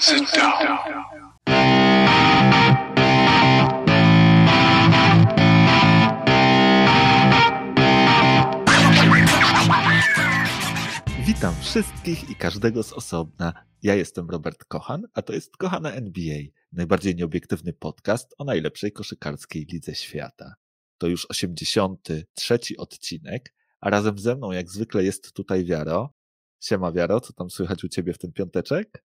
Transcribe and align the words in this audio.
Sit 0.00 0.30
down. 0.36 0.78
Witam 11.26 11.54
wszystkich 11.60 12.30
i 12.30 12.34
każdego 12.34 12.82
z 12.82 12.92
osobna. 12.92 13.52
Ja 13.82 13.94
jestem 13.94 14.30
Robert 14.30 14.64
Kochan, 14.64 15.06
a 15.14 15.22
to 15.22 15.32
jest 15.32 15.56
Kochana 15.56 15.92
NBA, 15.92 16.38
najbardziej 16.72 17.14
nieobiektywny 17.14 17.72
podcast 17.72 18.34
o 18.38 18.44
najlepszej 18.44 18.92
koszykarskiej 18.92 19.66
lidze 19.72 19.94
świata. 19.94 20.54
To 20.98 21.06
już 21.06 21.26
83 21.30 22.58
odcinek, 22.78 23.54
a 23.80 23.90
razem 23.90 24.18
ze 24.18 24.36
mną 24.36 24.52
jak 24.52 24.70
zwykle 24.70 25.04
jest 25.04 25.32
tutaj 25.32 25.64
Wiaro. 25.64 26.14
Siema 26.60 26.92
Wiaro, 26.92 27.20
co 27.20 27.32
tam 27.32 27.50
słychać 27.50 27.84
u 27.84 27.88
ciebie 27.88 28.12
w 28.12 28.18
ten 28.18 28.32
piąteczek? 28.32 29.07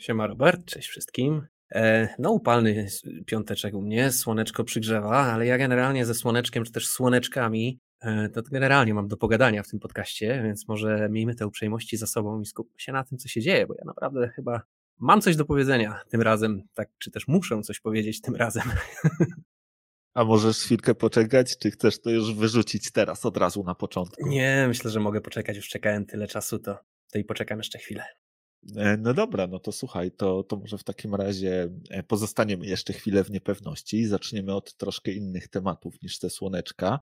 Siema 0.00 0.26
Robert, 0.26 0.64
cześć 0.64 0.88
wszystkim. 0.88 1.46
E, 1.74 2.08
no 2.18 2.30
upalny 2.30 2.86
piąteczek 3.26 3.74
u 3.74 3.82
mnie, 3.82 4.12
słoneczko 4.12 4.64
przygrzewa, 4.64 5.16
ale 5.16 5.46
ja 5.46 5.58
generalnie 5.58 6.06
ze 6.06 6.14
słoneczkiem 6.14 6.64
czy 6.64 6.72
też 6.72 6.88
słoneczkami 6.88 7.80
e, 8.00 8.28
to 8.28 8.42
generalnie 8.42 8.94
mam 8.94 9.08
do 9.08 9.16
pogadania 9.16 9.62
w 9.62 9.68
tym 9.68 9.80
podcaście, 9.80 10.42
więc 10.44 10.68
może 10.68 11.08
miejmy 11.10 11.34
te 11.34 11.46
uprzejmości 11.46 11.96
za 11.96 12.06
sobą 12.06 12.40
i 12.40 12.46
skupmy 12.46 12.74
się 12.78 12.92
na 12.92 13.04
tym, 13.04 13.18
co 13.18 13.28
się 13.28 13.40
dzieje, 13.40 13.66
bo 13.66 13.74
ja 13.74 13.84
naprawdę 13.84 14.28
chyba 14.28 14.62
mam 14.98 15.20
coś 15.20 15.36
do 15.36 15.44
powiedzenia 15.44 16.00
tym 16.08 16.22
razem, 16.22 16.62
tak, 16.74 16.88
czy 16.98 17.10
też 17.10 17.28
muszę 17.28 17.62
coś 17.62 17.80
powiedzieć 17.80 18.20
tym 18.20 18.36
razem. 18.36 18.64
A 20.14 20.24
możesz 20.24 20.58
chwilkę 20.58 20.94
poczekać, 20.94 21.58
czy 21.58 21.70
chcesz 21.70 22.00
to 22.00 22.10
już 22.10 22.34
wyrzucić 22.34 22.92
teraz 22.92 23.26
od 23.26 23.36
razu 23.36 23.64
na 23.64 23.74
początku? 23.74 24.28
Nie, 24.28 24.64
myślę, 24.68 24.90
że 24.90 25.00
mogę 25.00 25.20
poczekać, 25.20 25.56
już 25.56 25.68
czekałem 25.68 26.06
tyle 26.06 26.26
czasu, 26.26 26.58
to, 26.58 26.78
to 27.12 27.18
i 27.18 27.24
poczekam 27.24 27.58
jeszcze 27.58 27.78
chwilę. 27.78 28.04
E, 28.76 28.96
No 28.96 29.14
dobra, 29.14 29.46
no 29.46 29.58
to 29.58 29.72
słuchaj, 29.72 30.10
to, 30.12 30.42
to 30.42 30.56
może 30.56 30.78
w 30.78 30.84
takim 30.84 31.14
razie 31.14 31.68
e, 31.90 32.02
pozostaniemy 32.02 32.66
jeszcze 32.66 32.92
chwilę 32.92 33.24
w 33.24 33.30
niepewności 33.30 33.96
i 33.98 34.06
zaczniemy 34.06 34.54
od 34.54 34.76
troszkę 34.76 35.12
innych 35.12 35.48
tematów 35.48 36.02
niż 36.02 36.18
te 36.18 36.30
słoneczka. 36.30 37.00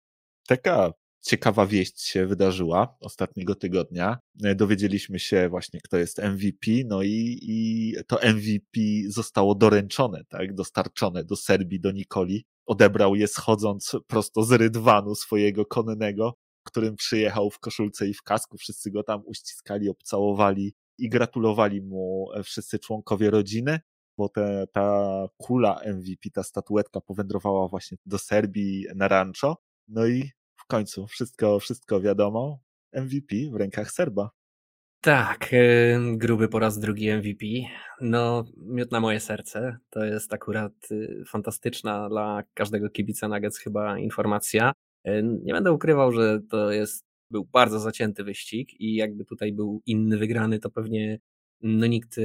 Taka 0.48 0.94
ciekawa 1.22 1.66
wieść 1.66 2.02
się 2.02 2.26
wydarzyła 2.28 2.98
ostatniego 3.00 3.56
tygodnia. 3.56 4.18
E, 4.44 4.56
Dowiedzieliśmy 4.56 5.20
się 5.20 5.50
właśnie, 5.50 5.80
kto 5.84 5.98
jest 5.98 6.20
MVP, 6.20 6.72
no 6.86 7.04
i, 7.04 7.40
i 7.42 7.94
to 8.08 8.20
MVP 8.34 8.80
zostało 9.08 9.56
doręczone, 9.56 10.24
tak, 10.30 10.54
dostarczone 10.56 11.24
do 11.24 11.36
Serbii, 11.36 11.80
do 11.80 11.92
Nikoli. 11.92 12.46
Odebrał 12.66 13.16
je 13.16 13.28
schodząc 13.28 13.96
prosto 14.08 14.44
z 14.44 14.52
rydwanu 14.52 15.16
swojego 15.16 15.66
konnego, 15.66 16.34
którym 16.64 16.96
przyjechał 16.96 17.50
w 17.50 17.60
koszulce 17.60 18.08
i 18.08 18.14
w 18.14 18.22
kasku. 18.22 18.58
Wszyscy 18.58 18.92
go 18.92 19.04
tam 19.04 19.22
uściskali, 19.26 19.90
obcałowali 19.90 20.74
i 20.98 21.10
gratulowali 21.10 21.82
mu 21.82 22.28
e, 22.36 22.44
wszyscy 22.44 22.80
członkowie 22.80 23.30
rodziny, 23.30 23.80
bo 24.18 24.30
te, 24.30 24.66
ta 24.72 25.26
kula 25.38 25.80
MVP, 25.86 26.30
ta 26.34 26.44
statuetka 26.44 27.02
powędrowała 27.02 27.68
właśnie 27.68 27.98
do 28.06 28.18
Serbii 28.18 28.86
na 28.96 29.08
rancho. 29.08 29.58
No 29.88 30.06
i 30.08 30.32
w 30.56 30.66
końcu 30.66 31.08
wszystko, 31.08 31.60
wszystko 31.60 32.02
wiadomo. 32.02 32.60
MVP 32.94 33.36
w 33.52 33.56
rękach 33.56 33.92
Serba. 33.92 34.30
Tak, 35.02 35.50
e, 35.54 36.00
gruby 36.18 36.48
po 36.48 36.60
raz 36.60 36.80
drugi 36.80 37.12
MVP. 37.12 37.46
No, 38.02 38.46
miód 38.58 38.92
na 38.92 39.00
moje 39.00 39.20
serce. 39.20 39.78
To 39.90 40.06
jest 40.06 40.34
akurat 40.34 40.74
y, 40.92 41.24
fantastyczna 41.28 42.10
dla 42.10 42.44
każdego 42.54 42.90
kibica 42.90 43.28
Nuggets 43.28 43.58
chyba 43.58 44.00
informacja. 44.00 44.72
E, 45.04 45.24
Nie 45.24 45.54
będę 45.54 45.72
ukrywał, 45.72 46.12
że 46.12 46.40
to 46.50 46.72
jest, 46.72 47.06
był 47.34 47.46
bardzo 47.46 47.80
zacięty 47.80 48.24
wyścig 48.24 48.82
i 48.82 48.96
jakby 48.96 49.26
tutaj 49.26 49.54
był 49.54 49.82
inny 49.86 50.18
wygrany, 50.18 50.60
to 50.60 50.70
pewnie 50.70 51.20
no 51.62 51.88
nikt, 51.88 52.16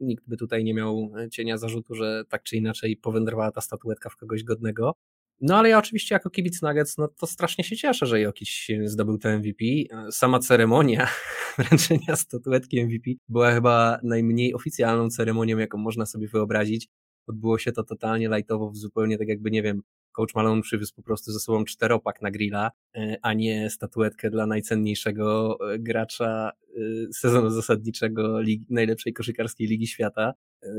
nikt 0.00 0.28
by 0.28 0.36
tutaj 0.36 0.64
nie 0.64 0.74
miał 0.74 1.12
cienia 1.32 1.58
zarzutu, 1.58 1.94
że 1.94 2.24
tak 2.28 2.42
czy 2.42 2.56
inaczej 2.56 2.96
powędrowała 2.96 3.50
ta 3.50 3.60
statuetka 3.60 4.10
w 4.10 4.16
kogoś 4.16 4.44
godnego. 4.44 4.92
No 5.40 5.56
ale 5.56 5.68
ja 5.68 5.78
oczywiście 5.78 6.14
jako 6.14 6.30
kibic 6.30 6.62
Nuggets, 6.62 6.98
no 6.98 7.08
to 7.08 7.26
strasznie 7.26 7.64
się 7.64 7.76
cieszę, 7.76 8.06
że 8.06 8.20
Jokic 8.20 8.48
zdobył 8.84 9.18
to 9.18 9.38
MVP. 9.38 9.64
Sama 10.10 10.38
ceremonia 10.38 11.08
wręczenia 11.58 12.16
statuetki 12.16 12.84
MVP 12.84 13.10
była 13.28 13.52
chyba 13.52 13.98
najmniej 14.02 14.54
oficjalną 14.54 15.08
ceremonią, 15.10 15.58
jaką 15.58 15.78
można 15.78 16.06
sobie 16.06 16.28
wyobrazić. 16.28 16.88
Odbyło 17.26 17.58
się 17.58 17.72
to 17.72 17.84
totalnie 17.84 18.28
lightowo, 18.28 18.70
zupełnie 18.74 19.18
tak 19.18 19.28
jakby, 19.28 19.50
nie 19.50 19.62
wiem, 19.62 19.82
Coach 20.14 20.34
Malone 20.34 20.62
przywiózł 20.62 20.94
po 20.94 21.02
prostu 21.02 21.32
ze 21.32 21.40
sobą 21.40 21.64
czteropak 21.64 22.22
na 22.22 22.30
grilla, 22.30 22.70
e, 22.96 23.16
a 23.22 23.32
nie 23.32 23.70
statuetkę 23.70 24.30
dla 24.30 24.46
najcenniejszego 24.46 25.58
e, 25.72 25.78
gracza 25.78 26.50
e, 26.50 26.80
sezonu 27.12 27.50
zasadniczego 27.50 28.40
ligi, 28.40 28.66
najlepszej 28.70 29.12
koszykarskiej 29.12 29.66
ligi 29.66 29.86
świata. 29.86 30.34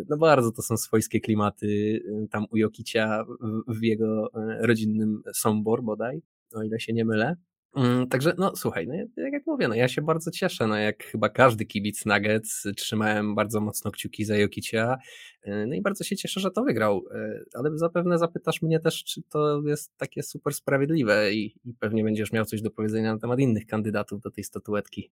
No 0.10 0.18
bardzo 0.18 0.52
to 0.52 0.62
są 0.62 0.78
swojskie 0.78 1.20
klimaty 1.20 2.00
tam 2.32 2.46
u 2.52 2.58
Jokicia 2.58 3.26
w, 3.68 3.84
jego 3.84 4.30
rodzinnym 4.60 5.22
Sombor 5.34 5.84
bodaj, 5.84 6.22
o 6.54 6.64
ile 6.64 6.80
się 6.80 6.94
nie 6.94 7.06
mylę. 7.06 7.36
Mm, 7.76 8.08
Także, 8.08 8.34
no 8.38 8.56
słuchaj, 8.56 8.88
no, 8.88 8.94
ja- 8.94 9.30
jak 9.32 9.46
mówię, 9.48 9.68
no 9.68 9.76
ja 9.76 9.88
się 9.88 10.02
bardzo 10.02 10.32
cieszę, 10.32 10.68
no 10.68 10.76
jak 10.78 11.04
chyba 11.04 11.30
każdy 11.30 11.66
kibic 11.66 12.06
Nuggets, 12.06 12.68
trzymałem 12.78 13.36
bardzo 13.36 13.62
mocno 13.62 13.92
kciuki 13.92 14.26
za 14.26 14.38
Jokicia, 14.38 14.98
e, 15.44 15.68
no 15.68 15.76
i 15.76 15.82
bardzo 15.82 16.04
się 16.04 16.16
cieszę, 16.16 16.40
że 16.40 16.52
to 16.52 16.64
wygrał, 16.64 17.04
e, 17.12 17.40
ale 17.54 17.78
zapewne 17.78 18.18
zapytasz 18.18 18.62
mnie 18.62 18.80
też, 18.80 19.04
czy 19.04 19.22
to 19.30 19.62
jest 19.66 19.98
takie 19.98 20.24
super 20.24 20.54
sprawiedliwe 20.54 21.34
i, 21.34 21.56
i 21.66 21.74
pewnie 21.80 22.04
będziesz 22.04 22.32
miał 22.32 22.46
coś 22.46 22.62
do 22.62 22.72
powiedzenia 22.72 23.14
na 23.14 23.20
temat 23.20 23.40
innych 23.40 23.66
kandydatów 23.66 24.22
do 24.22 24.32
tej 24.32 24.44
statuetki. 24.44 25.12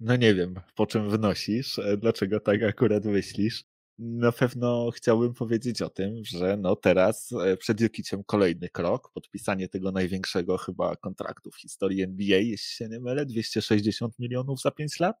No 0.00 0.16
nie 0.16 0.34
wiem, 0.34 0.54
po 0.76 0.86
czym 0.86 1.10
wynosisz, 1.10 1.78
e, 1.78 1.96
dlaczego 1.96 2.40
tak 2.40 2.62
akurat 2.62 3.04
myślisz. 3.04 3.64
Na 4.02 4.32
pewno 4.32 4.90
chciałbym 4.90 5.34
powiedzieć 5.34 5.82
o 5.82 5.90
tym, 5.90 6.24
że 6.24 6.56
no 6.56 6.76
teraz 6.76 7.32
e, 7.32 7.56
przed 7.56 7.80
Jokiciem 7.80 8.24
kolejny 8.24 8.68
krok, 8.68 9.10
podpisanie 9.14 9.68
tego 9.68 9.92
największego 9.92 10.58
chyba 10.58 10.96
kontraktu 10.96 11.50
w 11.50 11.60
historii 11.60 12.02
NBA, 12.02 12.38
jeśli 12.38 12.76
się 12.76 12.88
nie 12.88 13.00
mylę, 13.00 13.26
260 13.26 14.18
milionów 14.18 14.60
za 14.60 14.70
5 14.70 15.00
lat. 15.00 15.16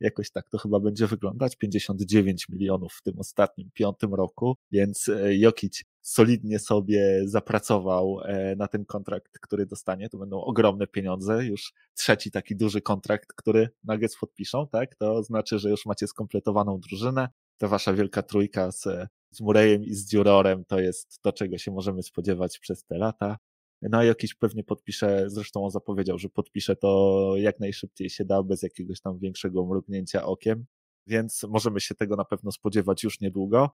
Jakoś 0.00 0.30
tak 0.30 0.48
to 0.50 0.58
chyba 0.58 0.80
będzie 0.80 1.06
wyglądać, 1.06 1.56
59 1.56 2.48
milionów 2.48 2.92
w 2.92 3.02
tym 3.02 3.18
ostatnim, 3.18 3.70
piątym 3.74 4.14
roku, 4.14 4.56
więc 4.72 5.08
e, 5.08 5.36
Jokic 5.36 5.84
solidnie 6.02 6.58
sobie 6.58 7.22
zapracował 7.24 8.20
e, 8.24 8.56
na 8.56 8.68
ten 8.68 8.84
kontrakt, 8.84 9.38
który 9.38 9.66
dostanie. 9.66 10.08
To 10.08 10.18
będą 10.18 10.40
ogromne 10.40 10.86
pieniądze, 10.86 11.44
już 11.44 11.72
trzeci 11.94 12.30
taki 12.30 12.56
duży 12.56 12.80
kontrakt, 12.80 13.32
który 13.36 13.68
Nuggets 13.84 14.16
podpiszą, 14.16 14.68
tak? 14.68 14.94
To 14.94 15.22
znaczy, 15.22 15.58
że 15.58 15.70
już 15.70 15.86
macie 15.86 16.06
skompletowaną 16.06 16.80
drużynę. 16.80 17.28
Ta 17.58 17.68
wasza 17.68 17.92
wielka 17.92 18.22
trójka 18.22 18.72
z, 18.72 18.84
z 19.30 19.40
Murejem 19.40 19.84
i 19.84 19.94
z 19.94 20.08
Dziurorem 20.10 20.64
to 20.64 20.80
jest 20.80 21.20
to, 21.22 21.32
czego 21.32 21.58
się 21.58 21.70
możemy 21.70 22.02
spodziewać 22.02 22.58
przez 22.58 22.84
te 22.84 22.98
lata. 22.98 23.38
No 23.82 23.98
a 23.98 24.04
jakiś 24.04 24.34
pewnie 24.34 24.64
podpisze, 24.64 25.24
zresztą 25.26 25.64
on 25.64 25.70
zapowiedział, 25.70 26.18
że 26.18 26.28
podpisze 26.28 26.76
to 26.76 27.32
jak 27.36 27.60
najszybciej 27.60 28.10
się 28.10 28.24
da, 28.24 28.42
bez 28.42 28.62
jakiegoś 28.62 29.00
tam 29.00 29.18
większego 29.18 29.66
mrugnięcia 29.66 30.26
okiem, 30.26 30.66
więc 31.06 31.42
możemy 31.48 31.80
się 31.80 31.94
tego 31.94 32.16
na 32.16 32.24
pewno 32.24 32.52
spodziewać 32.52 33.02
już 33.02 33.20
niedługo. 33.20 33.70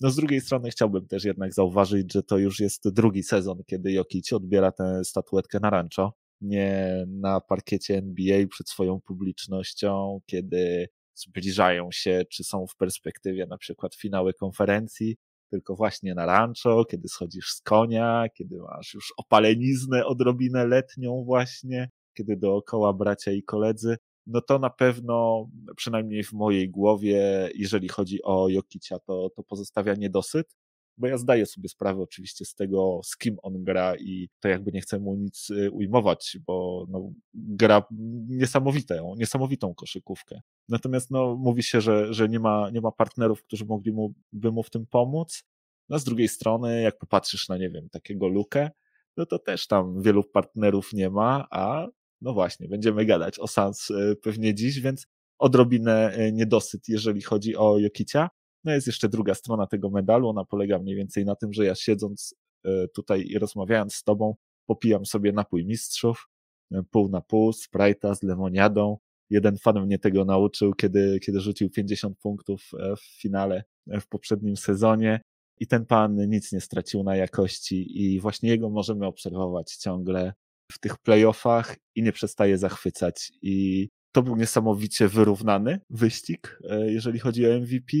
No 0.00 0.10
z 0.10 0.16
drugiej 0.16 0.40
strony 0.40 0.70
chciałbym 0.70 1.06
też 1.06 1.24
jednak 1.24 1.54
zauważyć, 1.54 2.12
że 2.12 2.22
to 2.22 2.38
już 2.38 2.60
jest 2.60 2.88
drugi 2.88 3.22
sezon, 3.22 3.62
kiedy 3.66 3.92
Jokic 3.92 4.32
odbiera 4.32 4.72
tę 4.72 5.04
statuetkę 5.04 5.60
na 5.60 5.70
rancho, 5.70 6.12
nie 6.40 7.04
na 7.08 7.40
parkiecie 7.40 7.96
NBA 7.96 8.46
przed 8.50 8.68
swoją 8.68 9.00
publicznością, 9.00 10.20
kiedy 10.26 10.88
zbliżają 11.18 11.88
się, 11.92 12.22
czy 12.30 12.44
są 12.44 12.66
w 12.66 12.76
perspektywie 12.76 13.46
na 13.46 13.58
przykład 13.58 13.94
finały 13.94 14.34
konferencji, 14.34 15.16
tylko 15.50 15.76
właśnie 15.76 16.14
na 16.14 16.26
rancho, 16.26 16.84
kiedy 16.84 17.08
schodzisz 17.08 17.46
z 17.50 17.60
konia, 17.60 18.24
kiedy 18.34 18.58
masz 18.58 18.94
już 18.94 19.12
opaleniznę 19.16 20.06
odrobinę 20.06 20.66
letnią 20.66 21.24
właśnie, 21.24 21.90
kiedy 22.14 22.36
dookoła 22.36 22.92
bracia 22.92 23.32
i 23.32 23.42
koledzy, 23.42 23.96
no 24.26 24.40
to 24.40 24.58
na 24.58 24.70
pewno, 24.70 25.46
przynajmniej 25.76 26.24
w 26.24 26.32
mojej 26.32 26.70
głowie, 26.70 27.50
jeżeli 27.54 27.88
chodzi 27.88 28.22
o 28.22 28.48
Jokicia, 28.48 28.98
to, 28.98 29.30
to 29.36 29.42
pozostawia 29.42 29.94
niedosyt, 29.94 30.56
bo 30.98 31.06
ja 31.06 31.18
zdaję 31.18 31.46
sobie 31.46 31.68
sprawę 31.68 32.02
oczywiście 32.02 32.44
z 32.44 32.54
tego, 32.54 33.00
z 33.04 33.16
kim 33.16 33.36
on 33.42 33.64
gra 33.64 33.96
i 33.96 34.28
to 34.40 34.48
jakby 34.48 34.72
nie 34.72 34.80
chcę 34.80 34.98
mu 34.98 35.14
nic 35.14 35.50
y, 35.50 35.70
ujmować, 35.70 36.38
bo 36.46 36.86
no, 36.88 37.12
gra 37.34 37.82
niesamowitą, 38.28 39.14
niesamowitą 39.16 39.74
koszykówkę. 39.74 40.40
Natomiast 40.68 41.10
no, 41.10 41.36
mówi 41.36 41.62
się, 41.62 41.80
że, 41.80 42.14
że 42.14 42.28
nie, 42.28 42.40
ma, 42.40 42.70
nie 42.70 42.80
ma 42.80 42.92
partnerów, 42.92 43.42
którzy 43.42 43.64
mogliby 43.64 43.96
mu, 43.96 44.14
by 44.32 44.52
mu 44.52 44.62
w 44.62 44.70
tym 44.70 44.86
pomóc. 44.86 45.44
No 45.88 45.98
z 45.98 46.04
drugiej 46.04 46.28
strony, 46.28 46.82
jak 46.82 46.98
popatrzysz 46.98 47.48
na, 47.48 47.56
nie 47.56 47.70
wiem, 47.70 47.88
takiego 47.90 48.28
Lukę, 48.28 48.70
no 49.16 49.26
to 49.26 49.38
też 49.38 49.66
tam 49.66 50.02
wielu 50.02 50.24
partnerów 50.24 50.92
nie 50.92 51.10
ma, 51.10 51.46
a 51.50 51.86
no 52.20 52.32
właśnie, 52.32 52.68
będziemy 52.68 53.04
gadać 53.04 53.38
o 53.38 53.46
Sans 53.46 53.90
y, 53.90 54.16
pewnie 54.22 54.54
dziś, 54.54 54.80
więc 54.80 55.06
odrobinę 55.38 56.18
y, 56.18 56.32
niedosyt, 56.32 56.88
jeżeli 56.88 57.22
chodzi 57.22 57.56
o 57.56 57.78
Jokicia. 57.78 58.30
No 58.68 58.74
jest 58.74 58.86
jeszcze 58.86 59.08
druga 59.08 59.34
strona 59.34 59.66
tego 59.66 59.90
medalu, 59.90 60.28
ona 60.28 60.44
polega 60.44 60.78
mniej 60.78 60.96
więcej 60.96 61.24
na 61.24 61.36
tym, 61.36 61.52
że 61.52 61.64
ja 61.64 61.74
siedząc 61.74 62.34
y, 62.66 62.70
tutaj 62.94 63.24
i 63.28 63.38
rozmawiając 63.38 63.94
z 63.94 64.04
tobą, 64.04 64.34
popijam 64.66 65.06
sobie 65.06 65.32
napój 65.32 65.66
mistrzów, 65.66 66.28
y, 66.72 66.82
pół 66.90 67.08
na 67.08 67.20
pół, 67.20 67.50
Sprite'a 67.50 68.14
z 68.14 68.22
lemoniadą 68.22 68.98
jeden 69.30 69.56
fan 69.58 69.86
mnie 69.86 69.98
tego 69.98 70.24
nauczył, 70.24 70.74
kiedy, 70.74 71.20
kiedy 71.20 71.40
rzucił 71.40 71.70
50 71.70 72.18
punktów 72.18 72.70
e, 72.78 72.96
w 72.96 73.20
finale 73.20 73.64
e, 73.90 74.00
w 74.00 74.08
poprzednim 74.08 74.56
sezonie. 74.56 75.20
I 75.60 75.66
ten 75.66 75.86
pan 75.86 76.28
nic 76.28 76.52
nie 76.52 76.60
stracił 76.60 77.02
na 77.02 77.16
jakości, 77.16 78.02
i 78.02 78.20
właśnie 78.20 78.50
jego 78.50 78.70
możemy 78.70 79.06
obserwować 79.06 79.76
ciągle 79.76 80.32
w 80.72 80.78
tych 80.78 80.98
playoffach 80.98 81.76
i 81.94 82.02
nie 82.02 82.12
przestaje 82.12 82.58
zachwycać. 82.58 83.32
I 83.42 83.88
to 84.12 84.22
był 84.22 84.36
niesamowicie 84.36 85.08
wyrównany 85.08 85.80
wyścig, 85.90 86.58
e, 86.70 86.92
jeżeli 86.92 87.18
chodzi 87.18 87.46
o 87.46 87.60
MVP. 87.60 87.96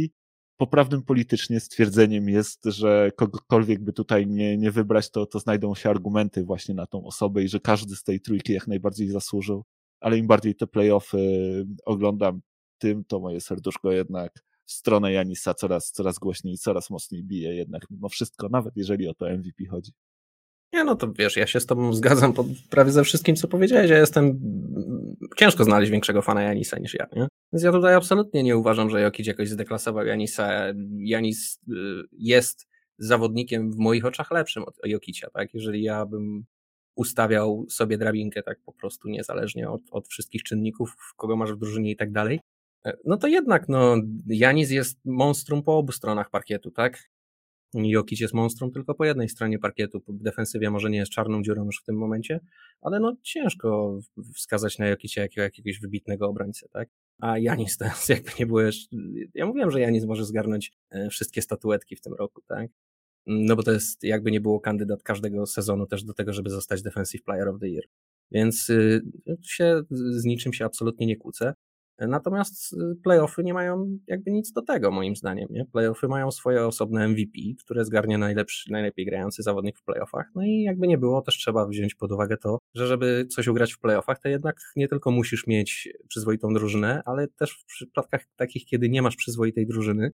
Poprawnym 0.60 1.02
politycznie 1.02 1.60
stwierdzeniem 1.60 2.28
jest, 2.28 2.64
że 2.64 3.10
kogokolwiek 3.16 3.84
by 3.84 3.92
tutaj 3.92 4.26
nie, 4.26 4.58
nie 4.58 4.70
wybrać, 4.70 5.10
to, 5.10 5.26
to 5.26 5.38
znajdą 5.38 5.74
się 5.74 5.90
argumenty 5.90 6.44
właśnie 6.44 6.74
na 6.74 6.86
tą 6.86 7.04
osobę 7.04 7.42
i 7.42 7.48
że 7.48 7.60
każdy 7.60 7.96
z 7.96 8.02
tej 8.02 8.20
trójki 8.20 8.52
jak 8.52 8.66
najbardziej 8.66 9.08
zasłużył. 9.08 9.64
Ale 10.00 10.18
im 10.18 10.26
bardziej 10.26 10.54
te 10.54 10.66
playoffy 10.66 11.18
oglądam, 11.84 12.40
tym 12.78 13.04
to 13.04 13.20
moje 13.20 13.40
serduszko 13.40 13.92
jednak 13.92 14.44
w 14.64 14.72
stronę 14.72 15.12
Janisa 15.12 15.54
coraz, 15.54 15.92
coraz 15.92 16.18
głośniej 16.18 16.58
coraz 16.58 16.90
mocniej 16.90 17.24
bije 17.24 17.54
jednak 17.54 17.90
mimo 17.90 18.08
wszystko, 18.08 18.48
nawet 18.48 18.76
jeżeli 18.76 19.08
o 19.08 19.14
to 19.14 19.26
MVP 19.30 19.66
chodzi. 19.70 19.92
Nie, 20.72 20.84
no 20.84 20.96
to 20.96 21.12
wiesz, 21.12 21.36
ja 21.36 21.46
się 21.46 21.60
z 21.60 21.66
tobą 21.66 21.92
zgadzam 21.92 22.32
pod 22.32 22.46
prawie 22.70 22.90
ze 22.90 23.04
wszystkim, 23.04 23.36
co 23.36 23.48
powiedziałeś. 23.48 23.90
Ja 23.90 23.98
jestem. 23.98 24.40
Ciężko 25.36 25.64
znaleźć 25.64 25.92
większego 25.92 26.22
fana 26.22 26.42
Janisa 26.42 26.78
niż 26.78 26.94
ja, 26.94 27.06
nie? 27.16 27.28
Więc 27.52 27.62
ja 27.62 27.72
tutaj 27.72 27.94
absolutnie 27.94 28.42
nie 28.42 28.56
uważam, 28.56 28.90
że 28.90 29.00
Jokic 29.00 29.26
jakoś 29.26 29.48
zdeklasował 29.48 30.06
Janisa. 30.06 30.50
Janis 30.98 31.60
y, 31.68 31.72
jest 32.12 32.68
zawodnikiem 32.98 33.72
w 33.72 33.76
moich 33.76 34.04
oczach 34.04 34.30
lepszym 34.30 34.64
od 34.64 34.76
Jokicia, 34.84 35.30
tak? 35.30 35.54
Jeżeli 35.54 35.82
ja 35.82 36.06
bym 36.06 36.44
ustawiał 36.94 37.66
sobie 37.68 37.98
drabinkę 37.98 38.42
tak 38.42 38.58
po 38.64 38.72
prostu 38.72 39.08
niezależnie 39.08 39.70
od, 39.70 39.80
od 39.90 40.08
wszystkich 40.08 40.42
czynników, 40.42 40.94
kogo 41.16 41.36
masz 41.36 41.52
w 41.52 41.58
drużynie 41.58 41.90
i 41.90 41.96
tak 41.96 42.12
dalej, 42.12 42.40
e, 42.86 42.96
no 43.04 43.16
to 43.16 43.26
jednak 43.26 43.68
no, 43.68 43.96
Janis 44.26 44.70
jest 44.70 44.98
monstrum 45.04 45.62
po 45.62 45.78
obu 45.78 45.92
stronach 45.92 46.30
parkietu, 46.30 46.70
tak? 46.70 46.98
Jokic 47.74 48.20
jest 48.20 48.34
monstrum 48.34 48.72
tylko 48.72 48.94
po 48.94 49.04
jednej 49.04 49.28
stronie 49.28 49.58
parkietu. 49.58 50.02
W 50.08 50.22
defensywie 50.22 50.70
może 50.70 50.90
nie 50.90 50.98
jest 50.98 51.12
czarną 51.12 51.42
dziurą 51.42 51.64
już 51.64 51.80
w 51.80 51.84
tym 51.84 51.96
momencie, 51.96 52.40
ale 52.80 53.00
no 53.00 53.16
ciężko 53.22 53.98
wskazać 54.34 54.78
na 54.78 54.86
Jokicia 54.86 55.22
jako 55.22 55.40
jakiegoś 55.40 55.80
wybitnego 55.80 56.28
obrońcę, 56.28 56.68
tak? 56.72 56.88
A 57.18 57.38
Janis 57.38 57.78
jest 57.80 58.08
jakby 58.08 58.30
nie 58.38 58.46
było 58.46 58.60
jeszcze... 58.60 58.96
Ja 59.34 59.46
mówiłem, 59.46 59.70
że 59.70 59.80
Janis 59.80 60.04
może 60.04 60.24
zgarnąć 60.24 60.72
e, 60.90 61.08
wszystkie 61.10 61.42
statuetki 61.42 61.96
w 61.96 62.00
tym 62.00 62.14
roku, 62.14 62.42
tak? 62.48 62.70
No 63.26 63.56
bo 63.56 63.62
to 63.62 63.72
jest 63.72 64.02
jakby 64.02 64.30
nie 64.30 64.40
było 64.40 64.60
kandydat 64.60 65.02
każdego 65.02 65.46
sezonu 65.46 65.86
też 65.86 66.04
do 66.04 66.14
tego, 66.14 66.32
żeby 66.32 66.50
zostać 66.50 66.82
Defensive 66.82 67.22
Player 67.22 67.48
of 67.48 67.60
the 67.60 67.68
Year. 67.68 67.84
Więc 68.30 68.70
y, 68.70 69.02
się 69.42 69.82
z 69.90 70.24
niczym 70.24 70.52
się 70.52 70.64
absolutnie 70.64 71.06
nie 71.06 71.16
kłócę. 71.16 71.54
Natomiast 71.98 72.72
y, 72.72 72.76
playoffy 73.02 73.44
nie 73.44 73.54
mają 73.54 73.98
jakby 74.06 74.30
nic 74.30 74.52
do 74.52 74.62
tego, 74.62 74.90
moim 74.90 75.16
zdaniem. 75.16 75.48
Nie? 75.50 75.64
Playoffy 75.64 76.08
mają 76.08 76.30
swoje 76.30 76.66
osobne 76.66 77.08
MVP, 77.08 77.38
które 77.58 77.84
zgarnie 77.84 78.18
najlepszy, 78.18 78.72
najlepiej 78.72 79.06
grający 79.06 79.42
zawodnik 79.42 79.78
w 79.78 79.84
playoffach. 79.84 80.30
No 80.34 80.42
i 80.42 80.62
jakby 80.62 80.88
nie 80.88 80.98
było, 80.98 81.22
też 81.22 81.36
trzeba 81.36 81.66
wziąć 81.66 81.94
pod 81.94 82.12
uwagę 82.12 82.36
to, 82.36 82.58
że 82.74 82.86
żeby 82.86 83.26
coś 83.30 83.48
ugrać 83.48 83.72
w 83.72 83.78
playoffach, 83.78 84.18
to 84.18 84.28
jednak 84.28 84.56
nie 84.76 84.88
tylko 84.88 85.10
musisz 85.10 85.46
mieć 85.46 85.88
przyzwoitą 86.08 86.54
drużynę, 86.54 87.02
ale 87.06 87.28
też 87.28 87.52
w 87.52 87.64
przypadkach 87.64 88.24
takich, 88.36 88.64
kiedy 88.64 88.88
nie 88.88 89.02
masz 89.02 89.16
przyzwoitej 89.16 89.66
drużyny, 89.66 90.10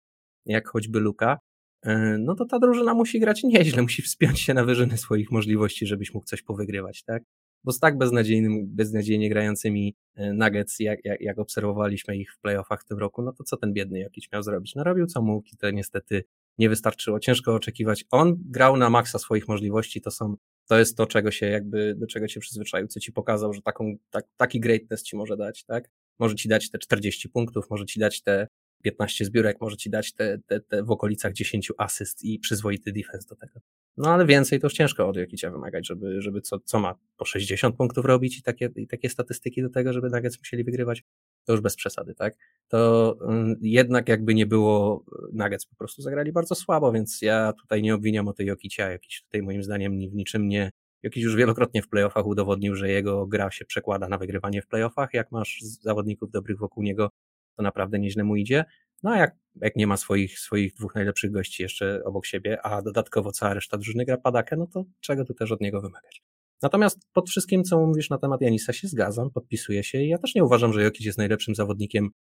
jak 0.47 0.69
choćby 0.69 1.01
Luka, 1.01 1.39
y, 1.87 1.91
no 2.19 2.35
to 2.35 2.45
ta 2.45 2.59
drużyna 2.59 2.95
musi 2.95 3.21
grać 3.21 3.43
nieźle, 3.43 3.83
musi 3.83 4.03
wspiąć 4.09 4.41
się 4.41 4.55
na 4.55 4.65
wyżyny 4.65 4.99
swoich 4.99 5.31
możliwości, 5.31 5.87
żebyś 5.87 6.15
mógł 6.15 6.27
coś 6.27 6.43
powygrywać, 6.43 7.03
tak? 7.03 7.23
Bo 7.65 7.73
z 7.73 7.79
tak 7.79 7.99
beznadziejnym, 7.99 8.67
beznadziejnie 8.67 9.29
grającymi 9.29 9.97
e, 10.15 10.33
Nuggets, 10.33 10.81
jak, 10.81 11.05
jak, 11.05 11.21
jak 11.21 11.39
obserwowaliśmy 11.39 12.17
ich 12.17 12.33
w 12.33 12.39
playoffach 12.39 12.83
w 12.83 12.85
tym 12.85 12.99
roku, 12.99 13.23
no 13.23 13.33
to 13.33 13.45
co 13.45 13.57
ten 13.57 13.73
biedny 13.73 14.01
Jokic 14.01 14.33
miał 14.33 14.43
zrobić? 14.43 14.75
No 14.75 14.85
robił 14.85 15.07
co 15.07 15.23
mógł 15.23 15.49
i 15.53 15.57
to 15.57 15.71
niestety 15.71 16.25
nie 16.59 16.69
wystarczyło. 16.69 17.21
Ciężko 17.21 17.55
oczekiwać. 17.55 18.05
On 18.11 18.37
grał 18.39 18.77
na 18.77 18.91
maksa 18.91 19.19
swoich 19.19 19.49
możliwości, 19.49 20.01
to 20.01 20.11
są, 20.11 20.37
to 20.69 20.79
jest 20.79 20.97
to, 20.97 21.07
czego 21.07 21.31
się 21.31 21.47
jakby, 21.47 21.95
do 21.95 22.07
czego 22.07 22.29
cię 22.29 22.41
przyzwyczaił, 22.41 22.87
co 22.87 23.01
ci 23.01 23.13
pokazał, 23.13 23.53
że 23.53 23.63
taką, 23.63 23.97
tak, 24.11 24.25
taki 24.37 24.61
greatness 24.61 25.03
ci 25.03 25.17
może 25.17 25.37
dać, 25.37 25.65
tak? 25.65 25.91
Może 26.19 26.35
ci 26.35 26.49
dać 26.49 26.71
te 26.71 26.79
40 26.79 27.29
punktów, 27.29 27.71
może 27.71 27.87
ci 27.87 28.01
dać 28.01 28.23
te 28.23 28.49
15 28.85 29.25
zbiórek, 29.25 29.57
może 29.61 29.77
ci 29.77 29.91
dać 29.91 30.13
te, 30.13 30.39
te, 30.47 30.61
te 30.61 30.83
w 30.83 30.91
okolicach 30.91 31.33
10 31.33 31.73
asyst 31.79 32.25
i 32.25 32.39
przyzwoity 32.39 32.93
defense 32.93 33.29
do 33.29 33.37
tego. 33.37 33.61
No 33.97 34.11
ale 34.11 34.27
więcej 34.27 34.61
to 34.61 34.67
już 34.67 34.75
ciężko 34.75 35.09
od 35.09 35.17
Jokicia 35.17 35.51
wymagać, 35.51 35.87
żeby, 35.87 36.23
żeby 36.23 36.41
co, 36.41 36.59
co 36.59 36.79
ma 36.79 36.95
po 37.17 37.25
60 37.25 37.77
punktów 37.77 38.05
robić 38.05 38.39
i 38.39 38.43
takie, 38.43 38.71
i 38.77 38.87
takie 38.87 39.11
statystyki 39.11 39.63
do 39.63 39.71
tego, 39.71 39.93
żeby 39.93 40.11
Nuggets 40.11 40.39
musieli 40.39 40.65
wygrywać, 40.65 41.05
to 41.45 41.53
już 41.53 41.61
bez 41.61 41.77
przesady, 41.77 42.15
tak? 42.15 42.35
To 42.69 43.17
y, 43.53 43.57
jednak 43.61 44.09
jakby 44.09 44.35
nie 44.35 44.47
było, 44.47 45.05
Nuggets 45.33 45.67
po 45.67 45.77
prostu 45.77 46.03
zagrali 46.03 46.33
bardzo 46.33 46.55
słabo, 46.55 46.93
więc 46.93 47.23
ja 47.23 47.53
tutaj 47.53 47.83
nie 47.83 47.95
obwiniam 47.95 48.29
o 48.29 48.33
tej 48.33 48.47
Jokicia, 48.47 48.91
jakiś 48.91 49.23
tutaj 49.23 49.43
moim 49.43 49.63
zdaniem 49.63 49.93
w 49.93 50.15
niczym 50.15 50.49
nie, 50.49 50.71
Jokic 51.05 51.23
już 51.23 51.37
wielokrotnie 51.37 51.83
w 51.83 51.89
playoffach 51.89 52.27
udowodnił, 52.27 52.75
że 52.75 52.89
jego 52.89 53.27
gra 53.27 53.51
się 53.51 53.65
przekłada 53.65 54.09
na 54.09 54.19
wygrywanie 54.19 54.63
w 54.63 54.67
playoffach, 54.67 55.15
jak 55.15 55.33
masz 55.33 55.61
zawodników 55.63 56.31
dobrych 56.31 56.59
wokół 56.59 56.83
niego, 56.83 57.11
to 57.57 57.63
naprawdę 57.63 57.99
nieźle 57.99 58.25
mu 58.25 58.37
idzie. 58.37 58.65
No 59.03 59.11
a 59.11 59.19
jak, 59.19 59.37
jak 59.61 59.77
nie 59.77 59.87
ma 59.87 59.97
swoich, 59.97 60.39
swoich 60.39 60.75
dwóch 60.75 60.95
najlepszych 60.95 61.31
gości 61.31 61.63
jeszcze 61.63 62.05
obok 62.05 62.27
siebie, 62.27 62.63
a 62.63 62.83
dodatkowo 62.83 63.33
cała 63.33 63.55
reszta 63.55 63.79
drużyny 63.79 64.05
gra 64.05 64.17
padakę, 64.17 64.57
no 64.57 64.67
to 64.67 64.85
czego 65.01 65.25
tu 65.25 65.35
też 65.35 65.53
od 65.53 65.61
niego 65.61 65.81
wymagać? 65.81 66.23
Natomiast 66.63 66.99
pod 67.13 67.31
wszystkim, 67.31 67.65
co 67.65 67.87
mówisz 67.87 68.11
na 68.11 68.19
temat 68.19 68.41
Janisa, 68.41 68.73
się 68.73 68.89
zgadzam, 68.89 69.31
podpisuję 69.31 69.85
się 69.85 70.03
i 70.03 70.09
ja 70.09 70.19
też 70.19 70.35
nie 70.35 70.45
uważam, 70.45 70.73
że 70.73 70.83
Jokic 70.83 71.07
jest 71.07 71.19
najlepszym 71.19 71.55
zawodnikiem 71.55 72.11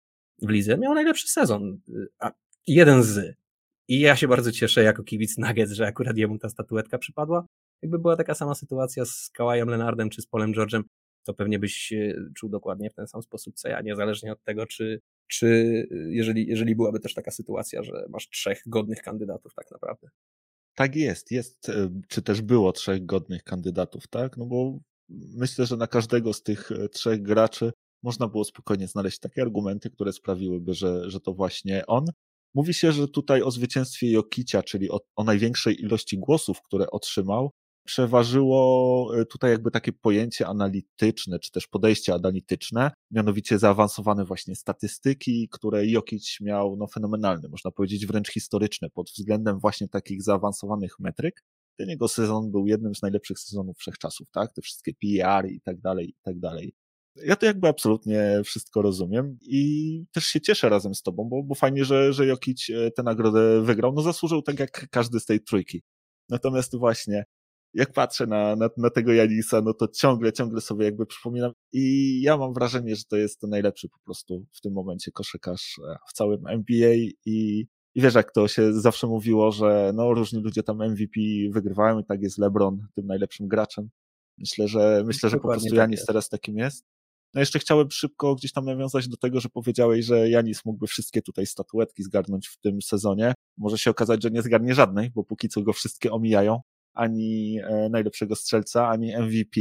w 0.42 0.48
lidze. 0.48 0.78
Miał 0.78 0.94
najlepszy 0.94 1.28
sezon, 1.28 1.80
a 2.18 2.30
jeden 2.66 3.02
z. 3.02 3.36
I 3.88 4.00
ja 4.00 4.16
się 4.16 4.28
bardzo 4.28 4.52
cieszę 4.52 4.82
jako 4.82 5.02
kibic 5.02 5.38
Nuggets, 5.38 5.72
że 5.72 5.86
akurat 5.86 6.16
jemu 6.16 6.38
ta 6.38 6.48
statuetka 6.48 6.98
przypadła. 6.98 7.46
Jakby 7.82 7.98
była 7.98 8.16
taka 8.16 8.34
sama 8.34 8.54
sytuacja 8.54 9.04
z 9.04 9.30
Kawajem 9.30 9.68
Leonardem 9.68 10.10
czy 10.10 10.22
z 10.22 10.26
Polem 10.26 10.52
George'em, 10.52 10.82
to 11.24 11.34
pewnie 11.34 11.58
byś 11.58 11.92
czuł 12.36 12.50
dokładnie 12.50 12.90
w 12.90 12.94
ten 12.94 13.06
sam 13.06 13.22
sposób 13.22 13.54
co 13.54 13.68
ja, 13.68 13.80
niezależnie 13.80 14.32
od 14.32 14.42
tego, 14.42 14.66
czy, 14.66 15.00
czy 15.26 15.46
jeżeli, 16.08 16.46
jeżeli 16.46 16.76
byłaby 16.76 17.00
też 17.00 17.14
taka 17.14 17.30
sytuacja, 17.30 17.82
że 17.82 18.06
masz 18.08 18.28
trzech 18.28 18.62
godnych 18.66 19.02
kandydatów 19.02 19.54
tak 19.54 19.70
naprawdę. 19.70 20.08
Tak 20.74 20.96
jest, 20.96 21.30
jest, 21.30 21.68
e, 21.68 21.90
czy 22.08 22.22
też 22.22 22.42
było 22.42 22.72
trzech 22.72 23.06
godnych 23.06 23.44
kandydatów, 23.44 24.08
tak? 24.08 24.36
No 24.36 24.46
bo 24.46 24.78
myślę, 25.36 25.66
że 25.66 25.76
na 25.76 25.86
każdego 25.86 26.32
z 26.32 26.42
tych 26.42 26.72
e, 26.72 26.88
trzech 26.88 27.22
graczy 27.22 27.72
można 28.02 28.28
było 28.28 28.44
spokojnie 28.44 28.88
znaleźć 28.88 29.18
takie 29.18 29.42
argumenty, 29.42 29.90
które 29.90 30.12
sprawiłyby, 30.12 30.74
że, 30.74 31.10
że 31.10 31.20
to 31.20 31.34
właśnie 31.34 31.86
on. 31.86 32.04
Mówi 32.54 32.74
się, 32.74 32.92
że 32.92 33.08
tutaj 33.08 33.42
o 33.42 33.50
zwycięstwie 33.50 34.10
Jokicia, 34.10 34.62
czyli 34.62 34.90
o, 34.90 35.00
o 35.16 35.24
największej 35.24 35.82
ilości 35.82 36.18
głosów, 36.18 36.62
które 36.62 36.90
otrzymał, 36.90 37.50
przeważyło 37.84 39.10
e, 39.20 39.24
tutaj 39.24 39.50
jakby 39.50 39.70
takie 39.70 39.92
pojęcie 39.92 40.46
analityczne, 40.46 41.38
czy 41.38 41.50
też 41.50 41.66
podejście 41.66 42.14
analityczne, 42.14 42.90
mianowicie 43.10 43.58
zaawansowane 43.58 44.24
właśnie 44.24 44.56
statystyki, 44.56 45.48
które 45.52 45.86
Jokic 45.86 46.40
miał 46.40 46.76
no, 46.76 46.86
fenomenalne, 46.86 47.48
można 47.48 47.70
powiedzieć 47.70 48.06
wręcz 48.06 48.30
historyczne 48.30 48.90
pod 48.90 49.10
względem 49.10 49.58
właśnie 49.58 49.88
takich 49.88 50.22
zaawansowanych 50.22 50.98
metryk. 50.98 51.44
Ten 51.78 51.88
jego 51.88 52.08
sezon 52.08 52.50
był 52.50 52.66
jednym 52.66 52.94
z 52.94 53.02
najlepszych 53.02 53.38
sezonów 53.38 53.78
wszechczasów, 53.78 54.30
tak? 54.30 54.52
Te 54.52 54.62
wszystkie 54.62 54.92
PR 54.94 55.46
i 55.50 55.60
tak 55.60 55.80
dalej, 55.80 56.08
i 56.08 56.16
tak 56.22 56.38
dalej. 56.38 56.74
Ja 57.16 57.36
to 57.36 57.46
jakby 57.46 57.68
absolutnie 57.68 58.40
wszystko 58.44 58.82
rozumiem 58.82 59.38
i 59.40 60.04
też 60.12 60.24
się 60.24 60.40
cieszę 60.40 60.68
razem 60.68 60.94
z 60.94 61.02
tobą, 61.02 61.24
bo, 61.24 61.42
bo 61.42 61.54
fajnie, 61.54 61.84
że, 61.84 62.12
że 62.12 62.26
Jokic 62.26 62.70
e, 62.70 62.90
tę 62.90 63.02
nagrodę 63.02 63.62
wygrał. 63.62 63.92
No 63.92 64.02
zasłużył 64.02 64.42
tak 64.42 64.58
jak 64.58 64.88
każdy 64.90 65.20
z 65.20 65.24
tej 65.24 65.40
trójki. 65.40 65.82
Natomiast 66.28 66.76
właśnie 66.76 67.24
jak 67.74 67.92
patrzę 67.92 68.26
na, 68.26 68.56
na, 68.56 68.68
na, 68.76 68.90
tego 68.90 69.12
Janisa, 69.12 69.60
no 69.60 69.74
to 69.74 69.88
ciągle, 69.88 70.32
ciągle 70.32 70.60
sobie 70.60 70.84
jakby 70.84 71.06
przypominam 71.06 71.52
i 71.72 72.20
ja 72.22 72.36
mam 72.36 72.54
wrażenie, 72.54 72.96
że 72.96 73.04
to 73.04 73.16
jest 73.16 73.42
najlepszy 73.42 73.88
po 73.88 73.98
prostu 74.04 74.46
w 74.52 74.60
tym 74.60 74.72
momencie 74.72 75.12
koszykarz 75.12 75.80
e, 75.88 75.96
w 76.08 76.12
całym 76.12 76.46
NBA 76.46 76.94
i, 76.94 77.14
i 77.94 78.00
wiesz, 78.02 78.14
jak 78.14 78.32
to 78.32 78.48
się 78.48 78.72
zawsze 78.72 79.06
mówiło, 79.06 79.52
że 79.52 79.92
no 79.94 80.14
różni 80.14 80.42
ludzie 80.42 80.62
tam 80.62 80.90
MVP 80.90 81.20
wygrywają 81.50 81.98
i 81.98 82.04
tak 82.04 82.22
jest 82.22 82.38
LeBron 82.38 82.86
tym 82.94 83.06
najlepszym 83.06 83.48
graczem. 83.48 83.88
Myślę, 84.38 84.68
że 84.68 85.02
myślę, 85.06 85.30
że 85.30 85.36
po 85.36 85.48
prostu 85.48 85.68
tak 85.68 85.78
Janis 85.78 86.04
teraz 86.04 86.28
takim 86.28 86.58
jest. 86.58 86.84
No 87.34 87.40
jeszcze 87.40 87.58
chciałem 87.58 87.90
szybko 87.90 88.34
gdzieś 88.34 88.52
tam 88.52 88.64
nawiązać 88.64 89.08
do 89.08 89.16
tego, 89.16 89.40
że 89.40 89.48
powiedziałeś, 89.48 90.04
że 90.04 90.30
Janis 90.30 90.64
mógłby 90.64 90.86
wszystkie 90.86 91.22
tutaj 91.22 91.46
statuetki 91.46 92.02
zgarnąć 92.02 92.48
w 92.48 92.58
tym 92.58 92.82
sezonie. 92.82 93.34
Może 93.58 93.78
się 93.78 93.90
okazać, 93.90 94.22
że 94.22 94.30
nie 94.30 94.42
zgarnie 94.42 94.74
żadnej, 94.74 95.10
bo 95.10 95.24
póki 95.24 95.48
co 95.48 95.62
go 95.62 95.72
wszystkie 95.72 96.12
omijają 96.12 96.60
ani 96.94 97.58
e, 97.60 97.88
najlepszego 97.88 98.36
strzelca, 98.36 98.88
ani 98.88 99.16
MVP. 99.16 99.60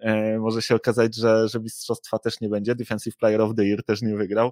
E, 0.00 0.38
może 0.38 0.62
się 0.62 0.74
okazać, 0.74 1.16
że, 1.16 1.48
że 1.48 1.60
mistrzostwa 1.60 2.18
też 2.18 2.40
nie 2.40 2.48
będzie, 2.48 2.74
Defensive 2.74 3.16
Player 3.16 3.40
of 3.40 3.54
the 3.56 3.64
Year 3.64 3.84
też 3.84 4.02
nie 4.02 4.16
wygrał. 4.16 4.50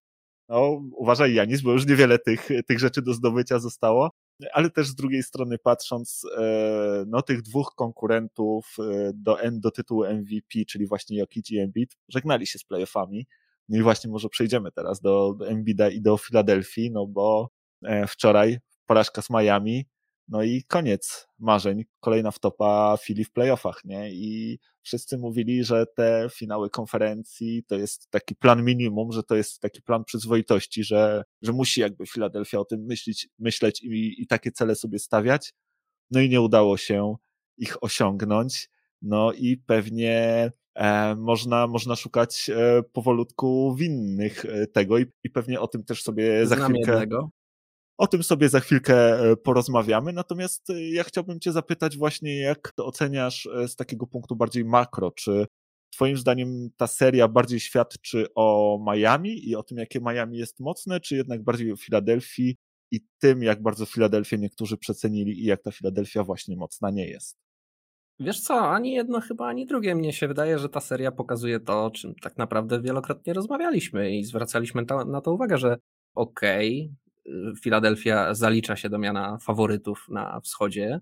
No, 0.49 0.83
uważaj 0.97 1.35
Janis, 1.35 1.63
bo 1.63 1.73
już 1.73 1.87
niewiele 1.87 2.19
tych, 2.19 2.49
tych 2.69 2.79
rzeczy 2.79 3.03
do 3.03 3.15
zdobycia 3.15 3.59
zostało, 3.59 4.11
ale 4.53 4.71
też 4.71 4.89
z 4.89 4.95
drugiej 4.95 5.23
strony 5.23 5.59
patrząc, 5.59 6.23
e, 6.39 7.05
no 7.07 7.23
tych 7.23 7.43
dwóch 7.43 7.75
konkurentów 7.77 8.77
do, 9.15 9.39
do 9.53 9.71
tytułu 9.71 10.05
MVP, 10.05 10.65
czyli 10.69 10.87
właśnie 10.87 11.19
Jokic 11.19 11.51
i 11.51 11.59
Embiid, 11.59 11.97
żegnali 12.09 12.47
się 12.47 12.59
z 12.59 12.65
playoffami, 12.65 13.27
No 13.69 13.79
i 13.79 13.83
właśnie 13.83 14.11
może 14.11 14.29
przejdziemy 14.29 14.73
teraz 14.73 15.01
do, 15.01 15.37
Embida 15.47 15.89
i 15.89 16.01
do 16.01 16.17
Filadelfii, 16.17 16.91
no 16.91 17.07
bo 17.07 17.51
wczoraj 18.09 18.59
porażka 18.87 19.23
z 19.23 19.31
Miami, 19.31 19.85
no 20.33 20.43
i 20.43 20.63
koniec 20.69 21.29
marzeń, 21.39 21.85
kolejna 22.01 22.31
wtopa 22.31 22.97
Philly 23.05 23.25
w 23.25 23.33
playoffach, 23.33 23.81
nie? 23.85 24.11
I 24.13 24.59
wszyscy 24.83 25.19
mówili, 25.19 25.65
że 25.65 25.87
te 25.97 26.29
finały 26.35 26.71
konferencji 26.71 27.65
to 27.69 27.75
jest 27.75 28.11
taki 28.11 28.37
plan 28.37 28.65
minimum, 28.65 29.13
że 29.13 29.23
to 29.23 29.37
jest 29.37 29.61
taki 29.61 29.83
plan 29.83 30.05
przyzwoitości, 30.05 30.85
że, 30.85 31.25
że 31.43 31.53
musi 31.53 31.81
jakby 31.81 32.07
Filadelfia 32.07 32.59
o 32.59 32.65
tym 32.65 32.81
myśleć, 32.81 33.29
myśleć 33.39 33.83
i, 33.83 34.23
i 34.23 34.27
takie 34.27 34.53
cele 34.53 34.75
sobie 34.75 34.99
stawiać. 34.99 35.55
No 36.11 36.21
i 36.21 36.29
nie 36.29 36.41
udało 36.41 36.77
się 36.77 37.17
ich 37.59 37.85
osiągnąć. 37.85 38.71
No 39.03 39.33
i 39.33 39.57
pewnie 39.57 40.51
e, 40.75 41.15
można, 41.17 41.67
można 41.67 41.97
szukać 41.97 42.51
e, 42.51 42.83
powolutku 42.93 43.75
winnych 43.75 44.45
e, 44.45 44.67
tego 44.67 44.99
i, 44.99 45.07
i 45.25 45.31
pewnie 45.31 45.61
o 45.61 45.69
tym 45.69 45.85
też 45.85 46.03
sobie 46.03 46.47
Znam 46.47 46.59
za 46.59 46.65
chwilkę. 46.65 46.93
Jednego. 46.93 47.31
O 47.99 48.07
tym 48.07 48.23
sobie 48.23 48.49
za 48.49 48.61
chwilkę 48.61 49.21
e, 49.21 49.37
porozmawiamy. 49.37 50.13
Natomiast 50.13 50.71
e, 50.71 50.91
ja 50.91 51.05
chciałbym 51.05 51.41
Cię 51.41 51.53
zapytać, 51.53 51.97
właśnie, 51.97 52.41
jak 52.41 52.73
to 52.73 52.87
oceniasz 52.87 53.49
z 53.67 53.77
takiego 53.77 54.07
punktu 54.07 54.37
bardziej 54.37 54.65
makro? 54.65 55.11
Czy 55.11 55.47
Twoim 55.93 56.17
zdaniem 56.17 56.71
ta 56.77 56.87
seria 56.87 57.29
bardziej 57.29 57.61
świadczy 57.61 58.27
o 58.35 58.79
Miami 58.87 59.49
i 59.49 59.57
o 59.57 59.63
tym, 59.63 59.79
jakie 59.79 60.01
Miami 60.01 60.39
jest 60.39 60.61
mocne, 60.61 61.01
czy 61.01 61.17
jednak 61.17 61.43
bardziej 61.43 61.73
o 61.73 61.77
Filadelfii 61.77 62.57
i 62.91 63.01
tym, 63.19 63.43
jak 63.43 63.63
bardzo 63.63 63.87
Filadelfię 63.87 64.39
niektórzy 64.39 64.79
przecenili 64.79 65.43
i 65.43 65.45
jak 65.45 65.63
ta 65.63 65.71
Filadelfia 65.71 66.25
właśnie 66.25 66.57
mocna 66.57 66.91
nie 66.91 67.07
jest? 67.07 67.39
Wiesz 68.21 68.41
co, 68.41 68.71
ani 68.71 68.93
jedno 68.93 69.21
chyba, 69.21 69.47
ani 69.47 69.67
drugie. 69.67 69.95
Mnie 69.95 70.13
się 70.13 70.29
wydaje, 70.29 70.59
że 70.59 70.69
ta 70.69 70.81
seria 70.81 71.13
pokazuje 71.13 71.61
to, 71.61 71.85
o 71.85 71.91
czym 71.91 72.15
tak 72.15 72.39
naprawdę 72.39 72.83
wielokrotnie 72.83 73.33
rozmawialiśmy 73.33 74.17
i 74.17 74.25
zwracaliśmy 74.25 74.87
to, 74.87 75.05
na 75.05 75.21
to 75.21 75.33
uwagę, 75.33 75.59
że 75.59 75.77
okej, 76.15 76.81
okay, 76.81 77.02
Filadelfia 77.63 78.35
zalicza 78.35 78.77
się 78.77 78.89
do 78.89 78.99
miana 78.99 79.39
faworytów 79.39 80.07
na 80.09 80.41
wschodzie, 80.41 81.01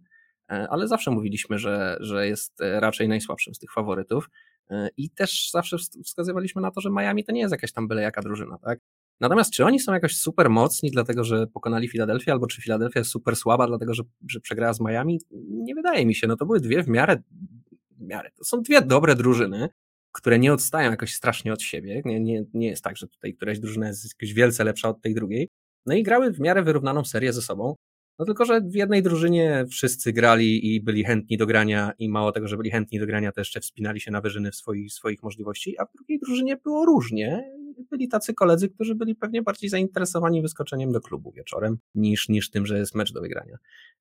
e, 0.51 0.67
ale 0.71 0.89
zawsze 0.89 1.11
mówiliśmy, 1.11 1.59
że, 1.59 1.97
że 2.01 2.27
jest 2.27 2.61
raczej 2.61 3.09
najsłabszym 3.09 3.55
z 3.55 3.59
tych 3.59 3.73
faworytów. 3.73 4.31
E, 4.71 4.89
I 4.97 5.11
też 5.11 5.51
zawsze 5.51 5.77
wskazywaliśmy 6.05 6.63
na 6.63 6.71
to, 6.71 6.81
że 6.81 6.91
Miami 6.91 7.25
to 7.25 7.33
nie 7.33 7.41
jest 7.41 7.53
jakaś 7.53 7.73
tam 7.73 7.89
byle 7.89 8.03
jaka 8.03 8.23
drużyna, 8.23 8.59
tak? 8.59 8.79
Natomiast 9.21 9.53
czy 9.53 9.65
oni 9.65 9.81
są 9.81 9.93
jakoś 9.93 10.17
super 10.17 10.51
mocni, 10.51 10.91
dlatego 10.91 11.25
że 11.25 11.47
pokonali 11.47 11.89
Filadelfię, 11.89 12.33
albo 12.33 12.47
czy 12.47 12.63
Filadelfia 12.63 13.01
jest 13.01 13.11
super 13.11 13.37
słaba, 13.37 13.67
dlatego 13.67 13.95
że, 13.95 14.03
że 14.29 14.41
przegrała 14.41 14.73
z 14.73 14.81
Miami? 14.81 15.21
Nie 15.51 15.75
wydaje 15.75 16.07
mi 16.07 16.15
się. 16.15 16.27
No 16.27 16.37
to 16.37 16.47
były 16.47 16.61
dwie 16.61 16.83
w 16.83 16.89
miarę, 16.89 17.23
w 17.91 18.01
miarę. 18.01 18.31
To 18.37 18.45
są 18.45 18.63
dwie 18.63 18.83
dobre 18.83 19.15
drużyny, 19.15 19.69
które 20.13 20.39
nie 20.39 20.53
odstają 20.53 20.91
jakoś 20.91 21.15
strasznie 21.15 21.53
od 21.53 21.63
siebie. 21.63 22.03
Nie, 22.05 22.21
nie, 22.21 22.45
nie 22.55 22.69
jest 22.69 22.85
tak, 22.85 22.97
że 22.97 23.09
tutaj 23.09 23.35
któraś 23.35 23.59
drużyna 23.59 23.89
jest 23.89 24.15
jakoś 24.15 24.35
wielce 24.35 24.65
lepsza 24.65 24.89
od 24.89 25.03
tej 25.03 25.15
drugiej. 25.15 25.49
No 25.87 25.95
i 25.95 26.03
grały 26.03 26.33
w 26.33 26.41
miarę 26.41 26.63
wyrównaną 26.63 27.05
serię 27.05 27.33
ze 27.33 27.43
sobą. 27.43 27.75
No 28.21 28.27
tylko, 28.27 28.45
że 28.45 28.61
w 28.61 28.75
jednej 28.75 29.03
drużynie 29.03 29.65
wszyscy 29.71 30.13
grali 30.13 30.75
i 30.75 30.81
byli 30.81 31.05
chętni 31.05 31.37
do 31.37 31.47
grania 31.47 31.93
i 31.99 32.09
mało 32.09 32.33
tego, 32.33 32.49
że 32.49 32.57
byli 32.57 32.71
chętni 32.71 32.99
do 32.99 33.07
grania, 33.07 33.33
to 33.33 33.41
jeszcze 33.41 33.61
wspinali 33.61 34.01
się 34.01 34.11
na 34.11 34.21
wyżyny 34.21 34.53
swoich, 34.53 34.93
swoich 34.93 35.23
możliwości, 35.23 35.79
a 35.79 35.85
w 35.85 35.93
drugiej 35.97 36.19
drużynie 36.19 36.57
było 36.57 36.85
różnie. 36.85 37.45
Byli 37.91 38.09
tacy 38.09 38.35
koledzy, 38.35 38.69
którzy 38.69 38.95
byli 38.95 39.15
pewnie 39.15 39.43
bardziej 39.43 39.71
zainteresowani 39.71 40.43
wyskoczeniem 40.43 40.93
do 40.93 41.01
klubu 41.01 41.33
wieczorem 41.33 41.79
niż, 41.95 42.29
niż 42.29 42.51
tym, 42.51 42.67
że 42.67 42.79
jest 42.79 42.95
mecz 42.95 43.13
do 43.13 43.21
wygrania. 43.21 43.57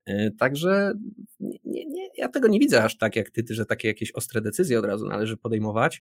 E, 0.05 0.31
także 0.31 0.93
nie, 1.39 1.85
nie, 1.85 2.09
ja 2.17 2.29
tego 2.29 2.47
nie 2.47 2.59
widzę 2.59 2.83
aż 2.83 2.97
tak 2.97 3.15
jak 3.15 3.29
ty, 3.29 3.43
że 3.49 3.65
takie 3.65 3.87
jakieś 3.87 4.11
ostre 4.11 4.41
decyzje 4.41 4.79
od 4.79 4.85
razu 4.85 5.07
należy 5.07 5.37
podejmować. 5.37 6.03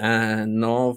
E, 0.00 0.46
no, 0.46 0.96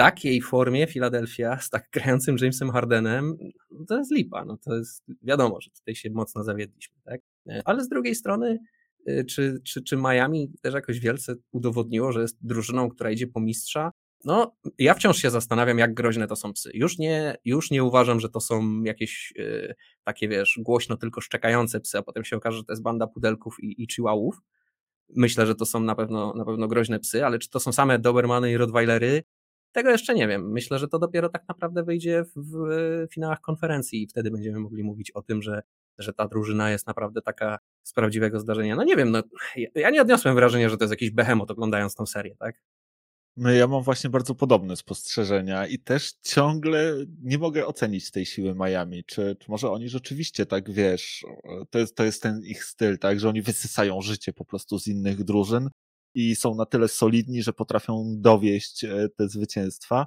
takiej 0.00 0.42
formie 0.42 0.86
Philadelphia 0.86 1.58
z 1.60 1.70
tak 1.70 1.88
grającym 1.92 2.36
Jamesem 2.40 2.70
Hardenem, 2.70 3.36
no 3.70 3.84
to 3.88 3.98
jest 3.98 4.12
lipa. 4.12 4.44
No 4.44 4.56
to 4.56 4.76
jest 4.76 5.04
wiadomo, 5.22 5.60
że 5.60 5.70
tutaj 5.70 5.94
się 5.94 6.10
mocno 6.10 6.44
zawiedliśmy, 6.44 6.96
tak? 7.04 7.20
Ale 7.64 7.84
z 7.84 7.88
drugiej 7.88 8.14
strony, 8.14 8.58
e, 9.06 9.24
czy, 9.24 9.60
czy, 9.64 9.82
czy 9.82 9.96
Miami 9.96 10.52
też 10.62 10.74
jakoś 10.74 11.00
wielce 11.00 11.34
udowodniło, 11.52 12.12
że 12.12 12.20
jest 12.20 12.38
drużyną, 12.40 12.88
która 12.88 13.10
idzie 13.10 13.26
po 13.26 13.40
mistrza? 13.40 13.92
No, 14.24 14.56
ja 14.78 14.94
wciąż 14.94 15.16
się 15.16 15.30
zastanawiam, 15.30 15.78
jak 15.78 15.94
groźne 15.94 16.26
to 16.26 16.36
są 16.36 16.52
psy. 16.52 16.70
Już 16.74 16.98
nie, 16.98 17.36
już 17.44 17.70
nie 17.70 17.84
uważam, 17.84 18.20
że 18.20 18.28
to 18.28 18.40
są 18.40 18.82
jakieś 18.82 19.32
yy, 19.36 19.74
takie, 20.04 20.28
wiesz, 20.28 20.58
głośno 20.62 20.96
tylko 20.96 21.20
szczekające 21.20 21.80
psy, 21.80 21.98
a 21.98 22.02
potem 22.02 22.24
się 22.24 22.36
okaże, 22.36 22.56
że 22.56 22.64
to 22.64 22.72
jest 22.72 22.82
banda 22.82 23.06
pudelków 23.06 23.56
i, 23.62 23.82
i 23.82 23.86
chihuahów. 23.94 24.40
Myślę, 25.16 25.46
że 25.46 25.54
to 25.54 25.66
są 25.66 25.80
na 25.80 25.94
pewno, 25.94 26.34
na 26.36 26.44
pewno 26.44 26.68
groźne 26.68 26.98
psy, 26.98 27.24
ale 27.24 27.38
czy 27.38 27.50
to 27.50 27.60
są 27.60 27.72
same 27.72 27.98
Dobermany 27.98 28.52
i 28.52 28.56
Rottweilery? 28.56 29.22
Tego 29.72 29.90
jeszcze 29.90 30.14
nie 30.14 30.28
wiem. 30.28 30.50
Myślę, 30.52 30.78
że 30.78 30.88
to 30.88 30.98
dopiero 30.98 31.28
tak 31.28 31.48
naprawdę 31.48 31.82
wyjdzie 31.84 32.24
w, 32.36 32.52
finałach 33.12 33.40
konferencji 33.40 34.02
i 34.02 34.06
wtedy 34.06 34.30
będziemy 34.30 34.60
mogli 34.60 34.84
mówić 34.84 35.10
o 35.10 35.22
tym, 35.22 35.42
że, 35.42 35.62
że 35.98 36.12
ta 36.12 36.28
drużyna 36.28 36.70
jest 36.70 36.86
naprawdę 36.86 37.22
taka 37.22 37.58
z 37.82 37.92
prawdziwego 37.92 38.40
zdarzenia. 38.40 38.76
No 38.76 38.84
nie 38.84 38.96
wiem, 38.96 39.10
no, 39.10 39.22
ja 39.74 39.90
nie 39.90 40.02
odniosłem 40.02 40.34
wrażenia, 40.34 40.68
że 40.68 40.76
to 40.76 40.84
jest 40.84 40.92
jakiś 40.92 41.10
behemoth 41.10 41.50
oglądając 41.50 41.94
tą 41.94 42.06
serię, 42.06 42.36
tak? 42.38 42.62
No 43.36 43.50
ja 43.50 43.66
mam 43.66 43.82
właśnie 43.82 44.10
bardzo 44.10 44.34
podobne 44.34 44.76
spostrzeżenia 44.76 45.66
i 45.66 45.78
też 45.78 46.12
ciągle 46.22 46.94
nie 47.22 47.38
mogę 47.38 47.66
ocenić 47.66 48.10
tej 48.10 48.26
siły 48.26 48.54
Miami. 48.54 49.04
Czy, 49.04 49.36
czy 49.40 49.50
może 49.50 49.70
oni 49.70 49.88
rzeczywiście 49.88 50.46
tak, 50.46 50.70
wiesz, 50.70 51.24
to 51.70 51.78
jest, 51.78 51.94
to 51.94 52.04
jest 52.04 52.22
ten 52.22 52.40
ich 52.44 52.64
styl, 52.64 52.98
tak, 52.98 53.20
że 53.20 53.28
oni 53.28 53.42
wysysają 53.42 54.00
życie 54.00 54.32
po 54.32 54.44
prostu 54.44 54.78
z 54.78 54.86
innych 54.86 55.24
drużyn 55.24 55.70
i 56.14 56.36
są 56.36 56.54
na 56.54 56.66
tyle 56.66 56.88
solidni, 56.88 57.42
że 57.42 57.52
potrafią 57.52 58.14
dowieść 58.18 58.84
e, 58.84 59.08
te 59.16 59.28
zwycięstwa. 59.28 60.06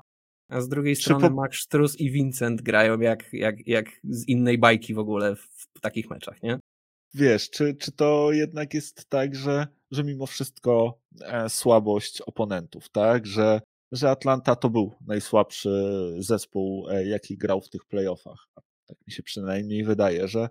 A 0.50 0.62
z 0.62 0.70
drugiej 0.70 0.96
strony 0.96 1.30
po... 1.30 1.36
Max 1.36 1.60
Struz 1.60 2.00
i 2.00 2.12
Vincent 2.12 2.62
grają 2.62 3.00
jak, 3.00 3.34
jak, 3.34 3.68
jak 3.68 3.86
z 4.04 4.28
innej 4.28 4.58
bajki 4.58 4.94
w 4.94 5.00
ogóle 5.00 5.36
w, 5.36 5.80
takich 5.82 6.10
meczach, 6.10 6.44
nie? 6.44 6.60
Wiesz, 7.14 7.50
czy, 7.50 7.76
czy 7.76 7.92
to 7.92 8.32
jednak 8.32 8.74
jest 8.74 9.10
tak, 9.10 9.36
że, 9.36 9.68
że 9.92 10.04
mimo 10.04 10.26
wszystko 10.26 11.00
e, 11.22 11.50
słabość 11.50 12.22
oponentów, 12.22 12.90
tak? 12.90 13.26
Że, 13.26 13.62
że 13.92 14.10
Atlanta 14.10 14.56
to 14.56 14.70
był 14.70 14.96
najsłabszy 15.08 15.70
zespół, 16.18 16.90
e, 16.90 17.06
jaki 17.08 17.38
grał 17.38 17.62
w 17.62 17.70
tych 17.70 17.86
playoffach. 17.86 18.48
Tak 18.88 18.98
mi 19.08 19.14
się 19.14 19.24
przynajmniej 19.24 19.84
wydaje, 19.84 20.28
że, 20.28 20.50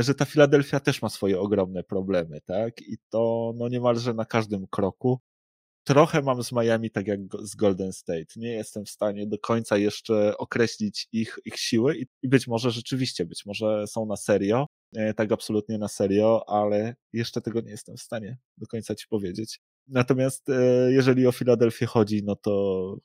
że 0.00 0.14
ta 0.14 0.24
Filadelfia 0.24 0.80
też 0.80 1.02
ma 1.02 1.08
swoje 1.08 1.40
ogromne 1.40 1.84
problemy, 1.84 2.40
tak? 2.40 2.82
I 2.82 2.96
to 3.10 3.52
no 3.56 3.68
niemalże 3.68 4.14
na 4.14 4.24
każdym 4.24 4.66
kroku. 4.70 5.20
Trochę 5.86 6.22
mam 6.22 6.42
z 6.42 6.52
Miami 6.52 6.90
tak 6.90 7.06
jak 7.06 7.20
z 7.42 7.54
Golden 7.54 7.92
State. 7.92 8.26
Nie 8.36 8.52
jestem 8.52 8.84
w 8.84 8.90
stanie 8.90 9.26
do 9.26 9.38
końca 9.38 9.76
jeszcze 9.76 10.36
określić 10.38 11.08
ich, 11.12 11.38
ich 11.44 11.56
siły 11.56 11.96
i, 11.98 12.06
i 12.22 12.28
być 12.28 12.46
może 12.46 12.70
rzeczywiście, 12.70 13.26
być 13.26 13.46
może 13.46 13.86
są 13.86 14.06
na 14.06 14.16
serio, 14.16 14.66
e, 14.96 15.14
tak 15.14 15.32
absolutnie 15.32 15.78
na 15.78 15.88
serio, 15.88 16.44
ale 16.48 16.94
jeszcze 17.12 17.40
tego 17.40 17.60
nie 17.60 17.70
jestem 17.70 17.96
w 17.96 18.00
stanie 18.00 18.38
do 18.56 18.66
końca 18.66 18.94
ci 18.94 19.06
powiedzieć. 19.08 19.60
Natomiast 19.88 20.48
e, 20.48 20.92
jeżeli 20.92 21.26
o 21.26 21.32
Filadelfię 21.32 21.86
chodzi, 21.86 22.22
no 22.24 22.36
to 22.36 22.96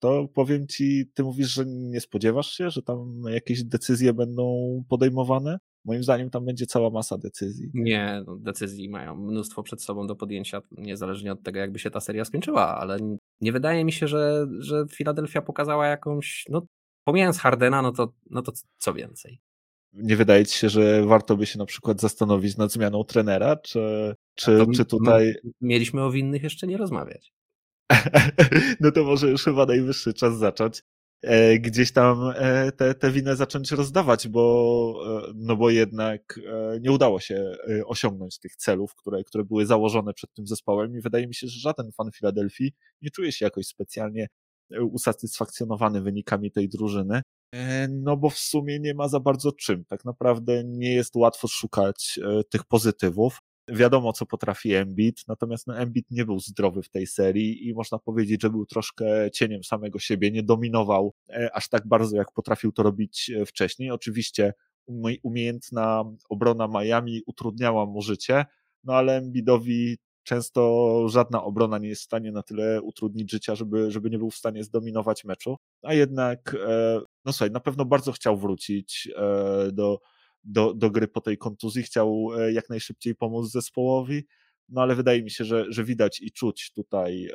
to 0.00 0.28
powiem 0.34 0.66
ci, 0.66 1.10
ty 1.14 1.22
mówisz, 1.22 1.48
że 1.48 1.64
nie 1.66 2.00
spodziewasz 2.00 2.52
się, 2.52 2.70
że 2.70 2.82
tam 2.82 3.22
jakieś 3.28 3.64
decyzje 3.64 4.12
będą 4.12 4.44
podejmowane? 4.88 5.58
Moim 5.84 6.02
zdaniem 6.02 6.30
tam 6.30 6.44
będzie 6.44 6.66
cała 6.66 6.90
masa 6.90 7.18
decyzji. 7.18 7.70
Nie, 7.74 8.22
no, 8.26 8.36
decyzji 8.36 8.88
mają 8.88 9.16
mnóstwo 9.16 9.62
przed 9.62 9.82
sobą 9.82 10.06
do 10.06 10.16
podjęcia, 10.16 10.62
niezależnie 10.72 11.32
od 11.32 11.42
tego, 11.42 11.58
jakby 11.58 11.78
się 11.78 11.90
ta 11.90 12.00
seria 12.00 12.24
skończyła, 12.24 12.78
ale 12.78 12.98
nie 13.40 13.52
wydaje 13.52 13.84
mi 13.84 13.92
się, 13.92 14.08
że, 14.08 14.46
że 14.58 14.86
Philadelphia 14.86 15.42
pokazała 15.42 15.86
jakąś, 15.86 16.44
no 16.48 16.66
pomijając 17.04 17.38
Hardena, 17.38 17.82
no 17.82 17.92
to, 17.92 18.12
no 18.30 18.42
to 18.42 18.52
co 18.78 18.94
więcej. 18.94 19.40
Nie 19.92 20.16
wydaje 20.16 20.46
ci 20.46 20.58
się, 20.58 20.68
że 20.68 21.06
warto 21.06 21.36
by 21.36 21.46
się 21.46 21.58
na 21.58 21.66
przykład 21.66 22.00
zastanowić 22.00 22.56
nad 22.56 22.72
zmianą 22.72 23.04
trenera, 23.04 23.56
czy, 23.56 24.14
czy, 24.34 24.66
czy 24.74 24.84
tutaj... 24.84 25.34
Mieliśmy 25.60 26.02
o 26.02 26.10
winnych 26.10 26.42
jeszcze 26.42 26.66
nie 26.66 26.76
rozmawiać. 26.76 27.32
no 28.80 28.92
to 28.92 29.04
może 29.04 29.30
już 29.30 29.44
chyba 29.44 29.66
najwyższy 29.66 30.14
czas 30.14 30.38
zacząć. 30.38 30.82
E, 31.22 31.58
gdzieś 31.58 31.92
tam 31.92 32.32
e, 32.36 32.72
te, 32.72 32.94
te 32.94 33.10
winy 33.10 33.36
zacząć 33.36 33.72
rozdawać, 33.72 34.28
bo, 34.28 35.24
e, 35.28 35.32
no 35.34 35.56
bo 35.56 35.70
jednak 35.70 36.40
nie 36.80 36.92
udało 36.92 37.20
się 37.20 37.52
osiągnąć 37.86 38.38
tych 38.38 38.56
celów, 38.56 38.94
które, 38.94 39.24
które 39.24 39.44
były 39.44 39.66
założone 39.66 40.14
przed 40.14 40.32
tym 40.32 40.46
zespołem 40.46 40.96
i 40.96 41.00
wydaje 41.00 41.26
mi 41.26 41.34
się, 41.34 41.46
że 41.46 41.60
żaden 41.60 41.92
fan 41.92 42.10
Filadelfii 42.12 42.72
nie 43.02 43.10
czuje 43.10 43.32
się 43.32 43.44
jakoś 43.44 43.66
specjalnie 43.66 44.26
usatysfakcjonowany 44.90 46.00
wynikami 46.00 46.50
tej 46.50 46.68
drużyny, 46.68 47.22
no 47.88 48.16
bo 48.16 48.30
w 48.30 48.38
sumie 48.38 48.80
nie 48.80 48.94
ma 48.94 49.08
za 49.08 49.20
bardzo 49.20 49.52
czym. 49.52 49.84
Tak 49.84 50.04
naprawdę 50.04 50.64
nie 50.64 50.94
jest 50.94 51.16
łatwo 51.16 51.48
szukać 51.48 52.20
tych 52.50 52.64
pozytywów 52.64 53.38
wiadomo, 53.72 54.12
co 54.12 54.26
potrafi 54.26 54.74
Embiid, 54.74 55.22
natomiast 55.28 55.66
no, 55.66 55.78
Embiid 55.78 56.06
nie 56.10 56.24
był 56.24 56.40
zdrowy 56.40 56.82
w 56.82 56.88
tej 56.88 57.06
serii 57.06 57.68
i 57.68 57.74
można 57.74 57.98
powiedzieć, 57.98 58.42
że 58.42 58.50
był 58.50 58.66
troszkę 58.66 59.30
cieniem 59.30 59.64
samego 59.64 59.98
siebie, 59.98 60.30
nie 60.30 60.42
dominował 60.42 61.14
e, 61.28 61.50
aż 61.54 61.68
tak 61.68 61.86
bardzo, 61.86 62.16
jak 62.16 62.32
potrafił 62.32 62.72
to 62.72 62.82
robić 62.82 63.30
e, 63.30 63.46
wcześniej. 63.46 63.90
Oczywiście 63.90 64.54
umiejętna 65.22 66.04
obrona 66.28 66.68
Miami 66.68 67.22
utrudniała 67.26 67.86
mu 67.86 68.02
życie, 68.02 68.44
no 68.84 68.94
ale 68.94 69.16
Embiidowi 69.16 69.98
Często 70.22 71.04
żadna 71.08 71.44
obrona 71.44 71.78
nie 71.78 71.88
jest 71.88 72.02
w 72.02 72.04
stanie 72.04 72.32
na 72.32 72.42
tyle 72.42 72.82
utrudnić 72.82 73.30
życia, 73.30 73.54
żeby, 73.54 73.90
żeby 73.90 74.10
nie 74.10 74.18
był 74.18 74.30
w 74.30 74.36
stanie 74.36 74.64
zdominować 74.64 75.24
meczu, 75.24 75.56
a 75.82 75.94
jednak, 75.94 76.56
e, 76.66 77.00
no 77.24 77.32
słuchaj, 77.32 77.50
na 77.50 77.60
pewno 77.60 77.84
bardzo 77.84 78.12
chciał 78.12 78.36
wrócić 78.36 79.08
do, 79.72 80.00
do, 80.44 80.74
do 80.74 80.90
gry 80.90 81.08
po 81.08 81.20
tej 81.20 81.38
kontuzji, 81.38 81.82
chciał 81.82 82.28
e, 82.38 82.52
jak 82.52 82.68
najszybciej 82.68 83.14
pomóc 83.14 83.50
zespołowi, 83.50 84.26
no 84.68 84.82
ale 84.82 84.94
wydaje 84.94 85.22
mi 85.22 85.30
się, 85.30 85.44
że, 85.44 85.64
że 85.68 85.84
widać 85.84 86.20
i 86.20 86.32
czuć 86.32 86.72
tutaj, 86.72 87.28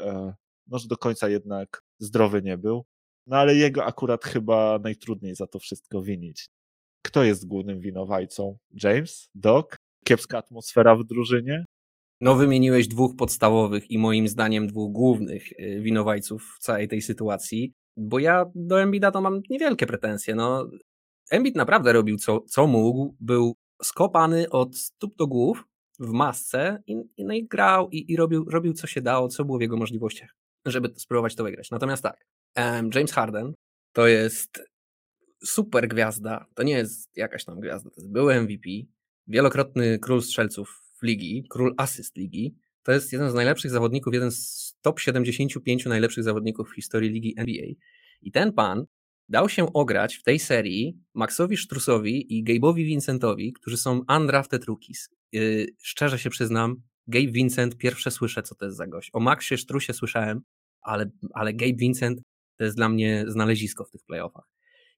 no, 0.68 0.80
że 0.80 0.88
do 0.88 0.98
końca 0.98 1.30
jednak 1.30 1.82
zdrowy 2.00 2.42
nie 2.42 2.58
był. 2.58 2.86
No 3.28 3.38
ale 3.38 3.56
jego 3.56 3.86
akurat 3.86 4.26
chyba 4.26 4.80
najtrudniej 4.84 5.36
za 5.36 5.48
to 5.48 5.60
wszystko 5.60 6.02
winić. 6.02 6.50
Kto 7.06 7.24
jest 7.24 7.48
głównym 7.48 7.80
winowajcą? 7.80 8.58
James? 8.84 9.30
Doc? 9.36 9.66
Kiepska 10.06 10.38
atmosfera 10.38 10.96
w 10.96 11.04
drużynie? 11.04 11.66
No, 12.22 12.36
wymieniłeś 12.36 12.88
dwóch 12.88 13.16
podstawowych 13.16 13.92
i 13.92 13.98
moim 13.98 14.28
zdaniem 14.28 14.68
dwóch 14.68 14.92
głównych 14.92 15.60
y, 15.60 15.82
winowajców 15.82 16.56
w 16.58 16.60
całej 16.60 16.88
tej 16.88 17.02
sytuacji, 17.02 17.74
bo 17.98 18.20
ja 18.20 18.46
do 18.56 18.82
Embida 18.82 19.12
to 19.12 19.22
mam 19.22 19.42
niewielkie 19.50 19.88
pretensje. 19.88 20.36
No, 20.36 20.70
Embid 21.30 21.56
naprawdę 21.56 21.94
robił 21.94 22.18
co, 22.18 22.42
co 22.42 22.68
mógł, 22.68 23.16
był 23.20 23.56
skopany 23.84 24.50
od 24.50 24.78
stóp 24.78 25.16
do 25.16 25.28
głów 25.28 25.64
w 26.00 26.10
masce 26.10 26.84
i, 26.88 26.96
i, 27.18 27.26
no 27.26 27.34
i 27.34 27.48
grał 27.48 27.90
i, 27.90 28.12
i 28.12 28.16
robił, 28.16 28.46
robił 28.50 28.74
co 28.74 28.88
się 28.88 29.02
dało, 29.02 29.28
co 29.28 29.46
było 29.46 29.58
w 29.58 29.62
jego 29.62 29.78
możliwościach, 29.78 30.36
żeby 30.66 30.94
spróbować 30.96 31.36
to 31.36 31.44
wygrać. 31.44 31.72
Natomiast 31.72 32.04
tak, 32.04 32.26
James 32.96 33.12
Harden 33.12 33.54
to 33.94 34.08
jest 34.08 34.64
super 35.46 35.88
gwiazda, 35.88 36.46
to 36.56 36.64
nie 36.64 36.74
jest 36.74 37.18
jakaś 37.18 37.46
tam 37.46 37.60
gwiazda, 37.60 37.90
to 37.90 37.96
jest 38.02 38.12
były 38.12 38.42
MVP, 38.42 38.70
wielokrotny 39.28 40.00
król 40.00 40.22
strzelców 40.22 40.82
ligi, 41.04 41.46
król 41.50 41.74
asyst 41.78 42.18
ligi, 42.18 42.56
to 42.84 42.92
jest 42.92 43.14
jeden 43.14 43.32
z 43.32 43.34
najlepszych 43.34 43.72
zawodników, 43.72 44.14
jeden 44.14 44.32
z 44.32 44.74
top 44.82 45.00
75 45.00 45.86
najlepszych 45.86 46.24
zawodników 46.24 46.70
w 46.70 46.76
historii 46.76 47.10
ligi 47.10 47.34
NBA. 47.38 47.66
I 48.22 48.32
ten 48.32 48.54
pan 48.54 48.86
dał 49.30 49.50
się 49.50 49.74
ograć 49.74 50.16
w 50.16 50.24
tej 50.24 50.40
serii 50.40 51.00
Maxowi 51.14 51.58
Strusowi 51.58 52.38
i 52.38 52.44
Gabe'owi 52.44 52.86
Vincentowi, 52.86 53.54
którzy 53.54 53.78
są 53.78 54.02
undrafted 54.18 54.66
rookies. 54.66 55.10
Yy, 55.32 55.68
szczerze 55.82 56.20
się 56.20 56.30
przyznam, 56.30 56.76
Gabe 57.08 57.32
Vincent 57.32 57.78
pierwsze 57.78 58.12
słyszę, 58.12 58.44
co 58.44 58.56
to 58.56 58.66
jest 58.66 58.78
za 58.78 58.88
gość. 58.88 59.10
O 59.14 59.20
Maxie 59.20 59.58
Strusie 59.58 59.94
słyszałem, 59.94 60.42
ale, 60.82 61.10
ale 61.34 61.54
Gabe 61.54 61.76
Vincent 61.78 62.22
to 62.58 62.64
jest 62.64 62.76
dla 62.76 62.90
mnie 62.90 63.26
znalezisko 63.28 63.86
w 63.86 63.92
tych 63.92 64.02
playoffach. 64.04 64.46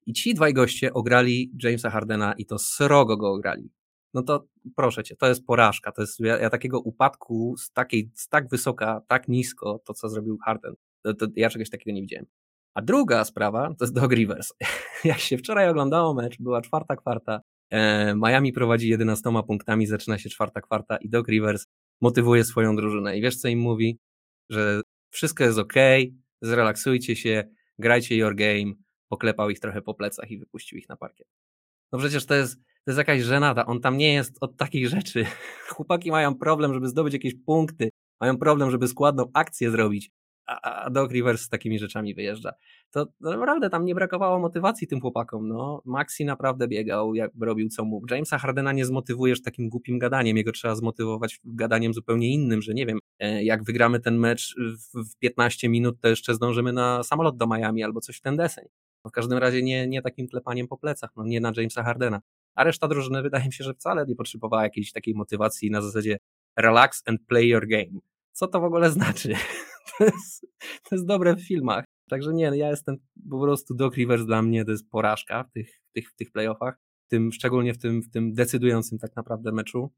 I 0.06 0.12
ci 0.12 0.34
dwaj 0.34 0.54
goście 0.54 0.92
ograli 0.92 1.52
Jamesa 1.62 1.90
Hardena 1.90 2.34
i 2.38 2.46
to 2.46 2.58
srogo 2.58 3.16
go 3.16 3.32
ograli. 3.32 3.70
No 4.14 4.22
to 4.22 4.48
proszę 4.76 5.04
cię, 5.04 5.16
to 5.16 5.28
jest 5.28 5.44
porażka. 5.46 5.92
To 5.92 6.02
jest, 6.02 6.20
ja, 6.20 6.38
ja 6.38 6.50
takiego 6.50 6.80
upadku 6.80 7.54
z, 7.58 7.70
takiej, 7.70 8.10
z 8.14 8.28
tak 8.28 8.48
wysoka, 8.48 9.00
tak 9.08 9.28
nisko, 9.28 9.80
to 9.84 9.94
co 9.94 10.08
zrobił 10.08 10.38
Harden, 10.44 10.74
to, 11.02 11.14
to 11.14 11.26
ja 11.36 11.50
czegoś 11.50 11.70
takiego 11.70 11.94
nie 11.94 12.02
widziałem. 12.02 12.26
A 12.74 12.82
druga 12.82 13.24
sprawa 13.24 13.68
to 13.68 13.84
jest 13.84 13.94
Dog 13.94 14.12
Rivers. 14.12 14.52
Jak 15.04 15.18
się 15.18 15.38
wczoraj 15.38 15.68
oglądało 15.68 16.14
mecz, 16.14 16.36
była 16.40 16.62
czwarta 16.62 16.96
kwarta, 16.96 17.40
e, 17.70 18.14
Miami 18.14 18.52
prowadzi 18.52 18.88
11 18.88 19.30
punktami, 19.46 19.86
zaczyna 19.86 20.18
się 20.18 20.28
czwarta 20.28 20.60
kwarta 20.60 20.96
i 20.96 21.08
Dog 21.08 21.28
Rivers 21.28 21.66
motywuje 22.00 22.44
swoją 22.44 22.76
drużynę. 22.76 23.18
I 23.18 23.22
wiesz 23.22 23.36
co 23.36 23.48
im 23.48 23.58
mówi? 23.58 23.98
Że 24.50 24.80
wszystko 25.10 25.44
jest 25.44 25.58
ok, 25.58 25.74
zrelaksujcie 26.42 27.16
się, 27.16 27.44
grajcie 27.78 28.16
your 28.16 28.34
game, 28.34 28.72
poklepał 29.08 29.50
ich 29.50 29.60
trochę 29.60 29.82
po 29.82 29.94
plecach 29.94 30.30
i 30.30 30.38
wypuścił 30.38 30.78
ich 30.78 30.88
na 30.88 30.96
parkiet. 30.96 31.28
No 31.92 31.98
przecież 31.98 32.26
to 32.26 32.34
jest, 32.34 32.56
to 32.56 32.90
jest 32.90 32.98
jakaś 32.98 33.22
żenada, 33.22 33.66
on 33.66 33.80
tam 33.80 33.96
nie 33.96 34.14
jest 34.14 34.36
od 34.40 34.56
takich 34.56 34.88
rzeczy. 34.88 35.26
Chłopaki 35.68 36.10
mają 36.10 36.34
problem, 36.34 36.74
żeby 36.74 36.88
zdobyć 36.88 37.12
jakieś 37.12 37.34
punkty, 37.46 37.88
mają 38.20 38.38
problem, 38.38 38.70
żeby 38.70 38.88
składną 38.88 39.30
akcję 39.34 39.70
zrobić, 39.70 40.10
a, 40.48 40.84
a 40.84 40.90
Doc 40.90 41.12
Rivers 41.12 41.42
z 41.42 41.48
takimi 41.48 41.78
rzeczami 41.78 42.14
wyjeżdża. 42.14 42.52
To, 42.90 43.06
to 43.06 43.12
naprawdę 43.30 43.70
tam 43.70 43.84
nie 43.84 43.94
brakowało 43.94 44.38
motywacji 44.38 44.86
tym 44.86 45.00
chłopakom. 45.00 45.48
No. 45.48 45.82
Maxi 45.84 46.24
naprawdę 46.24 46.68
biegał, 46.68 47.14
jak 47.14 47.30
robił 47.40 47.68
co 47.68 47.84
mógł. 47.84 48.06
Jamesa 48.10 48.38
Hardena 48.38 48.72
nie 48.72 48.84
zmotywujesz 48.84 49.42
takim 49.42 49.68
głupim 49.68 49.98
gadaniem, 49.98 50.36
jego 50.36 50.52
trzeba 50.52 50.74
zmotywować 50.74 51.40
gadaniem 51.44 51.94
zupełnie 51.94 52.32
innym, 52.32 52.62
że 52.62 52.74
nie 52.74 52.86
wiem, 52.86 52.98
e, 53.18 53.44
jak 53.44 53.64
wygramy 53.64 54.00
ten 54.00 54.18
mecz 54.18 54.54
w 54.94 55.18
15 55.18 55.68
minut, 55.68 56.00
to 56.00 56.08
jeszcze 56.08 56.34
zdążymy 56.34 56.72
na 56.72 57.02
samolot 57.02 57.36
do 57.36 57.46
Miami 57.46 57.82
albo 57.82 58.00
coś 58.00 58.16
w 58.16 58.20
ten 58.20 58.36
deseń. 58.36 58.64
No 59.04 59.10
w 59.10 59.12
każdym 59.12 59.38
razie 59.38 59.62
nie, 59.62 59.86
nie 59.86 60.02
takim 60.02 60.28
klepaniem 60.28 60.68
po 60.68 60.76
plecach, 60.76 61.10
no 61.16 61.24
nie 61.24 61.40
na 61.40 61.52
Jamesa 61.56 61.82
Hardena. 61.82 62.20
A 62.54 62.64
reszta 62.64 62.88
drużyny 62.88 63.22
wydaje 63.22 63.46
mi 63.46 63.52
się, 63.52 63.64
że 63.64 63.74
wcale 63.74 64.06
nie 64.06 64.16
potrzebowała 64.16 64.62
jakiejś 64.62 64.92
takiej 64.92 65.14
motywacji 65.14 65.70
na 65.70 65.82
zasadzie 65.82 66.18
relax 66.56 67.02
and 67.06 67.20
play 67.26 67.48
your 67.48 67.68
game. 67.68 68.00
Co 68.32 68.48
to 68.48 68.60
w 68.60 68.64
ogóle 68.64 68.90
znaczy? 68.90 69.34
To 69.98 70.04
jest, 70.04 70.46
to 70.60 70.96
jest 70.96 71.06
dobre 71.06 71.36
w 71.36 71.46
filmach. 71.46 71.84
Także 72.10 72.34
nie, 72.34 72.44
ja 72.44 72.70
jestem 72.70 72.96
po 73.30 73.40
prostu 73.40 73.74
Doc 73.74 73.94
Rivers 73.94 74.26
dla 74.26 74.42
mnie 74.42 74.64
to 74.64 74.70
jest 74.70 74.90
porażka 74.90 75.44
w 75.44 75.50
tych, 75.50 75.80
w 75.90 75.92
tych, 75.92 76.10
w 76.10 76.14
tych 76.14 76.32
playoffach, 76.32 76.78
tym, 77.08 77.32
szczególnie 77.32 77.74
w 77.74 77.78
tym, 77.78 78.02
w 78.02 78.10
tym 78.10 78.32
decydującym 78.32 78.98
tak 78.98 79.16
naprawdę 79.16 79.52
meczu. 79.52 79.92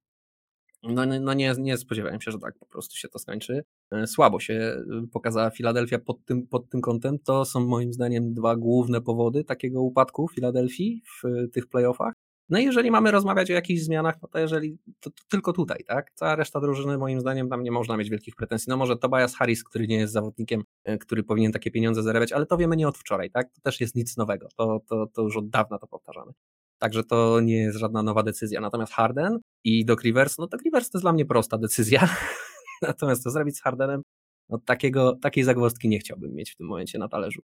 No, 0.82 1.06
no 1.20 1.34
nie, 1.34 1.54
nie 1.58 1.76
spodziewałem 1.76 2.20
się, 2.20 2.30
że 2.30 2.38
tak 2.38 2.58
po 2.58 2.66
prostu 2.66 2.96
się 2.96 3.08
to 3.08 3.18
skończy. 3.18 3.62
E, 3.92 4.06
słabo 4.06 4.40
się 4.40 4.54
e, 4.54 4.84
pokazała 5.12 5.50
Filadelfia 5.50 5.98
pod 5.98 6.24
tym, 6.24 6.46
pod 6.46 6.70
tym 6.70 6.80
kątem. 6.80 7.18
To 7.18 7.44
są 7.44 7.66
moim 7.66 7.92
zdaniem 7.92 8.34
dwa 8.34 8.56
główne 8.56 9.00
powody 9.00 9.44
takiego 9.44 9.82
upadku 9.82 10.28
Filadelfii 10.28 11.02
w 11.06 11.24
e, 11.24 11.48
tych 11.48 11.66
playoffach. 11.66 12.14
No 12.50 12.58
i 12.58 12.64
jeżeli 12.64 12.90
mamy 12.90 13.10
rozmawiać 13.10 13.50
o 13.50 13.54
jakichś 13.54 13.80
zmianach, 13.82 14.22
no 14.22 14.28
to 14.28 14.38
jeżeli 14.38 14.78
to, 15.00 15.10
to, 15.10 15.22
tylko 15.28 15.52
tutaj, 15.52 15.84
tak? 15.86 16.12
Cała 16.14 16.36
reszta 16.36 16.60
drużyny, 16.60 16.98
moim 16.98 17.20
zdaniem, 17.20 17.48
tam 17.48 17.62
nie 17.62 17.70
można 17.70 17.96
mieć 17.96 18.10
wielkich 18.10 18.36
pretensji. 18.36 18.70
No 18.70 18.76
może 18.76 18.96
Tobias 18.96 19.36
Harris, 19.36 19.64
który 19.64 19.86
nie 19.86 19.96
jest 19.96 20.12
zawodnikiem, 20.12 20.62
który 21.00 21.22
powinien 21.22 21.52
takie 21.52 21.70
pieniądze 21.70 22.02
zarabiać, 22.02 22.32
ale 22.32 22.46
to 22.46 22.56
wiemy 22.56 22.76
nie 22.76 22.88
od 22.88 22.98
wczoraj, 22.98 23.30
tak? 23.30 23.52
To 23.52 23.60
też 23.60 23.80
jest 23.80 23.94
nic 23.94 24.16
nowego. 24.16 24.48
To, 24.56 24.80
to, 24.88 25.06
to 25.06 25.22
już 25.22 25.36
od 25.36 25.50
dawna 25.50 25.78
to 25.78 25.86
powtarzamy. 25.86 26.32
Także 26.78 27.04
to 27.04 27.40
nie 27.40 27.56
jest 27.56 27.78
żadna 27.78 28.02
nowa 28.02 28.22
decyzja. 28.22 28.60
Natomiast 28.60 28.92
Harden 28.92 29.38
i 29.64 29.84
Doc 29.84 30.02
Rivers, 30.02 30.38
no 30.38 30.46
Doc 30.46 30.62
Rivers 30.62 30.90
to 30.90 30.98
jest 30.98 31.04
dla 31.04 31.12
mnie 31.12 31.26
prosta 31.26 31.58
decyzja. 31.58 32.08
Natomiast 32.82 33.24
to 33.24 33.30
zrobić 33.30 33.56
z 33.56 33.62
Hardenem, 33.62 34.02
no 34.48 34.58
takiego, 34.58 35.16
takiej 35.22 35.44
zagwozdki 35.44 35.88
nie 35.88 35.98
chciałbym 35.98 36.34
mieć 36.34 36.50
w 36.50 36.56
tym 36.56 36.66
momencie 36.66 36.98
na 36.98 37.08
talerzu. 37.08 37.42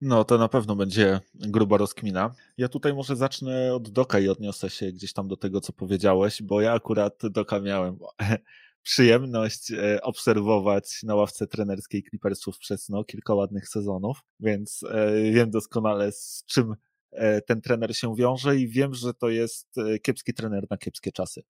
No, 0.00 0.24
to 0.24 0.38
na 0.38 0.48
pewno 0.48 0.76
będzie 0.76 1.20
gruba 1.34 1.76
rozkmina. 1.76 2.34
Ja 2.58 2.68
tutaj 2.68 2.94
może 2.94 3.16
zacznę 3.16 3.74
od 3.74 3.90
Doka 3.90 4.18
i 4.18 4.28
odniosę 4.28 4.70
się 4.70 4.92
gdzieś 4.92 5.12
tam 5.12 5.28
do 5.28 5.36
tego, 5.36 5.60
co 5.60 5.72
powiedziałeś, 5.72 6.42
bo 6.42 6.60
ja 6.60 6.72
akurat 6.72 7.20
Doka 7.30 7.60
miałem 7.60 7.98
przyjemność 8.82 9.72
e, 9.72 10.02
obserwować 10.02 11.02
na 11.02 11.14
ławce 11.14 11.46
trenerskiej 11.46 12.02
Clippersów 12.02 12.58
przez 12.58 12.88
no, 12.88 13.04
kilka 13.04 13.34
ładnych 13.34 13.68
sezonów, 13.68 14.20
więc 14.40 14.82
e, 14.90 15.22
wiem 15.32 15.50
doskonale 15.50 16.12
z 16.12 16.44
czym 16.46 16.74
E, 17.16 17.42
ten 17.42 17.60
trener 17.60 17.96
się 17.96 18.14
wiąże 18.14 18.56
i 18.56 18.68
wiem, 18.68 18.94
że 18.94 19.14
to 19.14 19.28
jest 19.28 19.76
kiepski 20.02 20.34
trener 20.34 20.66
na 20.70 20.78
kiepskie 20.78 21.12
czasy. 21.12 21.42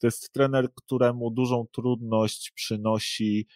To 0.00 0.06
jest 0.06 0.32
trener, 0.32 0.74
któremu 0.74 1.30
dużą 1.30 1.66
trudność 1.72 2.50
przynosi 2.50 3.46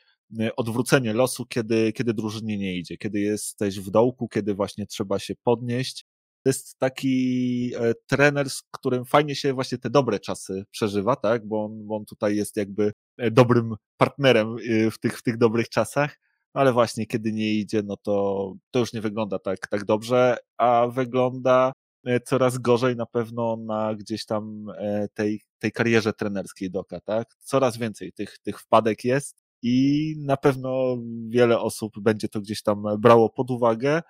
odwrócenie 0.56 1.12
losu, 1.12 1.46
kiedy, 1.46 1.92
kiedy 1.92 2.14
drużynie 2.14 2.58
nie 2.58 2.76
idzie, 2.76 2.96
kiedy 2.96 3.20
jesteś 3.20 3.80
w 3.80 3.90
dołku, 3.90 4.28
kiedy 4.28 4.54
właśnie 4.54 4.86
trzeba 4.86 5.18
się 5.18 5.34
podnieść. 5.42 6.04
To 6.42 6.50
jest 6.50 6.78
taki 6.78 7.72
trener, 8.06 8.50
z 8.50 8.62
którym 8.70 9.04
fajnie 9.04 9.34
się 9.34 9.52
właśnie 9.52 9.78
te 9.78 9.90
dobre 9.90 10.20
czasy 10.20 10.64
przeżywa, 10.70 11.16
tak? 11.16 11.46
Bo 11.46 11.64
on, 11.64 11.86
bo 11.86 11.96
on 11.96 12.04
tutaj 12.04 12.36
jest 12.36 12.56
jakby 12.56 12.92
dobrym 13.18 13.74
partnerem 13.96 14.56
w 14.92 14.98
tych, 14.98 15.18
w 15.18 15.22
tych 15.22 15.38
dobrych 15.38 15.68
czasach 15.68 16.16
ale 16.56 16.72
właśnie 16.72 17.06
kiedy 17.06 17.32
nie 17.32 17.54
idzie, 17.54 17.82
no 17.82 17.96
to, 17.96 18.54
to 18.70 18.78
już 18.78 18.92
nie 18.92 19.00
wygląda 19.00 19.38
tak, 19.38 19.58
tak 19.70 19.84
dobrze, 19.84 20.36
a 20.56 20.86
wygląda 20.86 21.72
e, 22.06 22.20
coraz 22.20 22.58
gorzej 22.58 22.96
na 22.96 23.06
pewno 23.06 23.56
na 23.56 23.94
gdzieś 23.94 24.24
tam 24.26 24.66
e, 24.78 25.08
tej, 25.14 25.40
tej 25.58 25.72
karierze 25.72 26.12
trenerskiej 26.12 26.70
Doka, 26.70 27.00
tak? 27.00 27.28
Coraz 27.38 27.76
więcej 27.76 28.12
tych, 28.12 28.38
tych 28.38 28.60
wpadek 28.60 29.04
jest 29.04 29.45
i 29.68 30.14
na 30.18 30.36
pewno 30.36 30.98
wiele 31.28 31.60
osób 31.60 32.00
będzie 32.00 32.28
to 32.28 32.40
gdzieś 32.40 32.62
tam 32.62 32.84
brało 32.98 33.30
pod 33.30 33.50
uwagę, 33.50 34.02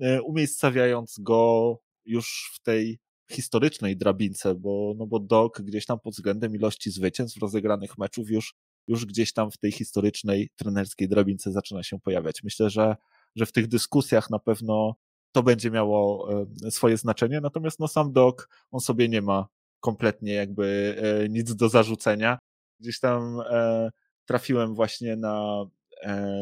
e, 0.00 0.22
umiejscawiając 0.22 1.18
go 1.18 1.78
już 2.04 2.52
w 2.54 2.62
tej 2.62 2.98
historycznej 3.30 3.96
drabince, 3.96 4.54
bo, 4.54 4.94
no 4.96 5.06
bo 5.06 5.20
Dok 5.20 5.62
gdzieś 5.62 5.86
tam 5.86 6.00
pod 6.00 6.14
względem 6.14 6.54
ilości 6.54 6.90
zwycięstw 6.90 7.38
rozegranych 7.38 7.98
meczów 7.98 8.30
już 8.30 8.54
już 8.88 9.06
gdzieś 9.06 9.32
tam 9.32 9.50
w 9.50 9.58
tej 9.58 9.72
historycznej 9.72 10.50
trenerskiej 10.56 11.08
drabince 11.08 11.52
zaczyna 11.52 11.82
się 11.82 12.00
pojawiać. 12.00 12.42
Myślę, 12.42 12.70
że, 12.70 12.96
że 13.36 13.46
w 13.46 13.52
tych 13.52 13.68
dyskusjach 13.68 14.30
na 14.30 14.38
pewno 14.38 14.94
to 15.32 15.42
będzie 15.42 15.70
miało 15.70 16.28
e, 16.66 16.70
swoje 16.70 16.96
znaczenie, 16.96 17.40
natomiast 17.40 17.80
no 17.80 17.88
sam 17.88 18.12
Doc, 18.12 18.46
on 18.70 18.80
sobie 18.80 19.08
nie 19.08 19.22
ma 19.22 19.46
kompletnie 19.80 20.32
jakby 20.32 20.96
e, 20.98 21.28
nic 21.28 21.54
do 21.54 21.68
zarzucenia. 21.68 22.38
Gdzieś 22.80 23.00
tam 23.00 23.40
trafiłem 24.26 24.74
właśnie 24.74 25.16
na 25.16 25.64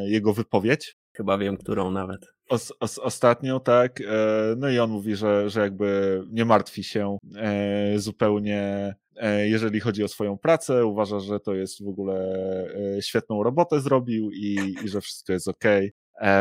jego 0.06 0.32
wypowiedź. 0.32 0.96
Chyba 1.16 1.38
wiem, 1.38 1.56
którą 1.56 1.90
nawet. 1.90 2.26
Os, 2.48 2.72
os, 2.80 2.98
ostatnio, 2.98 3.60
tak. 3.60 4.02
No 4.56 4.70
i 4.70 4.78
on 4.78 4.90
mówi, 4.90 5.16
że, 5.16 5.50
że 5.50 5.60
jakby 5.60 6.22
nie 6.30 6.44
martwi 6.44 6.84
się 6.84 7.18
zupełnie 7.96 8.94
e, 9.16 9.48
jeżeli 9.48 9.80
chodzi 9.80 10.04
o 10.04 10.08
swoją 10.08 10.38
pracę. 10.38 10.86
Uważa, 10.86 11.20
że 11.20 11.40
to 11.40 11.54
jest 11.54 11.84
w 11.84 11.88
ogóle 11.88 12.14
e, 12.96 13.02
świetną 13.02 13.42
robotę 13.42 13.80
zrobił 13.80 14.30
i, 14.30 14.76
i 14.84 14.88
że 14.88 15.00
wszystko 15.00 15.32
jest 15.32 15.48
ok. 15.48 15.64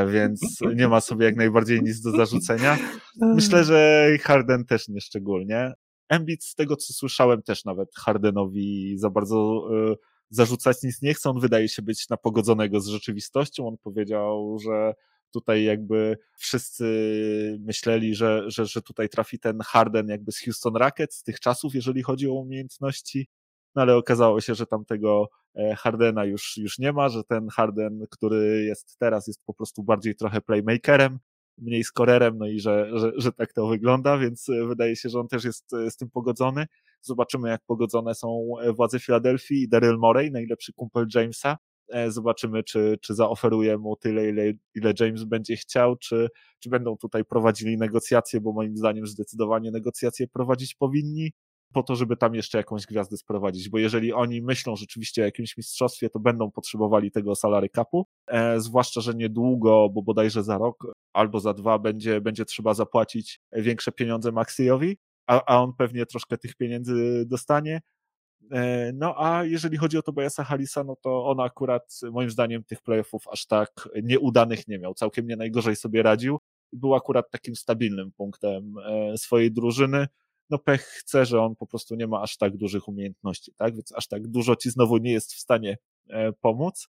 Więc 0.08 0.60
nie 0.75 0.88
ma 0.88 1.01
sobie 1.01 1.25
jak 1.25 1.36
najbardziej 1.36 1.82
nic 1.82 2.01
do 2.01 2.12
zarzucenia. 2.12 2.77
Myślę, 3.21 3.63
że 3.63 4.08
Harden 4.21 4.65
też 4.65 4.88
nie 4.88 5.01
szczególnie. 5.01 5.73
Embiid 6.10 6.43
z 6.43 6.56
tego 6.56 6.75
co 6.75 6.93
słyszałem 6.93 7.41
też 7.41 7.65
nawet 7.65 7.89
Hardenowi 7.95 8.97
za 8.97 9.10
bardzo 9.10 9.67
zarzucać 10.31 10.83
nic 10.83 11.01
nie 11.01 11.13
chce. 11.13 11.29
On 11.29 11.39
wydaje 11.39 11.69
się 11.69 11.81
być 11.81 12.09
na 12.09 12.17
pogodzonego 12.17 12.79
z 12.79 12.87
rzeczywistością. 12.87 13.67
On 13.67 13.77
powiedział, 13.77 14.57
że 14.59 14.93
tutaj 15.31 15.63
jakby 15.63 16.17
wszyscy 16.37 16.85
myśleli, 17.59 18.15
że, 18.15 18.43
że, 18.47 18.65
że 18.65 18.81
tutaj 18.81 19.09
trafi 19.09 19.39
ten 19.39 19.59
Harden 19.65 20.07
jakby 20.07 20.31
z 20.31 20.39
Houston 20.39 20.75
Rockets 20.75 21.15
z 21.17 21.23
tych 21.23 21.39
czasów, 21.39 21.75
jeżeli 21.75 22.03
chodzi 22.03 22.27
o 22.27 22.33
umiejętności, 22.33 23.27
no 23.75 23.81
ale 23.81 23.95
okazało 23.95 24.41
się, 24.41 24.55
że 24.55 24.65
tamtego 24.65 25.29
e, 25.55 25.75
Hardena 25.75 26.25
już, 26.25 26.57
już 26.57 26.79
nie 26.79 26.93
ma, 26.93 27.09
że 27.09 27.23
ten 27.23 27.47
Harden, 27.49 28.05
który 28.09 28.63
jest 28.63 28.97
teraz, 28.99 29.27
jest 29.27 29.41
po 29.45 29.53
prostu 29.53 29.83
bardziej 29.83 30.15
trochę 30.15 30.41
playmakerem, 30.41 31.19
mniej 31.57 31.83
skorerem, 31.83 32.37
no 32.37 32.47
i 32.47 32.59
że, 32.59 32.99
że, 32.99 33.11
że 33.15 33.31
tak 33.31 33.53
to 33.53 33.67
wygląda, 33.67 34.17
więc 34.17 34.49
e, 34.49 34.67
wydaje 34.67 34.95
się, 34.95 35.09
że 35.09 35.19
on 35.19 35.27
też 35.27 35.43
jest 35.43 35.73
e, 35.73 35.91
z 35.91 35.97
tym 35.97 36.09
pogodzony. 36.09 36.65
Zobaczymy, 37.01 37.49
jak 37.49 37.61
pogodzone 37.67 38.15
są 38.15 38.53
władze 38.75 38.99
Filadelfii 38.99 39.61
i 39.63 39.69
Daryl 39.69 39.97
Morey, 39.97 40.31
najlepszy 40.31 40.73
kumpel 40.73 41.07
Jamesa, 41.15 41.57
E, 41.91 42.11
zobaczymy, 42.11 42.63
czy, 42.63 42.97
czy 43.01 43.15
zaoferuje 43.15 43.77
mu 43.77 43.95
tyle, 43.95 44.29
ile, 44.29 44.53
ile 44.75 44.93
James 44.99 45.23
będzie 45.23 45.55
chciał, 45.55 45.95
czy, 45.95 46.27
czy 46.59 46.69
będą 46.69 46.97
tutaj 46.97 47.25
prowadzili 47.25 47.77
negocjacje, 47.77 48.41
bo 48.41 48.53
moim 48.53 48.77
zdaniem 48.77 49.07
zdecydowanie 49.07 49.71
negocjacje 49.71 50.27
prowadzić 50.27 50.75
powinni, 50.75 51.31
po 51.73 51.83
to, 51.83 51.95
żeby 51.95 52.17
tam 52.17 52.35
jeszcze 52.35 52.57
jakąś 52.57 52.85
gwiazdę 52.85 53.17
sprowadzić, 53.17 53.69
bo 53.69 53.77
jeżeli 53.77 54.13
oni 54.13 54.41
myślą 54.41 54.75
rzeczywiście 54.75 55.21
o 55.21 55.25
jakimś 55.25 55.57
mistrzostwie, 55.57 56.09
to 56.09 56.19
będą 56.19 56.51
potrzebowali 56.51 57.11
tego 57.11 57.35
salary 57.35 57.69
capu, 57.69 58.07
e, 58.27 58.59
zwłaszcza, 58.59 59.01
że 59.01 59.13
niedługo, 59.13 59.89
bo 59.89 60.01
bodajże 60.01 60.43
za 60.43 60.57
rok 60.57 60.93
albo 61.13 61.39
za 61.39 61.53
dwa 61.53 61.79
będzie, 61.79 62.21
będzie 62.21 62.45
trzeba 62.45 62.73
zapłacić 62.73 63.39
większe 63.53 63.91
pieniądze 63.91 64.31
Maxiowi, 64.31 64.97
a, 65.27 65.45
a 65.45 65.63
on 65.63 65.73
pewnie 65.77 66.05
troszkę 66.05 66.38
tych 66.38 66.55
pieniędzy 66.55 67.23
dostanie, 67.27 67.81
E, 68.51 68.91
no 68.93 69.15
a 69.17 69.43
jeżeli 69.43 69.77
chodzi 69.77 69.97
o 69.97 70.01
Tobiasa 70.01 70.43
Harrisa, 70.43 70.84
no 70.84 70.95
to 70.95 71.25
on 71.25 71.39
akurat 71.39 71.99
moim 72.12 72.29
zdaniem 72.29 72.63
tych 72.63 72.81
playoffów 72.81 73.27
aż 73.27 73.45
tak 73.45 73.89
nieudanych 74.03 74.67
nie 74.67 74.79
miał. 74.79 74.93
Całkiem 74.93 75.27
nie 75.27 75.36
najgorzej 75.36 75.75
sobie 75.75 76.03
radził 76.03 76.39
był 76.73 76.95
akurat 76.95 77.31
takim 77.31 77.55
stabilnym 77.55 78.12
punktem 78.12 78.75
e, 78.77 79.17
swojej 79.17 79.51
drużyny. 79.51 80.07
No 80.49 80.57
pech 80.57 80.81
chce, 80.81 81.25
że 81.25 81.41
on 81.41 81.55
po 81.55 81.67
prostu 81.67 81.95
nie 81.95 82.07
ma 82.07 82.21
aż 82.21 82.38
tak 82.38 82.57
dużych 82.57 82.88
umiejętności, 82.88 83.53
tak? 83.55 83.75
Więc 83.75 83.93
aż 83.95 84.07
tak 84.07 84.27
dużo 84.27 84.55
ci 84.55 84.69
znowu 84.69 84.97
nie 84.97 85.12
jest 85.12 85.34
w 85.34 85.39
stanie 85.39 85.77
e, 86.10 86.31
pomóc 86.31 86.88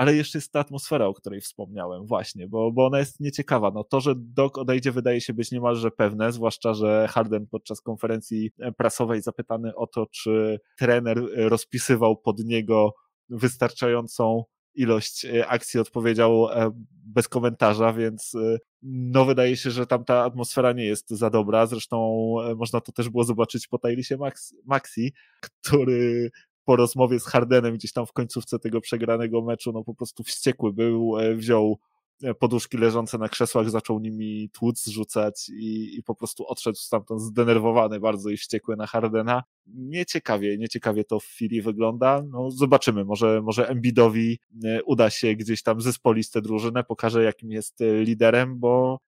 ale 0.00 0.14
jeszcze 0.14 0.38
jest 0.38 0.52
ta 0.52 0.60
atmosfera, 0.60 1.06
o 1.06 1.14
której 1.14 1.40
wspomniałem, 1.40 2.06
właśnie, 2.06 2.48
bo, 2.48 2.72
bo 2.72 2.86
ona 2.86 2.98
jest 2.98 3.20
nieciekawa. 3.20 3.70
No, 3.70 3.84
to, 3.84 4.00
że 4.00 4.14
Doc 4.16 4.58
odejdzie, 4.58 4.92
wydaje 4.92 5.20
się 5.20 5.34
być 5.34 5.50
niemalże 5.50 5.90
pewne, 5.90 6.32
zwłaszcza, 6.32 6.74
że 6.74 7.08
Harden 7.10 7.46
podczas 7.46 7.80
konferencji 7.80 8.50
prasowej 8.76 9.22
zapytany 9.22 9.74
o 9.74 9.86
to, 9.86 10.06
czy 10.06 10.60
trener 10.78 11.22
rozpisywał 11.36 12.16
pod 12.16 12.38
niego 12.38 12.94
wystarczającą 13.28 14.44
ilość 14.74 15.24
e, 15.24 15.46
akcji 15.46 15.80
odpowiedział 15.80 16.48
e, 16.50 16.70
bez 16.92 17.28
komentarza, 17.28 17.92
więc 17.92 18.34
e, 18.34 18.58
no 18.82 19.24
wydaje 19.24 19.56
się, 19.56 19.70
że 19.70 19.86
tam 19.86 20.04
ta 20.04 20.24
atmosfera 20.24 20.72
nie 20.72 20.84
jest 20.84 21.10
za 21.10 21.30
dobra. 21.30 21.66
Zresztą 21.66 22.26
można 22.56 22.80
to 22.80 22.92
też 22.92 23.08
było 23.08 23.24
zobaczyć 23.24 23.68
po 23.68 23.78
Tylisie 23.78 24.18
Maxi, 24.66 25.12
który 25.40 26.30
po 26.64 26.76
rozmowie 26.76 27.20
z 27.20 27.26
Hardenem 27.26 27.74
gdzieś 27.74 27.92
tam 27.92 28.06
w 28.06 28.12
końcówce 28.12 28.58
tego 28.58 28.80
przegranego 28.80 29.42
meczu, 29.42 29.72
no 29.72 29.84
po 29.84 29.94
prostu 29.94 30.22
wściekły 30.22 30.72
był, 30.72 31.18
e, 31.18 31.34
wziął 31.34 31.78
e, 32.22 32.34
poduszki 32.34 32.78
leżące 32.78 33.18
na 33.18 33.28
krzesłach, 33.28 33.70
zaczął 33.70 34.00
nimi 34.00 34.50
tłuc 34.52 34.86
rzucać 34.86 35.48
i, 35.48 35.98
i 35.98 36.02
po 36.02 36.14
prostu 36.14 36.46
odszedł 36.46 36.76
stamtąd 36.76 37.20
zdenerwowany 37.20 38.00
bardzo 38.00 38.30
i 38.30 38.36
wściekły 38.36 38.76
na 38.76 38.86
Hardena. 38.86 39.42
Nieciekawie, 39.66 40.58
nieciekawie 40.58 41.04
to 41.04 41.20
w 41.20 41.24
chwili 41.24 41.62
wygląda. 41.62 42.22
No 42.30 42.50
zobaczymy, 42.50 43.04
może, 43.04 43.42
może 43.42 43.68
Embidowi 43.68 44.38
e, 44.64 44.82
uda 44.82 45.10
się 45.10 45.34
gdzieś 45.34 45.62
tam 45.62 45.80
zespolić 45.80 46.30
tę 46.30 46.42
drużynę, 46.42 46.84
pokaże 46.84 47.22
jakim 47.22 47.50
jest 47.50 47.78
liderem, 48.02 48.58
bo 48.58 48.98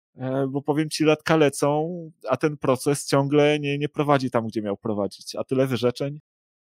bo 0.49 0.63
powiem 0.63 0.91
ci, 0.91 1.05
latka 1.05 1.37
lecą, 1.37 1.91
a 2.29 2.37
ten 2.37 2.57
proces 2.57 3.07
ciągle 3.07 3.59
nie, 3.59 3.79
nie 3.79 3.89
prowadzi 3.89 4.31
tam, 4.31 4.47
gdzie 4.47 4.63
miał 4.63 4.77
prowadzić. 4.77 5.37
A 5.37 5.45
tyle 5.45 5.67
wyrzeczeń, 5.67 6.21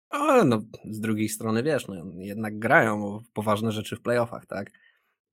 ale 0.09 0.45
no, 0.45 0.61
z 0.89 0.99
drugiej 0.99 1.29
strony 1.29 1.63
wiesz, 1.63 1.87
no, 1.87 1.95
jednak 2.17 2.59
grają 2.59 3.19
poważne 3.33 3.71
rzeczy 3.71 3.95
w 3.95 4.01
playoffach, 4.01 4.45
tak? 4.45 4.71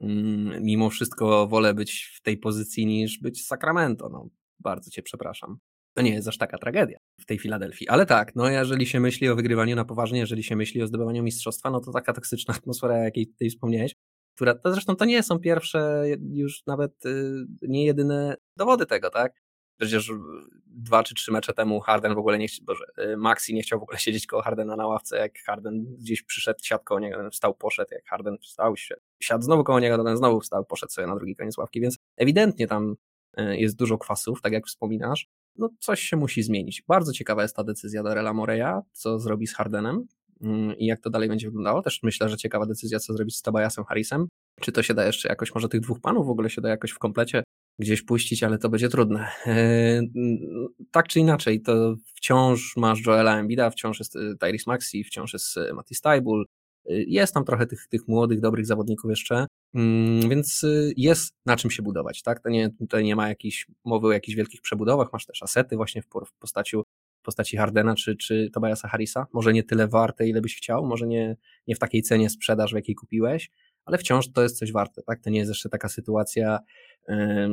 Mm, 0.00 0.64
mimo 0.64 0.90
wszystko 0.90 1.46
wolę 1.46 1.74
być 1.74 2.12
w 2.14 2.22
tej 2.22 2.38
pozycji 2.38 2.86
niż 2.86 3.18
być 3.18 3.44
z 3.44 3.46
Sacramento. 3.46 4.08
No, 4.08 4.28
bardzo 4.60 4.90
cię 4.90 5.02
przepraszam. 5.02 5.58
To 5.94 6.02
nie 6.02 6.10
jest 6.10 6.28
aż 6.28 6.38
taka 6.38 6.58
tragedia 6.58 6.98
w 7.20 7.26
tej 7.26 7.38
Filadelfii. 7.38 7.88
Ale 7.88 8.06
tak, 8.06 8.36
no 8.36 8.48
jeżeli 8.48 8.86
się 8.86 9.00
myśli 9.00 9.28
o 9.28 9.36
wygrywaniu 9.36 9.76
na 9.76 9.84
poważnie, 9.84 10.18
jeżeli 10.18 10.42
się 10.42 10.56
myśli 10.56 10.82
o 10.82 10.86
zdobywaniu 10.86 11.22
mistrzostwa, 11.22 11.70
no 11.70 11.80
to 11.80 11.92
taka 11.92 12.12
toksyczna 12.12 12.54
atmosfera, 12.54 12.98
jakiej 12.98 13.26
tutaj 13.26 13.50
wspomniałeś, 13.50 13.94
która, 14.34 14.54
to 14.54 14.72
zresztą 14.72 14.96
to 14.96 15.04
nie 15.04 15.22
są 15.22 15.38
pierwsze, 15.38 16.04
już 16.32 16.66
nawet 16.66 17.06
y, 17.06 17.46
nie 17.62 17.84
jedyne 17.84 18.36
dowody 18.56 18.86
tego, 18.86 19.10
tak? 19.10 19.32
Przecież 19.78 20.12
dwa 20.66 21.02
czy 21.02 21.14
trzy 21.14 21.32
mecze 21.32 21.52
temu 21.52 21.80
Harden 21.80 22.14
w 22.14 22.18
ogóle 22.18 22.38
nie 22.38 22.48
chciał, 22.48 22.64
Boże, 22.64 22.84
y, 22.98 23.16
Maxi 23.16 23.54
nie 23.54 23.62
chciał 23.62 23.80
w 23.80 23.82
ogóle 23.82 23.98
siedzieć 23.98 24.26
koło 24.26 24.42
Hardena 24.42 24.76
na 24.76 24.86
ławce, 24.86 25.16
jak 25.16 25.38
Harden 25.38 25.96
gdzieś 25.98 26.22
przyszedł, 26.22 26.58
siadł 26.62 26.84
koło 26.84 27.00
niego, 27.00 27.30
wstał, 27.30 27.54
poszedł, 27.54 27.94
jak 27.94 28.06
Harden 28.06 28.38
wstał, 28.38 28.74
siadł 29.20 29.44
znowu 29.44 29.64
koło 29.64 29.80
niego, 29.80 30.04
ten 30.04 30.16
znowu 30.16 30.40
wstał, 30.40 30.64
poszedł 30.64 30.92
sobie 30.92 31.06
na 31.06 31.16
drugi 31.16 31.36
koniec 31.36 31.58
ławki, 31.58 31.80
więc 31.80 31.98
ewidentnie 32.16 32.66
tam 32.66 32.96
y, 33.38 33.56
jest 33.56 33.76
dużo 33.76 33.98
kwasów, 33.98 34.42
tak 34.42 34.52
jak 34.52 34.66
wspominasz, 34.66 35.28
no 35.58 35.68
coś 35.80 36.00
się 36.00 36.16
musi 36.16 36.42
zmienić. 36.42 36.82
Bardzo 36.88 37.12
ciekawa 37.12 37.42
jest 37.42 37.56
ta 37.56 37.64
decyzja 37.64 38.02
Darela 38.02 38.32
Moreya, 38.32 38.80
co 38.92 39.18
zrobi 39.18 39.46
z 39.46 39.54
Hardenem 39.54 40.06
mm, 40.42 40.76
i 40.76 40.86
jak 40.86 41.00
to 41.00 41.10
dalej 41.10 41.28
będzie 41.28 41.46
wyglądało. 41.46 41.82
Też 41.82 42.02
myślę, 42.02 42.28
że 42.28 42.36
ciekawa 42.36 42.66
decyzja, 42.66 42.98
co 42.98 43.12
zrobić 43.12 43.36
z 43.36 43.42
Tobiasem 43.42 43.84
Harrisem. 43.84 44.28
Czy 44.60 44.72
to 44.72 44.82
się 44.82 44.94
da 44.94 45.06
jeszcze 45.06 45.28
jakoś, 45.28 45.54
może 45.54 45.68
tych 45.68 45.80
dwóch 45.80 46.00
panów 46.00 46.26
w 46.26 46.30
ogóle 46.30 46.50
się 46.50 46.60
da 46.60 46.68
jakoś 46.68 46.90
w 46.90 46.98
komplecie 46.98 47.42
gdzieś 47.78 48.02
puścić, 48.02 48.42
ale 48.42 48.58
to 48.58 48.68
będzie 48.68 48.88
trudne. 48.88 49.28
E, 49.46 50.02
tak 50.90 51.08
czy 51.08 51.20
inaczej, 51.20 51.62
to 51.62 51.96
wciąż 52.14 52.76
masz 52.76 53.06
Joela 53.06 53.38
Embida, 53.38 53.70
wciąż 53.70 53.98
jest 53.98 54.16
e, 54.16 54.36
Tyrese 54.40 54.64
Maxi, 54.66 55.04
wciąż 55.04 55.32
jest 55.32 55.56
e, 55.56 55.74
Matty 55.74 55.94
Stable, 55.94 56.44
jest 56.88 57.34
tam 57.34 57.44
trochę 57.44 57.66
tych, 57.66 57.86
tych 57.88 58.08
młodych, 58.08 58.40
dobrych 58.40 58.66
zawodników 58.66 59.10
jeszcze, 59.10 59.46
mm, 59.74 60.28
więc 60.28 60.66
jest 60.96 61.34
na 61.46 61.56
czym 61.56 61.70
się 61.70 61.82
budować, 61.82 62.22
tak? 62.22 62.42
To 62.42 62.48
nie, 62.48 62.70
tutaj 62.70 63.04
nie 63.04 63.16
ma 63.16 63.28
jakiejś 63.28 63.66
mowy 63.84 64.06
o 64.06 64.12
jakichś 64.12 64.36
wielkich 64.36 64.60
przebudowach, 64.60 65.12
masz 65.12 65.26
też 65.26 65.42
asety 65.42 65.76
właśnie 65.76 66.02
w, 66.02 66.06
w 66.06 66.38
postaci, 66.38 66.76
w 67.20 67.24
postaci 67.24 67.56
Hardena 67.56 67.94
czy, 67.94 68.16
czy 68.16 68.50
Tobiasa 68.54 68.88
Harrisa, 68.88 69.26
może 69.32 69.52
nie 69.52 69.62
tyle 69.62 69.88
warte, 69.88 70.28
ile 70.28 70.40
byś 70.40 70.56
chciał, 70.56 70.86
może 70.86 71.06
nie, 71.06 71.36
nie 71.66 71.74
w 71.74 71.78
takiej 71.78 72.02
cenie 72.02 72.30
sprzedaż, 72.30 72.72
w 72.72 72.76
jakiej 72.76 72.94
kupiłeś, 72.94 73.50
ale 73.86 73.98
wciąż 73.98 74.32
to 74.32 74.42
jest 74.42 74.58
coś 74.58 74.72
warte, 74.72 75.02
tak? 75.02 75.20
To 75.20 75.30
nie 75.30 75.38
jest 75.38 75.48
jeszcze 75.48 75.68
taka 75.68 75.88
sytuacja, 75.88 76.58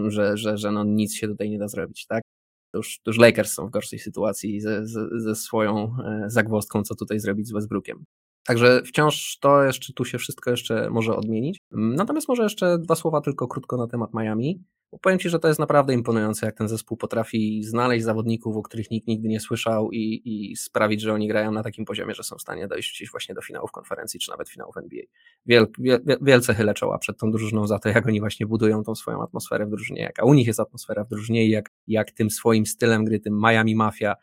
że, 0.07 0.37
że, 0.37 0.57
że 0.57 0.71
no 0.71 0.83
nic 0.83 1.15
się 1.15 1.27
tutaj 1.27 1.49
nie 1.49 1.59
da 1.59 1.67
zrobić, 1.67 2.05
tak? 2.07 2.23
To 2.71 2.77
już, 2.77 2.99
to 3.03 3.11
już 3.11 3.17
Lakers 3.17 3.53
są 3.53 3.67
w 3.67 3.71
gorszej 3.71 3.99
sytuacji 3.99 4.61
ze, 4.61 4.87
ze, 4.87 5.07
ze 5.19 5.35
swoją 5.35 5.95
e, 6.05 6.23
zagwozdką, 6.27 6.83
co 6.83 6.95
tutaj 6.95 7.19
zrobić 7.19 7.47
z 7.47 7.53
Westbrookiem. 7.53 8.03
Także 8.45 8.81
wciąż 8.85 9.37
to 9.41 9.63
jeszcze 9.63 9.93
tu 9.93 10.05
się 10.05 10.17
wszystko 10.17 10.51
jeszcze 10.51 10.89
może 10.89 11.15
odmienić. 11.15 11.57
Natomiast 11.71 12.27
może 12.27 12.43
jeszcze 12.43 12.79
dwa 12.79 12.95
słowa 12.95 13.21
tylko 13.21 13.47
krótko 13.47 13.77
na 13.77 13.87
temat 13.87 14.09
Miami. 14.13 14.63
Bo 14.93 14.99
powiem 14.99 15.19
Ci, 15.19 15.29
że 15.29 15.39
to 15.39 15.47
jest 15.47 15.59
naprawdę 15.59 15.93
imponujące, 15.93 16.45
jak 16.45 16.57
ten 16.57 16.67
zespół 16.67 16.97
potrafi 16.97 17.63
znaleźć 17.63 18.05
zawodników, 18.05 18.57
o 18.57 18.61
których 18.61 18.91
nikt 18.91 19.07
nigdy 19.07 19.27
nie 19.27 19.39
słyszał 19.39 19.91
i, 19.91 20.21
i 20.25 20.55
sprawić, 20.55 21.01
że 21.01 21.13
oni 21.13 21.27
grają 21.27 21.51
na 21.51 21.63
takim 21.63 21.85
poziomie, 21.85 22.13
że 22.13 22.23
są 22.23 22.35
w 22.35 22.41
stanie 22.41 22.67
dojść 22.67 22.95
gdzieś 22.95 23.11
właśnie 23.11 23.35
do 23.35 23.41
finałów 23.41 23.71
konferencji, 23.71 24.19
czy 24.19 24.31
nawet 24.31 24.49
finałów 24.49 24.77
NBA. 24.77 25.03
Wiel, 25.45 25.67
wiel, 25.79 25.99
wielce 26.21 26.53
chylę 26.53 26.73
czoła 26.73 26.97
przed 26.97 27.17
tą 27.17 27.31
drużyną 27.31 27.67
za 27.67 27.79
to, 27.79 27.89
jak 27.89 28.07
oni 28.07 28.19
właśnie 28.19 28.45
budują 28.45 28.83
tą 28.83 28.95
swoją 28.95 29.23
atmosferę 29.23 29.65
w 29.65 29.69
drużynie, 29.69 30.01
jaka 30.01 30.25
u 30.25 30.33
nich 30.33 30.47
jest 30.47 30.59
atmosfera 30.59 31.03
w 31.03 31.09
drużynie 31.09 31.45
i 31.45 31.49
jak, 31.49 31.71
jak 31.87 32.11
tym 32.11 32.29
swoim 32.29 32.65
stylem 32.65 33.05
gry, 33.05 33.19
tym 33.19 33.39
Miami 33.39 33.75
Mafia 33.75 34.15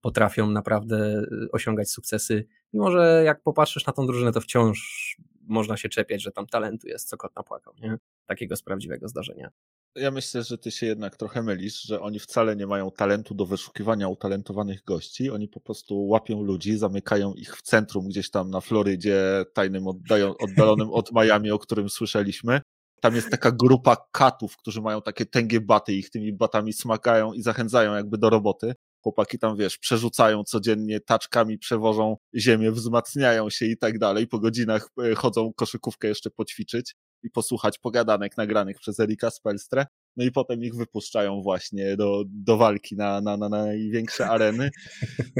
potrafią 0.00 0.50
naprawdę 0.50 1.22
y, 1.22 1.50
osiągać 1.52 1.90
sukcesy, 1.90 2.46
mimo 2.72 2.90
że 2.90 3.22
jak 3.24 3.42
popatrzysz 3.42 3.86
na 3.86 3.92
tą 3.92 4.06
drużynę, 4.06 4.32
to 4.32 4.40
wciąż 4.40 5.16
można 5.42 5.76
się 5.76 5.88
czepiać, 5.88 6.22
że 6.22 6.32
tam 6.32 6.46
talentu 6.46 6.88
jest, 6.88 7.08
co 7.08 7.16
kot 7.16 7.36
napłakał, 7.36 7.74
nie? 7.80 7.98
Takiego 8.26 8.56
z 8.56 8.62
prawdziwego 8.62 9.08
zdarzenia. 9.08 9.50
Ja 9.96 10.10
myślę, 10.10 10.42
że 10.42 10.58
ty 10.58 10.70
się 10.70 10.86
jednak 10.86 11.16
trochę 11.16 11.42
mylisz, 11.42 11.82
że 11.82 12.00
oni 12.00 12.18
wcale 12.18 12.56
nie 12.56 12.66
mają 12.66 12.90
talentu 12.90 13.34
do 13.34 13.46
wyszukiwania 13.46 14.08
utalentowanych 14.08 14.84
gości. 14.84 15.30
Oni 15.30 15.48
po 15.48 15.60
prostu 15.60 16.06
łapią 16.06 16.42
ludzi, 16.42 16.78
zamykają 16.78 17.34
ich 17.34 17.56
w 17.56 17.62
centrum 17.62 18.08
gdzieś 18.08 18.30
tam 18.30 18.50
na 18.50 18.60
Florydzie, 18.60 19.44
tajnym 19.54 19.86
oddają, 19.86 20.34
oddalonym 20.36 20.90
od 20.90 21.12
Miami, 21.12 21.50
o 21.50 21.58
którym 21.58 21.88
słyszeliśmy. 21.88 22.60
Tam 23.00 23.14
jest 23.14 23.30
taka 23.30 23.52
grupa 23.52 23.96
katów, 24.12 24.56
którzy 24.56 24.80
mają 24.80 25.02
takie 25.02 25.26
tęgie 25.26 25.60
baty 25.60 25.92
ich 25.92 26.10
tymi 26.10 26.32
batami 26.32 26.72
smakają 26.72 27.32
i 27.32 27.42
zachęcają 27.42 27.94
jakby 27.94 28.18
do 28.18 28.30
roboty. 28.30 28.74
chłopaki 29.02 29.38
tam, 29.38 29.56
wiesz, 29.56 29.78
przerzucają 29.78 30.44
codziennie, 30.44 31.00
taczkami 31.00 31.58
przewożą 31.58 32.16
ziemię, 32.34 32.72
wzmacniają 32.72 33.50
się 33.50 33.66
i 33.66 33.76
tak 33.76 33.98
dalej, 33.98 34.26
po 34.26 34.38
godzinach 34.38 34.88
e, 35.04 35.14
chodzą 35.14 35.52
koszykówkę 35.56 36.08
jeszcze 36.08 36.30
poćwiczyć 36.30 36.94
i 37.22 37.30
posłuchać 37.30 37.78
pogadanek 37.78 38.36
nagranych 38.36 38.78
przez 38.78 39.00
Erika 39.00 39.30
Spelstre, 39.30 39.86
no 40.16 40.24
i 40.24 40.32
potem 40.32 40.64
ich 40.64 40.74
wypuszczają 40.74 41.42
właśnie 41.42 41.96
do, 41.96 42.24
do 42.26 42.56
walki 42.56 42.96
na, 42.96 43.20
na, 43.20 43.36
na 43.36 43.48
największe 43.48 44.26
areny 44.26 44.70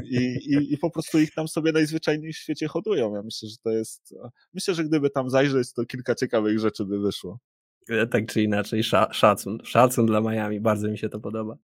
I, 0.05 0.16
i, 0.16 0.73
i 0.75 0.79
po 0.79 0.90
prostu 0.90 1.18
ich 1.18 1.35
tam 1.35 1.49
sobie 1.49 1.73
najzwyczajniej 1.73 2.33
w 2.33 2.37
świecie 2.37 2.68
hodują. 2.68 3.14
Ja 3.14 3.23
myślę, 3.23 3.49
że 3.49 3.57
to 3.62 3.71
jest, 3.71 4.14
myślę, 4.55 4.75
że 4.75 4.85
gdyby 4.85 5.11
tam 5.11 5.31
zajrzeć, 5.31 5.73
to 5.73 5.87
kilka 5.87 6.14
ciekawych 6.14 6.59
rzeczy 6.59 6.85
by 6.85 6.99
wyszło. 6.99 7.38
E, 7.88 8.07
tak 8.07 8.27
czy 8.27 8.42
inaczej, 8.42 8.83
szacun, 9.12 9.59
szacun 9.64 10.07
dla 10.07 10.21
Miami, 10.21 10.61
bardzo 10.61 10.88
mi 10.88 10.99
się 10.99 11.09
to 11.09 11.21
podoba. 11.21 11.57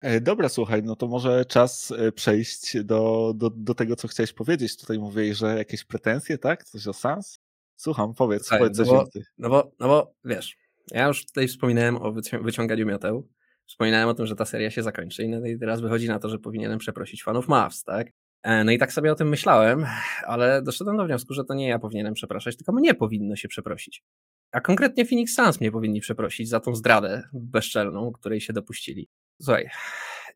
E, 0.00 0.20
dobra, 0.20 0.48
słuchaj, 0.48 0.82
no 0.82 0.96
to 0.96 1.08
może 1.08 1.44
czas 1.44 1.92
e, 1.98 2.12
przejść 2.12 2.82
do, 2.84 3.32
do, 3.36 3.50
do 3.50 3.74
tego, 3.74 3.96
co 3.96 4.08
chciałeś 4.08 4.32
powiedzieć. 4.32 4.76
Tutaj 4.76 4.98
mówiłeś, 4.98 5.36
że 5.36 5.58
jakieś 5.58 5.84
pretensje, 5.84 6.38
tak? 6.38 6.64
Coś 6.64 6.86
o 6.86 6.92
Sans? 6.92 7.40
Słucham, 7.80 8.14
powiedz, 8.14 8.42
Słuchaj, 8.42 8.58
powiedz 8.58 8.78
no 8.78 8.84
coś 8.84 8.92
no 8.92 8.98
bo, 8.98 9.04
więcej. 9.04 9.22
No 9.38 9.48
bo, 9.48 9.72
no 9.80 9.88
bo 9.88 10.14
wiesz, 10.24 10.56
ja 10.90 11.06
już 11.06 11.26
tutaj 11.26 11.48
wspominałem 11.48 11.96
o 11.96 12.12
wyciąganiu 12.42 12.86
mioteł, 12.86 13.28
wspominałem 13.66 14.08
o 14.08 14.14
tym, 14.14 14.26
że 14.26 14.36
ta 14.36 14.44
seria 14.44 14.70
się 14.70 14.82
zakończy 14.82 15.28
no 15.28 15.46
i 15.46 15.58
teraz 15.58 15.80
wychodzi 15.80 16.08
na 16.08 16.18
to, 16.18 16.28
że 16.28 16.38
powinienem 16.38 16.78
przeprosić 16.78 17.22
fanów 17.22 17.48
Mavs, 17.48 17.84
tak? 17.84 18.10
E, 18.42 18.64
no 18.64 18.72
i 18.72 18.78
tak 18.78 18.92
sobie 18.92 19.12
o 19.12 19.14
tym 19.14 19.28
myślałem, 19.28 19.86
ale 20.26 20.62
doszedłem 20.62 20.96
do 20.96 21.06
wniosku, 21.06 21.34
że 21.34 21.44
to 21.44 21.54
nie 21.54 21.68
ja 21.68 21.78
powinienem 21.78 22.14
przepraszać, 22.14 22.56
tylko 22.56 22.72
mnie 22.72 22.94
powinno 22.94 23.36
się 23.36 23.48
przeprosić. 23.48 24.02
A 24.52 24.60
konkretnie 24.60 25.06
Phoenix 25.06 25.34
Suns 25.34 25.60
mnie 25.60 25.72
powinni 25.72 26.00
przeprosić 26.00 26.48
za 26.48 26.60
tą 26.60 26.74
zdradę 26.74 27.22
bezczelną, 27.32 28.12
której 28.12 28.40
się 28.40 28.52
dopuścili. 28.52 29.08
Słuchaj, 29.42 29.68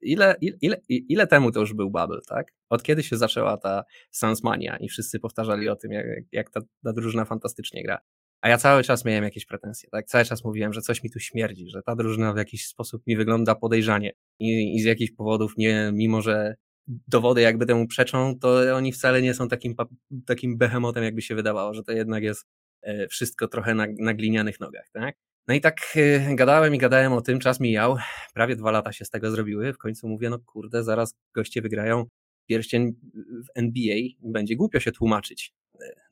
ile, 0.02 0.37
ile, 0.40 0.76
ile 0.88 1.26
temu 1.26 1.52
to 1.52 1.61
już 1.61 1.74
był 1.74 1.90
bubble, 1.90 2.20
tak? 2.28 2.52
Od 2.70 2.83
kiedy 2.83 3.02
się 3.02 3.16
zaczęła 3.16 3.57
ta 3.57 3.85
Sunsmania 4.11 4.76
i 4.76 4.88
wszyscy 4.88 5.20
powtarzali 5.20 5.68
o 5.68 5.76
tym, 5.76 5.92
jak, 5.92 6.07
jak 6.33 6.50
ta, 6.50 6.61
ta 6.85 6.92
drużyna 6.92 7.24
fantastycznie 7.24 7.83
gra. 7.83 7.98
A 8.40 8.48
ja 8.48 8.59
cały 8.59 8.83
czas 8.83 9.04
miałem 9.04 9.24
jakieś 9.24 9.46
pretensje, 9.46 9.88
tak? 9.90 10.07
Cały 10.07 10.24
czas 10.24 10.44
mówiłem, 10.44 10.72
że 10.72 10.80
coś 10.80 11.02
mi 11.02 11.11
tu 11.11 11.20
śmierdzi, 11.20 11.68
że 11.70 11.83
ta 11.83 11.96
drużyna 11.96 12.33
w 12.33 12.37
jakiś 12.37 12.66
sposób 12.66 13.02
mi 13.07 13.16
wygląda 13.16 13.54
podejrzanie 13.54 14.12
i, 14.38 14.76
i 14.76 14.80
z 14.83 14.85
jakichś 14.85 15.12
powodów 15.12 15.52
nie, 15.57 15.90
mimo 15.92 16.22
że 16.22 16.54
dowody 16.87 17.40
jakby 17.40 17.66
temu 17.66 17.87
przeczą, 17.87 18.38
to 18.38 18.76
oni 18.76 18.92
wcale 18.92 19.22
nie 19.22 19.35
są 19.35 19.48
takim, 19.48 19.74
takim 20.26 20.59
behemotem, 20.59 21.04
jakby 21.04 21.22
się 21.22 21.35
wydawało, 21.35 21.74
że 21.74 21.83
to 21.83 21.92
jednak 21.92 22.22
jest 22.22 22.46
e, 22.83 23.09
wszystko 23.09 23.48
trochę 23.48 23.74
na, 23.74 23.87
na 23.98 24.14
glinianych 24.14 24.61
nogach, 24.61 24.90
tak? 24.92 25.16
No 25.48 25.54
i 25.54 25.61
tak 25.61 25.80
e, 25.96 26.35
gadałem 26.35 26.74
i 26.74 26.78
gadałem 26.78 27.12
o 27.12 27.20
tym, 27.20 27.38
czas 27.38 27.61
mijał, 27.61 27.96
prawie 28.35 28.57
dwa 28.57 28.70
lata 28.70 28.92
się 28.92 29.04
z 29.04 29.11
tego 29.11 29.30
zrobiły, 29.30 29.72
w 29.72 29.78
końcu 29.78 30.09
mówię, 30.09 30.30
no 30.30 30.38
kurde, 30.38 30.85
zaraz 30.85 31.14
goście 31.35 31.62
wygrają 31.62 32.04
pierścień 32.46 32.92
w 33.44 33.59
NBA, 33.59 33.96
będzie 34.22 34.57
głupio 34.57 34.80
się 34.80 34.92
tłumaczyć. 34.92 35.52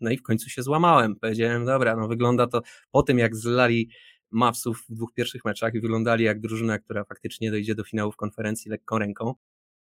No 0.01 0.11
i 0.11 0.17
w 0.17 0.23
końcu 0.23 0.51
się 0.51 0.63
złamałem. 0.63 1.17
Powiedziałem, 1.17 1.65
dobra, 1.65 1.97
no 1.97 2.09
wygląda 2.09 2.47
to 2.47 2.63
po 2.91 3.03
tym, 3.03 3.19
jak 3.19 3.37
zlali 3.37 3.91
Mavsów 4.31 4.85
w 4.89 4.95
dwóch 4.95 5.13
pierwszych 5.15 5.45
meczach 5.45 5.75
i 5.75 5.81
wyglądali 5.81 6.25
jak 6.25 6.41
drużyna, 6.41 6.79
która 6.79 7.05
faktycznie 7.05 7.51
dojdzie 7.51 7.75
do 7.75 7.85
finału 7.85 8.13
w 8.13 8.17
konferencji 8.17 8.71
lekką 8.71 8.99
ręką. 8.99 9.35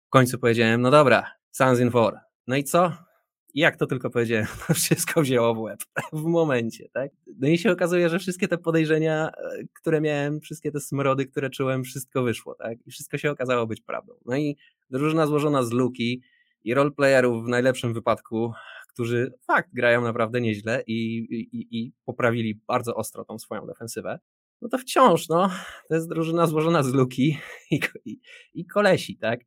W 0.06 0.10
końcu 0.10 0.38
powiedziałem, 0.38 0.80
no 0.80 0.90
dobra, 0.90 1.32
Suns 1.50 1.80
in 1.80 1.90
four. 1.90 2.18
No 2.46 2.56
i 2.56 2.64
co? 2.64 3.07
Jak 3.54 3.76
to 3.76 3.86
tylko 3.86 4.10
powiedziałem, 4.10 4.46
to 4.66 4.74
wszystko 4.74 5.22
wzięło 5.22 5.54
w 5.54 5.58
łeb 5.58 5.80
w 6.12 6.22
momencie, 6.22 6.88
tak? 6.92 7.10
No 7.38 7.48
i 7.48 7.58
się 7.58 7.72
okazuje, 7.72 8.08
że 8.08 8.18
wszystkie 8.18 8.48
te 8.48 8.58
podejrzenia, 8.58 9.30
e, 9.30 9.64
które 9.80 10.00
miałem, 10.00 10.40
wszystkie 10.40 10.72
te 10.72 10.80
smrody, 10.80 11.26
które 11.26 11.50
czułem, 11.50 11.84
wszystko 11.84 12.22
wyszło, 12.22 12.54
tak? 12.54 12.78
I 12.86 12.90
wszystko 12.90 13.18
się 13.18 13.30
okazało 13.30 13.66
być 13.66 13.80
prawdą. 13.80 14.12
No 14.26 14.36
i 14.36 14.56
drużyna 14.90 15.26
złożona 15.26 15.62
z 15.62 15.70
Luki 15.70 16.22
i 16.64 16.74
roleplayerów 16.74 17.44
w 17.44 17.48
najlepszym 17.48 17.94
wypadku, 17.94 18.52
którzy 18.88 19.32
fakt 19.46 19.68
grają 19.72 20.02
naprawdę 20.02 20.40
nieźle 20.40 20.82
i, 20.86 21.16
i, 21.52 21.78
i 21.78 21.92
poprawili 22.04 22.60
bardzo 22.66 22.94
ostro 22.94 23.24
tą 23.24 23.38
swoją 23.38 23.66
defensywę, 23.66 24.18
no 24.62 24.68
to 24.68 24.78
wciąż, 24.78 25.28
no, 25.28 25.50
to 25.88 25.94
jest 25.94 26.08
drużyna 26.08 26.46
złożona 26.46 26.82
z 26.82 26.92
luki 26.92 27.38
i, 27.70 27.80
i, 28.04 28.20
i 28.54 28.66
kolesi, 28.66 29.16
tak? 29.16 29.40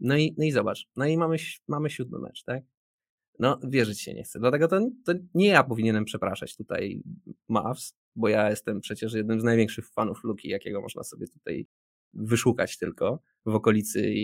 No 0.00 0.16
i, 0.16 0.34
no 0.38 0.44
i 0.44 0.50
zobacz, 0.50 0.86
no 0.96 1.06
i 1.06 1.16
mamy, 1.16 1.36
mamy 1.68 1.90
siódmy 1.90 2.18
mecz, 2.18 2.42
tak? 2.44 2.62
No, 3.38 3.58
wierzyć 3.62 4.00
się 4.00 4.14
nie 4.14 4.22
chcę. 4.22 4.38
Dlatego 4.38 4.68
to, 4.68 4.80
to 5.04 5.12
nie 5.34 5.46
ja 5.46 5.64
powinienem 5.64 6.04
przepraszać 6.04 6.56
tutaj 6.56 7.02
Mavs, 7.48 7.94
bo 8.16 8.28
ja 8.28 8.50
jestem 8.50 8.80
przecież 8.80 9.12
jednym 9.12 9.40
z 9.40 9.44
największych 9.44 9.88
fanów 9.88 10.24
Luki, 10.24 10.48
jakiego 10.48 10.80
można 10.80 11.02
sobie 11.02 11.26
tutaj 11.28 11.66
wyszukać 12.12 12.78
tylko 12.78 13.20
w 13.46 13.54
okolicy 13.54 14.14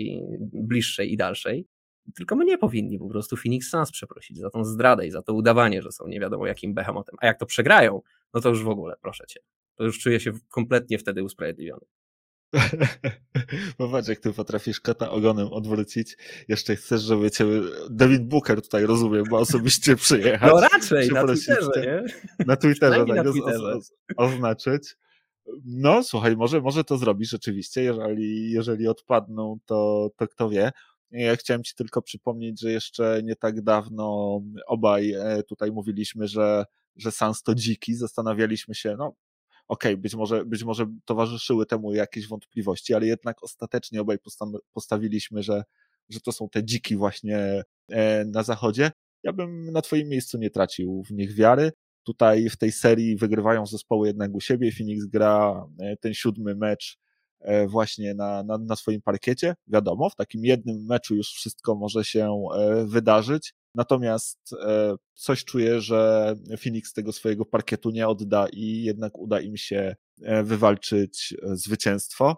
bliższej 0.53 1.13
i 1.13 1.17
dalszej. 1.17 1.67
Tylko 2.15 2.35
mnie 2.35 2.57
powinni 2.57 2.99
po 2.99 3.09
prostu 3.09 3.37
Phoenix 3.37 3.69
Suns 3.69 3.91
przeprosić 3.91 4.37
za 4.37 4.49
tą 4.49 4.63
zdradę 4.65 5.07
i 5.07 5.11
za 5.11 5.21
to 5.21 5.33
udawanie, 5.33 5.81
że 5.81 5.91
są 5.91 6.07
nie 6.07 6.19
wiadomo 6.19 6.47
jakim 6.47 6.73
behemotem. 6.73 7.15
A 7.19 7.25
jak 7.25 7.39
to 7.39 7.45
przegrają, 7.45 8.01
no 8.33 8.41
to 8.41 8.49
już 8.49 8.63
w 8.63 8.67
ogóle, 8.67 8.95
proszę 9.01 9.25
cię. 9.27 9.39
To 9.75 9.83
już 9.83 9.99
czuję 9.99 10.19
się 10.19 10.31
kompletnie 10.49 10.97
wtedy 10.97 11.23
usprawiedliwiony. 11.23 11.85
Popatrz, 13.77 14.07
jak 14.07 14.19
ty 14.19 14.33
potrafisz 14.33 14.79
kota 14.79 15.11
ogonem 15.11 15.47
odwrócić. 15.47 16.17
Jeszcze 16.47 16.75
chcesz, 16.75 17.01
żeby 17.01 17.31
cię 17.31 17.45
David 17.89 18.23
Booker 18.23 18.61
tutaj, 18.61 18.85
rozumiem, 18.85 19.23
bo 19.29 19.37
osobiście 19.37 19.95
przyjechać. 19.95 20.51
No 20.51 20.59
raczej, 20.59 21.09
na 21.09 21.27
Twitterze, 21.27 21.71
nie? 21.77 22.03
Na 22.45 22.55
Twitterze, 22.55 23.05
tak, 23.05 23.15
na 23.15 23.23
Twitterze. 23.23 23.77
oznaczyć. 24.17 24.95
No, 25.65 26.03
słuchaj, 26.03 26.37
może, 26.37 26.61
może 26.61 26.83
to 26.83 26.97
zrobisz 26.97 27.29
rzeczywiście, 27.29 27.83
jeżeli, 27.83 28.51
jeżeli 28.51 28.87
odpadną, 28.87 29.57
to, 29.65 30.09
to 30.17 30.27
kto 30.27 30.49
wie. 30.49 30.71
Ja 31.11 31.35
chciałem 31.35 31.63
Ci 31.63 31.75
tylko 31.75 32.01
przypomnieć, 32.01 32.61
że 32.61 32.71
jeszcze 32.71 33.21
nie 33.23 33.35
tak 33.35 33.61
dawno 33.61 34.39
obaj 34.67 35.11
e, 35.11 35.43
tutaj 35.43 35.71
mówiliśmy, 35.71 36.27
że, 36.27 36.65
że 36.95 37.11
Sans 37.11 37.43
to 37.43 37.55
dziki. 37.55 37.95
Zastanawialiśmy 37.95 38.75
się, 38.75 38.95
no 38.97 39.13
okej, 39.71 39.93
okay, 39.93 40.01
być, 40.01 40.15
może, 40.15 40.45
być 40.45 40.63
może 40.63 40.85
towarzyszyły 41.05 41.65
temu 41.65 41.93
jakieś 41.93 42.27
wątpliwości, 42.27 42.93
ale 42.93 43.07
jednak 43.07 43.43
ostatecznie 43.43 44.01
obaj 44.01 44.17
postawiliśmy, 44.73 45.43
że, 45.43 45.63
że 46.09 46.19
to 46.21 46.31
są 46.31 46.49
te 46.49 46.63
dziki 46.63 46.95
właśnie 46.95 47.63
e, 47.89 48.25
na 48.25 48.43
zachodzie. 48.43 48.91
Ja 49.23 49.33
bym 49.33 49.71
na 49.71 49.81
Twoim 49.81 50.09
miejscu 50.09 50.37
nie 50.37 50.49
tracił 50.49 51.03
w 51.07 51.11
nich 51.11 51.33
wiary. 51.33 51.71
Tutaj 52.03 52.49
w 52.49 52.57
tej 52.57 52.71
serii 52.71 53.15
wygrywają 53.15 53.65
zespoły 53.65 54.07
jednak 54.07 54.33
u 54.33 54.41
siebie. 54.41 54.71
Phoenix 54.71 55.05
gra 55.05 55.65
e, 55.79 55.97
ten 55.97 56.13
siódmy 56.13 56.55
mecz 56.55 57.01
E, 57.41 57.67
właśnie 57.67 58.13
na, 58.13 58.43
na, 58.43 58.57
na 58.57 58.75
swoim 58.75 59.01
parkiecie. 59.01 59.55
Wiadomo, 59.67 60.09
w 60.09 60.15
takim 60.15 60.45
jednym 60.45 60.85
meczu 60.85 61.15
już 61.15 61.27
wszystko 61.27 61.75
może 61.75 62.03
się 62.03 62.45
wydarzyć. 62.85 63.53
Natomiast 63.75 64.53
e, 64.53 64.95
coś 65.13 65.45
czuję, 65.45 65.81
że 65.81 66.33
Phoenix 66.63 66.93
tego 66.93 67.11
swojego 67.11 67.45
parkietu 67.45 67.89
nie 67.89 68.07
odda 68.07 68.47
i 68.53 68.83
jednak 68.83 69.17
uda 69.17 69.39
im 69.39 69.57
się 69.57 69.95
wywalczyć 70.43 71.33
zwycięstwo. 71.43 72.37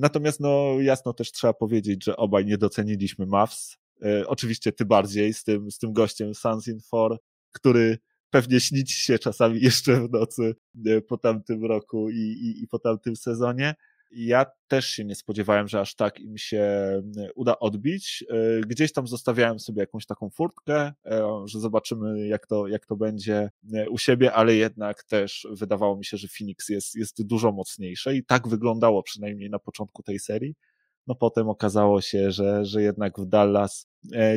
Natomiast 0.00 0.40
no 0.40 0.80
jasno 0.80 1.12
też 1.12 1.32
trzeba 1.32 1.52
powiedzieć, 1.52 2.04
że 2.04 2.16
obaj 2.16 2.46
nie 2.46 2.58
doceniliśmy 2.58 3.26
Mavs. 3.26 3.76
Oczywiście 4.26 4.72
ty 4.72 4.84
bardziej 4.84 5.34
z 5.34 5.44
tym, 5.44 5.70
z 5.70 5.78
tym 5.78 5.92
gościem 5.92 6.34
Suns 6.34 6.68
in 6.68 6.80
For, 6.80 7.18
który 7.52 7.98
pewnie 8.30 8.60
śnić 8.60 8.92
się 8.92 9.18
czasami 9.18 9.60
jeszcze 9.70 10.00
w 10.00 10.10
nocy 10.10 10.54
po 11.08 11.18
tamtym 11.18 11.64
roku 11.64 12.10
i, 12.10 12.18
i, 12.18 12.62
i 12.62 12.68
po 12.68 12.78
tamtym 12.78 13.16
sezonie. 13.16 13.74
Ja 14.10 14.46
też 14.68 14.86
się 14.86 15.04
nie 15.04 15.14
spodziewałem, 15.14 15.68
że 15.68 15.80
aż 15.80 15.94
tak 15.94 16.20
im 16.20 16.38
się 16.38 16.60
e, 16.60 17.02
uda 17.34 17.58
odbić. 17.58 18.24
E, 18.30 18.60
gdzieś 18.60 18.92
tam 18.92 19.06
zostawiałem 19.06 19.58
sobie 19.58 19.80
jakąś 19.80 20.06
taką 20.06 20.30
furtkę, 20.30 20.92
e, 21.06 21.42
że 21.46 21.60
zobaczymy, 21.60 22.26
jak 22.26 22.46
to, 22.46 22.68
jak 22.68 22.86
to 22.86 22.96
będzie 22.96 23.50
u 23.90 23.98
siebie, 23.98 24.32
ale 24.32 24.54
jednak 24.54 25.04
też 25.04 25.46
wydawało 25.50 25.96
mi 25.96 26.04
się, 26.04 26.16
że 26.16 26.28
Phoenix 26.28 26.68
jest, 26.68 26.94
jest 26.94 27.26
dużo 27.26 27.52
mocniejsze 27.52 28.16
i 28.16 28.24
tak 28.24 28.48
wyglądało 28.48 29.02
przynajmniej 29.02 29.50
na 29.50 29.58
początku 29.58 30.02
tej 30.02 30.18
serii. 30.18 30.54
No 31.06 31.14
potem 31.14 31.48
okazało 31.48 32.00
się, 32.00 32.30
że, 32.30 32.64
że 32.64 32.82
jednak 32.82 33.20
w 33.20 33.26
Dallas 33.26 33.86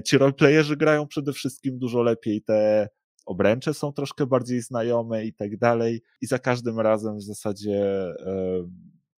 ci 0.06 0.18
roleplayerzy 0.18 0.78
grają 0.78 1.08
przede 1.08 1.34
wszystkim 1.34 1.80
dużo 1.80 2.02
lepiej, 2.02 2.42
te 2.42 2.90
obręcze 3.26 3.74
są 3.74 3.94
troszkę 3.94 4.26
bardziej 4.26 4.62
znajome 4.62 5.26
i 5.26 5.34
tak 5.34 5.58
dalej. 5.58 6.02
I 6.22 6.28
za 6.28 6.40
każdym 6.40 6.80
razem 6.80 7.18
w 7.18 7.24
zasadzie 7.24 7.84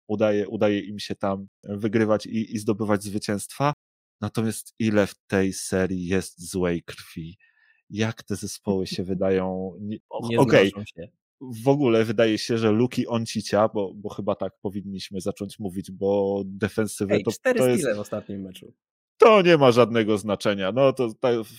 udaje, 0.08 0.48
udaje 0.48 0.80
im 0.80 1.00
się 1.00 1.16
tam 1.16 1.48
wygrywać 1.64 2.26
i, 2.26 2.56
i 2.56 2.60
zdobywać 2.60 3.04
zwycięstwa. 3.04 3.74
Natomiast 4.22 4.76
ile 4.80 5.08
w 5.08 5.16
tej 5.28 5.54
serii 5.54 6.08
jest 6.08 6.52
złej 6.52 6.84
krwi? 6.84 7.38
Jak 7.90 8.24
te 8.24 8.36
zespoły 8.36 8.88
się 8.88 9.04
wydają? 9.14 9.72
Okej. 10.38 10.74
Okay. 10.74 11.12
W 11.42 11.68
ogóle 11.68 12.06
wydaje 12.06 12.38
się, 12.38 12.58
że 12.58 12.72
Luki 12.72 13.08
Oncicia, 13.08 13.68
bo, 13.68 13.94
bo 13.96 14.10
chyba 14.10 14.36
tak 14.36 14.54
powinniśmy 14.62 15.22
zacząć 15.22 15.60
mówić, 15.60 15.92
bo 15.92 16.42
defensywę 16.46 17.16
Ej, 17.16 17.24
to, 17.24 17.32
cztery 17.32 17.60
to 17.60 17.68
jest... 17.68 17.96
w 17.96 18.00
ostatnim 18.00 18.42
meczu. 18.42 18.74
To 19.18 19.42
nie 19.42 19.58
ma 19.58 19.72
żadnego 19.72 20.18
znaczenia. 20.18 20.72
No 20.72 20.94
to 20.94 21.10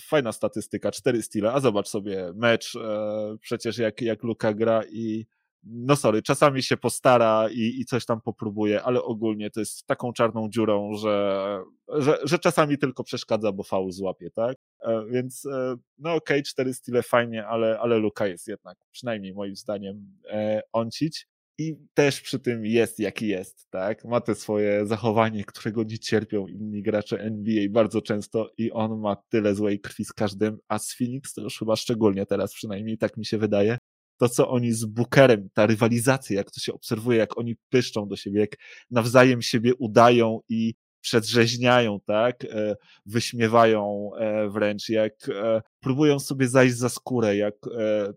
fajna 0.07 0.31
statystyka, 0.31 0.91
cztery 0.91 1.21
stile, 1.21 1.53
a 1.53 1.59
zobacz 1.59 1.87
sobie 1.87 2.33
mecz, 2.35 2.75
e, 2.75 3.37
przecież 3.41 3.77
jak, 3.77 4.01
jak 4.01 4.23
Luka 4.23 4.53
gra 4.53 4.83
i 4.91 5.25
no 5.69 5.95
sorry, 5.95 6.21
czasami 6.21 6.63
się 6.63 6.77
postara 6.77 7.49
i, 7.51 7.79
i 7.79 7.85
coś 7.85 8.05
tam 8.05 8.21
popróbuje, 8.21 8.83
ale 8.83 9.03
ogólnie 9.03 9.49
to 9.49 9.59
jest 9.59 9.85
taką 9.85 10.13
czarną 10.13 10.49
dziurą, 10.49 10.93
że, 10.93 11.59
że, 11.87 12.17
że 12.23 12.39
czasami 12.39 12.77
tylko 12.77 13.03
przeszkadza, 13.03 13.51
bo 13.51 13.63
faul 13.63 13.91
złapie, 13.91 14.29
tak? 14.31 14.57
E, 14.81 15.05
więc 15.11 15.45
e, 15.45 15.75
no 15.97 16.09
okej, 16.09 16.37
okay, 16.37 16.43
cztery 16.43 16.73
style 16.73 17.03
fajnie, 17.03 17.47
ale, 17.47 17.79
ale 17.79 17.97
Luka 17.97 18.27
jest 18.27 18.47
jednak, 18.47 18.77
przynajmniej 18.91 19.33
moim 19.33 19.55
zdaniem, 19.55 20.19
e, 20.29 20.61
oncić 20.73 21.27
i 21.59 21.75
też 21.93 22.21
przy 22.21 22.39
tym 22.39 22.65
jest 22.65 22.99
jaki 22.99 23.27
jest, 23.27 23.67
tak? 23.69 24.05
Ma 24.05 24.21
te 24.21 24.35
swoje 24.35 24.85
zachowanie, 24.85 25.43
którego 25.43 25.83
nie 25.83 25.99
cierpią 25.99 26.47
inni 26.47 26.83
gracze 26.83 27.19
NBA 27.19 27.69
bardzo 27.69 28.01
często 28.01 28.51
i 28.57 28.71
on 28.71 28.99
ma 28.99 29.15
tyle 29.29 29.55
złej 29.55 29.79
krwi 29.79 30.05
z 30.05 30.13
każdym, 30.13 30.57
a 30.67 30.79
z 30.79 30.95
Phoenix 30.95 31.33
to 31.33 31.41
już 31.41 31.59
chyba 31.59 31.75
szczególnie 31.75 32.25
teraz, 32.25 32.53
przynajmniej 32.53 32.97
tak 32.97 33.17
mi 33.17 33.25
się 33.25 33.37
wydaje. 33.37 33.77
To, 34.17 34.29
co 34.29 34.49
oni 34.49 34.73
z 34.73 34.85
Bookerem, 34.85 35.49
ta 35.53 35.65
rywalizacja, 35.65 36.35
jak 36.35 36.51
to 36.51 36.59
się 36.59 36.73
obserwuje, 36.73 37.17
jak 37.17 37.37
oni 37.37 37.55
pyszczą 37.69 38.07
do 38.07 38.15
siebie, 38.15 38.39
jak 38.39 38.55
nawzajem 38.91 39.41
siebie 39.41 39.75
udają 39.75 40.39
i 40.49 40.73
przedrzeźniają, 41.01 41.99
tak, 42.05 42.45
e, 42.45 42.75
wyśmiewają 43.05 44.09
e, 44.19 44.49
wręcz, 44.49 44.89
jak 44.89 45.13
e, 45.29 45.61
próbują 45.79 46.19
sobie 46.19 46.47
zajść 46.47 46.75
za 46.75 46.89
skórę, 46.89 47.37
jak 47.37 47.55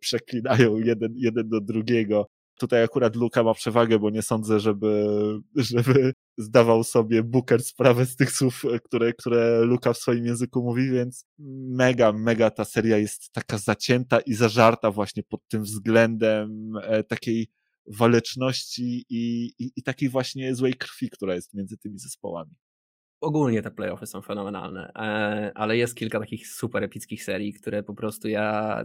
przeklinają 0.00 0.76
jeden, 0.76 1.12
jeden 1.16 1.48
do 1.48 1.60
drugiego, 1.60 2.26
Tutaj 2.60 2.82
akurat 2.82 3.16
Luka 3.16 3.42
ma 3.42 3.54
przewagę, 3.54 3.98
bo 3.98 4.10
nie 4.10 4.22
sądzę, 4.22 4.60
żeby, 4.60 5.06
żeby 5.74 6.12
zdawał 6.38 6.84
sobie 6.84 7.22
Booker 7.22 7.62
sprawę 7.62 8.06
z 8.06 8.16
tych 8.16 8.32
słów, 8.32 8.62
które, 8.84 9.12
które 9.12 9.60
Luka 9.60 9.92
w 9.92 9.98
swoim 9.98 10.26
języku 10.26 10.62
mówi, 10.62 10.90
więc 10.90 11.26
mega, 11.68 12.12
mega 12.12 12.50
ta 12.50 12.64
seria 12.64 12.98
jest 12.98 13.32
taka 13.32 13.58
zacięta 13.58 14.20
i 14.20 14.34
zażarta 14.34 14.90
właśnie 14.90 15.22
pod 15.22 15.48
tym 15.48 15.62
względem 15.62 16.72
e, 16.82 17.04
takiej 17.04 17.48
waleczności 17.86 19.04
i, 19.08 19.52
i, 19.58 19.72
i 19.76 19.82
takiej 19.82 20.08
właśnie 20.08 20.54
złej 20.54 20.74
krwi, 20.74 21.10
która 21.10 21.34
jest 21.34 21.54
między 21.54 21.78
tymi 21.78 21.98
zespołami 21.98 22.54
ogólnie 23.20 23.62
te 23.62 23.70
playoffy 23.70 24.06
są 24.06 24.22
fenomenalne, 24.22 24.92
e, 24.96 25.52
ale 25.54 25.76
jest 25.76 25.94
kilka 25.94 26.20
takich 26.20 26.48
super 26.48 26.84
epickich 26.84 27.24
serii, 27.24 27.52
które 27.52 27.82
po 27.82 27.94
prostu 27.94 28.28
ja 28.28 28.76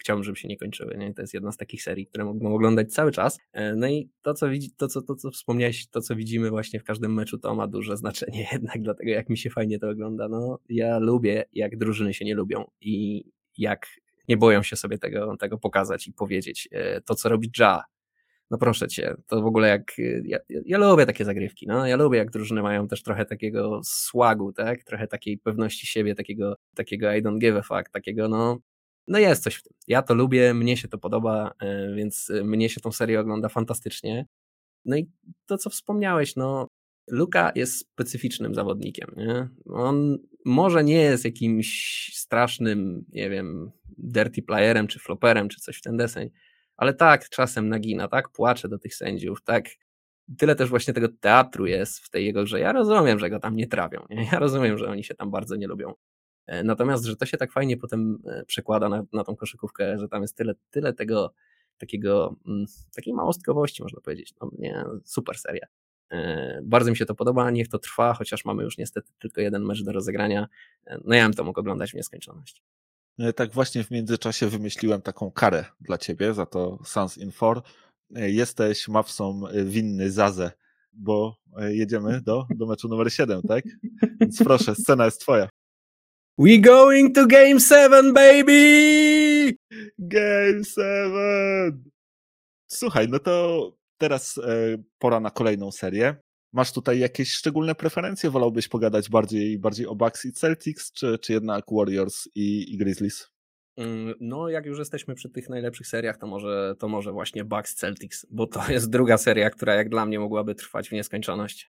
chciałbym, 0.00 0.24
żeby 0.24 0.36
się 0.36 0.48
nie 0.48 0.56
kończyły. 0.56 0.96
Nie? 0.96 1.14
To 1.14 1.22
jest 1.22 1.34
jedna 1.34 1.52
z 1.52 1.56
takich 1.56 1.82
serii, 1.82 2.06
które 2.06 2.24
mogą 2.24 2.54
oglądać 2.54 2.92
cały 2.92 3.12
czas. 3.12 3.38
E, 3.52 3.76
no 3.76 3.88
i 3.88 4.10
to, 4.22 4.34
co, 4.34 4.48
widzi, 4.48 4.70
to, 4.70 4.88
co, 4.88 5.02
to, 5.02 5.14
co 5.14 5.30
wspomniałeś, 5.30 5.88
to, 5.88 6.00
co 6.00 6.16
widzimy 6.16 6.50
właśnie 6.50 6.80
w 6.80 6.84
każdym 6.84 7.14
meczu, 7.14 7.38
to 7.38 7.54
ma 7.54 7.66
duże 7.66 7.96
znaczenie 7.96 8.46
jednak, 8.52 8.82
dlatego 8.82 9.10
jak 9.10 9.28
mi 9.28 9.38
się 9.38 9.50
fajnie 9.50 9.78
to 9.78 9.88
ogląda. 9.88 10.28
No, 10.28 10.58
ja 10.68 10.98
lubię, 10.98 11.44
jak 11.52 11.76
drużyny 11.76 12.14
się 12.14 12.24
nie 12.24 12.34
lubią 12.34 12.64
i 12.80 13.24
jak 13.58 13.86
nie 14.28 14.36
boją 14.36 14.62
się 14.62 14.76
sobie 14.76 14.98
tego, 14.98 15.36
tego 15.36 15.58
pokazać 15.58 16.06
i 16.08 16.12
powiedzieć. 16.12 16.68
E, 16.72 17.00
to, 17.00 17.14
co 17.14 17.28
robi 17.28 17.50
Ja, 17.58 17.82
no 18.50 18.58
proszę 18.58 18.88
cię, 18.88 19.14
to 19.26 19.42
w 19.42 19.46
ogóle 19.46 19.68
jak, 19.68 19.92
ja, 20.24 20.38
ja, 20.48 20.78
lubię 20.78 21.06
takie 21.06 21.24
zagrywki, 21.24 21.66
no, 21.66 21.86
ja 21.86 21.96
lubię 21.96 22.18
jak 22.18 22.30
drużyny 22.30 22.62
mają 22.62 22.88
też 22.88 23.02
trochę 23.02 23.24
takiego 23.24 23.80
słagu, 23.84 24.52
tak, 24.52 24.84
trochę 24.84 25.06
takiej 25.08 25.38
pewności 25.38 25.86
siebie, 25.86 26.14
takiego, 26.14 26.56
takiego 26.74 27.14
I 27.14 27.22
don't 27.22 27.38
give 27.38 27.56
a 27.56 27.62
fuck, 27.62 27.90
takiego 27.92 28.28
no, 28.28 28.58
no 29.08 29.18
jest 29.18 29.42
coś 29.42 29.54
w 29.54 29.62
tym. 29.62 29.72
Ja 29.88 30.02
to 30.02 30.14
lubię, 30.14 30.54
mnie 30.54 30.76
się 30.76 30.88
to 30.88 30.98
podoba, 30.98 31.52
e, 31.60 31.94
więc 31.94 32.32
mnie 32.44 32.68
się 32.68 32.80
tą 32.80 32.92
serię 32.92 33.20
ogląda 33.20 33.48
fantastycznie. 33.48 34.26
No 34.84 34.96
i 34.96 35.10
to, 35.46 35.58
co 35.58 35.70
wspomniałeś, 35.70 36.36
no, 36.36 36.68
Luka 37.10 37.52
jest 37.54 37.78
specyficznym 37.78 38.54
zawodnikiem, 38.54 39.10
nie? 39.16 39.48
On 39.66 40.18
może 40.44 40.84
nie 40.84 41.00
jest 41.02 41.24
jakimś 41.24 42.10
strasznym, 42.14 43.04
nie 43.08 43.30
wiem, 43.30 43.70
dirty 43.98 44.42
playerem, 44.42 44.86
czy 44.86 44.98
floperem, 44.98 45.48
czy 45.48 45.60
coś 45.60 45.78
w 45.78 45.82
ten 45.82 45.96
deseń, 45.96 46.30
ale 46.78 46.94
tak, 46.94 47.28
czasem 47.28 47.68
nagina, 47.68 48.08
tak, 48.08 48.28
płacze 48.28 48.68
do 48.68 48.78
tych 48.78 48.94
sędziów, 48.94 49.42
tak. 49.42 49.64
Tyle 50.38 50.54
też 50.54 50.68
właśnie 50.68 50.94
tego 50.94 51.08
teatru 51.20 51.66
jest 51.66 51.98
w 51.98 52.10
tej 52.10 52.24
jego 52.24 52.44
grze. 52.44 52.60
Ja 52.60 52.72
rozumiem, 52.72 53.18
że 53.18 53.30
go 53.30 53.40
tam 53.40 53.56
nie 53.56 53.66
trawią, 53.66 54.06
nie? 54.10 54.28
ja 54.32 54.38
rozumiem, 54.38 54.78
że 54.78 54.90
oni 54.90 55.04
się 55.04 55.14
tam 55.14 55.30
bardzo 55.30 55.56
nie 55.56 55.66
lubią. 55.66 55.94
E, 56.46 56.64
natomiast, 56.64 57.04
że 57.04 57.16
to 57.16 57.26
się 57.26 57.36
tak 57.36 57.52
fajnie 57.52 57.76
potem 57.76 58.18
e, 58.26 58.44
przekłada 58.44 58.88
na, 58.88 59.04
na 59.12 59.24
tą 59.24 59.36
koszykówkę, 59.36 59.98
że 59.98 60.08
tam 60.08 60.22
jest 60.22 60.36
tyle, 60.36 60.54
tyle 60.70 60.92
tego 60.92 61.34
takiego, 61.78 62.36
mm, 62.46 62.66
takiej 62.94 63.14
małostkowości, 63.14 63.82
można 63.82 64.00
powiedzieć. 64.00 64.34
No, 64.40 64.50
nie, 64.58 64.84
super 65.04 65.38
seria. 65.38 65.66
E, 66.10 66.60
bardzo 66.62 66.90
mi 66.90 66.96
się 66.96 67.06
to 67.06 67.14
podoba, 67.14 67.50
niech 67.50 67.68
to 67.68 67.78
trwa, 67.78 68.14
chociaż 68.14 68.44
mamy 68.44 68.62
już 68.62 68.78
niestety 68.78 69.12
tylko 69.18 69.40
jeden 69.40 69.64
mecz 69.64 69.82
do 69.82 69.92
rozegrania. 69.92 70.48
No 71.04 71.14
ja 71.14 71.24
bym 71.24 71.34
to 71.34 71.44
mógł 71.44 71.60
oglądać 71.60 71.90
w 71.90 71.94
nieskończoność. 71.94 72.62
E, 73.18 73.32
tak 73.32 73.52
właśnie 73.52 73.84
w 73.84 73.90
międzyczasie 73.90 74.46
wymyśliłem 74.46 75.02
taką 75.02 75.30
karę 75.30 75.64
dla 75.80 75.98
ciebie 75.98 76.34
za 76.34 76.46
to 76.46 76.78
Sans 76.84 77.18
Infor. 77.18 77.62
E, 78.16 78.30
jesteś 78.30 78.88
Mawsą 78.88 79.48
e, 79.48 79.64
winny 79.64 80.10
Zazę, 80.10 80.50
bo 80.92 81.36
jedziemy 81.68 82.20
do, 82.20 82.46
do 82.50 82.66
meczu 82.66 82.88
numer 82.88 83.12
7, 83.12 83.42
tak? 83.42 83.64
Więc 84.20 84.38
proszę, 84.44 84.74
scena 84.74 85.04
jest 85.04 85.20
twoja. 85.20 85.48
We 86.38 86.58
going 86.58 87.14
to 87.14 87.26
game 87.26 87.60
7, 87.60 88.12
baby! 88.12 89.56
Game 89.98 90.64
7! 90.64 91.90
Słuchaj, 92.66 93.08
no 93.08 93.18
to 93.18 93.72
teraz 93.98 94.40
pora 94.98 95.20
na 95.20 95.30
kolejną 95.30 95.72
serię. 95.72 96.16
Masz 96.52 96.72
tutaj 96.72 96.98
jakieś 96.98 97.32
szczególne 97.32 97.74
preferencje? 97.74 98.30
Wolałbyś 98.30 98.68
pogadać 98.68 99.08
bardziej, 99.08 99.58
bardziej 99.58 99.86
o 99.86 99.94
Bucks 99.94 100.24
i 100.24 100.32
Celtics, 100.32 100.92
czy, 100.92 101.18
czy 101.18 101.32
jednak 101.32 101.64
Warriors 101.72 102.28
i, 102.34 102.74
i 102.74 102.78
Grizzlies? 102.78 103.28
Mm, 103.76 104.14
no, 104.20 104.48
jak 104.48 104.66
już 104.66 104.78
jesteśmy 104.78 105.14
przy 105.14 105.30
tych 105.30 105.48
najlepszych 105.48 105.86
seriach, 105.86 106.18
to 106.18 106.26
może, 106.26 106.74
to 106.78 106.88
może 106.88 107.12
właśnie 107.12 107.44
Bucks 107.44 107.74
Celtics, 107.74 108.26
bo 108.30 108.46
to 108.46 108.72
jest 108.72 108.90
druga 108.90 109.18
seria, 109.18 109.50
która 109.50 109.74
jak 109.74 109.88
dla 109.88 110.06
mnie 110.06 110.20
mogłaby 110.20 110.54
trwać 110.54 110.88
w 110.88 110.92
nieskończoność. 110.92 111.70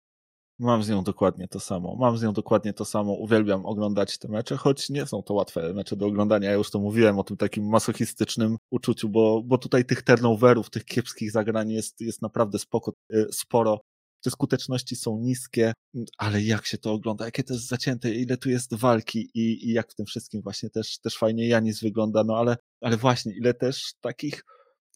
Mam 0.60 0.84
z 0.84 0.90
nią 0.90 1.04
dokładnie 1.04 1.48
to 1.48 1.60
samo. 1.60 1.96
Mam 1.96 2.18
z 2.18 2.24
nią 2.24 2.34
dokładnie 2.34 2.74
to 2.74 2.86
samo. 2.86 3.14
Uwielbiam 3.14 3.66
oglądać 3.66 4.18
te 4.18 4.28
mecze, 4.28 4.58
choć 4.58 4.90
nie 4.90 5.06
są 5.06 5.24
to 5.24 5.34
łatwe 5.34 5.74
mecze 5.74 5.96
do 5.96 6.06
oglądania. 6.06 6.50
Ja 6.50 6.56
już 6.56 6.72
to 6.72 6.80
mówiłem 6.80 7.20
o 7.20 7.24
tym 7.24 7.38
takim 7.38 7.70
masochistycznym 7.70 8.58
uczuciu, 8.70 9.10
bo, 9.10 9.42
bo 9.46 9.58
tutaj 9.58 9.86
tych 9.86 10.02
turnoverów, 10.02 10.70
tych 10.70 10.86
kiepskich 10.86 11.32
zagrań 11.32 11.72
jest, 11.72 12.02
jest 12.02 12.22
naprawdę 12.22 12.60
spoko, 12.60 12.94
y, 13.14 13.28
sporo 13.32 13.80
te 14.26 14.32
skuteczności 14.32 14.96
są 14.96 15.20
niskie, 15.20 15.74
ale 16.18 16.42
jak 16.42 16.66
się 16.66 16.78
to 16.78 16.94
ogląda, 16.94 17.26
jakie 17.26 17.44
to 17.44 17.54
jest 17.54 17.68
zacięte, 17.68 18.16
ile 18.16 18.38
tu 18.38 18.50
jest 18.50 18.74
walki 18.74 19.30
i, 19.34 19.70
i 19.70 19.74
jak 19.74 19.92
w 19.92 19.96
tym 19.96 20.06
wszystkim 20.06 20.42
właśnie 20.42 20.70
też, 20.70 21.00
też 21.00 21.18
fajnie 21.18 21.48
Janis 21.48 21.82
wygląda, 21.82 22.24
no 22.24 22.38
ale, 22.38 22.58
ale 22.82 22.98
właśnie, 22.98 23.34
ile 23.38 23.54
też 23.54 23.94
takich 24.02 24.44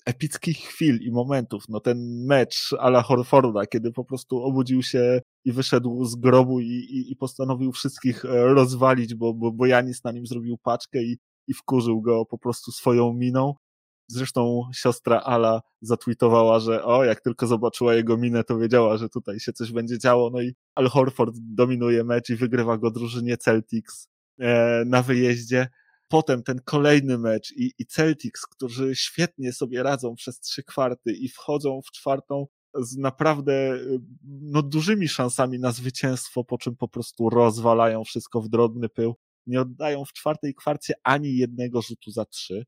epickich 0.05 0.57
chwil 0.57 0.99
i 1.01 1.11
momentów, 1.11 1.63
no 1.69 1.79
ten 1.79 2.25
mecz 2.25 2.75
ala 2.79 3.01
Horforda, 3.01 3.65
kiedy 3.65 3.91
po 3.91 4.05
prostu 4.05 4.43
obudził 4.43 4.83
się 4.83 5.21
i 5.45 5.51
wyszedł 5.51 6.05
z 6.05 6.15
grobu 6.15 6.59
i, 6.59 6.67
i, 6.67 7.11
i 7.11 7.15
postanowił 7.15 7.71
wszystkich 7.71 8.25
e, 8.25 8.45
rozwalić, 8.45 9.15
bo, 9.15 9.33
bo, 9.33 9.51
bo 9.51 9.65
Janis 9.65 10.03
na 10.03 10.11
nim 10.11 10.25
zrobił 10.25 10.57
paczkę 10.57 11.03
i, 11.03 11.17
i 11.47 11.53
wkurzył 11.53 12.01
go 12.01 12.25
po 12.25 12.37
prostu 12.37 12.71
swoją 12.71 13.13
miną, 13.13 13.53
Zresztą 14.11 14.63
siostra 14.73 15.19
Ala 15.19 15.61
zatweetowała, 15.81 16.59
że 16.59 16.83
o, 16.83 17.05
jak 17.05 17.21
tylko 17.21 17.47
zobaczyła 17.47 17.95
jego 17.95 18.17
minę, 18.17 18.43
to 18.43 18.57
wiedziała, 18.57 18.97
że 18.97 19.09
tutaj 19.09 19.39
się 19.39 19.53
coś 19.53 19.71
będzie 19.71 19.99
działo. 19.99 20.29
No 20.29 20.41
i 20.41 20.55
Al 20.75 20.87
Horford 20.87 21.35
dominuje 21.37 22.03
mecz 22.03 22.29
i 22.29 22.35
wygrywa 22.35 22.77
go 22.77 22.91
drużynie 22.91 23.37
Celtics 23.37 24.09
e, 24.39 24.83
na 24.85 25.01
wyjeździe. 25.01 25.67
Potem 26.07 26.43
ten 26.43 26.59
kolejny 26.65 27.17
mecz 27.17 27.51
i, 27.51 27.73
i 27.79 27.85
Celtics, 27.85 28.41
którzy 28.45 28.95
świetnie 28.95 29.53
sobie 29.53 29.83
radzą 29.83 30.15
przez 30.15 30.39
trzy 30.39 30.63
kwarty 30.63 31.11
i 31.11 31.29
wchodzą 31.29 31.81
w 31.81 31.91
czwartą 31.91 32.47
z 32.75 32.97
naprawdę 32.97 33.79
no, 34.23 34.61
dużymi 34.61 35.07
szansami 35.07 35.59
na 35.59 35.71
zwycięstwo, 35.71 36.43
po 36.43 36.57
czym 36.57 36.75
po 36.75 36.87
prostu 36.87 37.29
rozwalają 37.29 38.03
wszystko 38.03 38.41
w 38.41 38.49
drobny 38.49 38.89
pył. 38.89 39.15
Nie 39.47 39.61
oddają 39.61 40.05
w 40.05 40.13
czwartej 40.13 40.55
kwarcie 40.55 40.93
ani 41.03 41.35
jednego 41.35 41.81
rzutu 41.81 42.11
za 42.11 42.25
trzy 42.25 42.65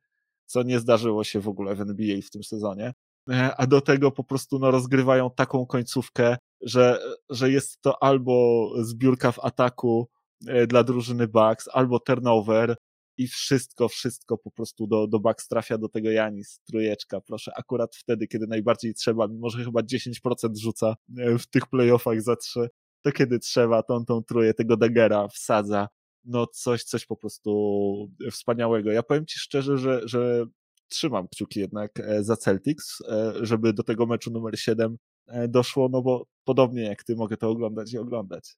co 0.51 0.63
nie 0.63 0.79
zdarzyło 0.79 1.23
się 1.23 1.39
w 1.39 1.47
ogóle 1.47 1.75
w 1.75 1.81
NBA 1.81 2.21
w 2.21 2.29
tym 2.29 2.43
sezonie. 2.43 2.93
E, 3.29 3.55
a 3.55 3.67
do 3.67 3.81
tego 3.81 4.11
po 4.11 4.23
prostu 4.23 4.59
no, 4.59 4.71
rozgrywają 4.71 5.29
taką 5.35 5.65
końcówkę, 5.65 6.37
że, 6.61 6.99
że 7.29 7.51
jest 7.51 7.81
to 7.81 8.03
albo 8.03 8.69
zbiórka 8.83 9.31
w 9.31 9.39
ataku 9.39 10.09
e, 10.47 10.67
dla 10.67 10.83
drużyny 10.83 11.27
Bucks, 11.27 11.69
albo 11.73 11.99
turnover 11.99 12.75
i 13.17 13.27
wszystko, 13.27 13.89
wszystko 13.89 14.37
po 14.37 14.51
prostu 14.51 14.87
do, 14.87 15.07
do 15.07 15.19
Bucks 15.19 15.47
trafia 15.47 15.77
do 15.77 15.89
tego 15.89 16.11
Janis, 16.11 16.61
trójeczka, 16.67 17.21
proszę, 17.21 17.51
akurat 17.57 17.95
wtedy, 17.95 18.27
kiedy 18.27 18.47
najbardziej 18.47 18.93
trzeba, 18.93 19.27
mimo 19.27 19.49
że 19.49 19.63
chyba 19.63 19.81
10% 19.81 20.11
rzuca 20.55 20.95
e, 21.17 21.37
w 21.37 21.47
tych 21.47 21.67
playoffach 21.67 22.21
za 22.21 22.35
trzy, 22.35 22.69
to 23.01 23.11
kiedy 23.11 23.39
trzeba, 23.39 23.83
tą, 23.83 24.05
tą 24.05 24.23
tróję 24.23 24.53
tego 24.53 24.77
Dagera 24.77 25.27
wsadza 25.27 25.87
no 26.25 26.47
coś, 26.47 26.83
coś 26.83 27.05
po 27.05 27.15
prostu 27.15 28.11
wspaniałego. 28.31 28.91
Ja 28.91 29.03
powiem 29.03 29.25
Ci 29.25 29.39
szczerze, 29.39 29.77
że, 29.77 30.01
że 30.03 30.45
trzymam 30.91 31.27
kciuki 31.27 31.59
jednak 31.59 31.99
e, 31.99 32.23
za 32.23 32.37
Celtics, 32.37 33.01
e, 33.01 33.33
żeby 33.41 33.73
do 33.73 33.83
tego 33.83 34.05
meczu 34.05 34.31
numer 34.31 34.59
7 34.59 34.97
e, 35.27 35.47
doszło, 35.47 35.89
no 35.89 36.01
bo 36.01 36.25
podobnie 36.43 36.83
jak 36.83 37.03
Ty 37.03 37.15
mogę 37.15 37.37
to 37.37 37.49
oglądać 37.49 37.93
i 37.93 37.97
oglądać. 37.97 38.55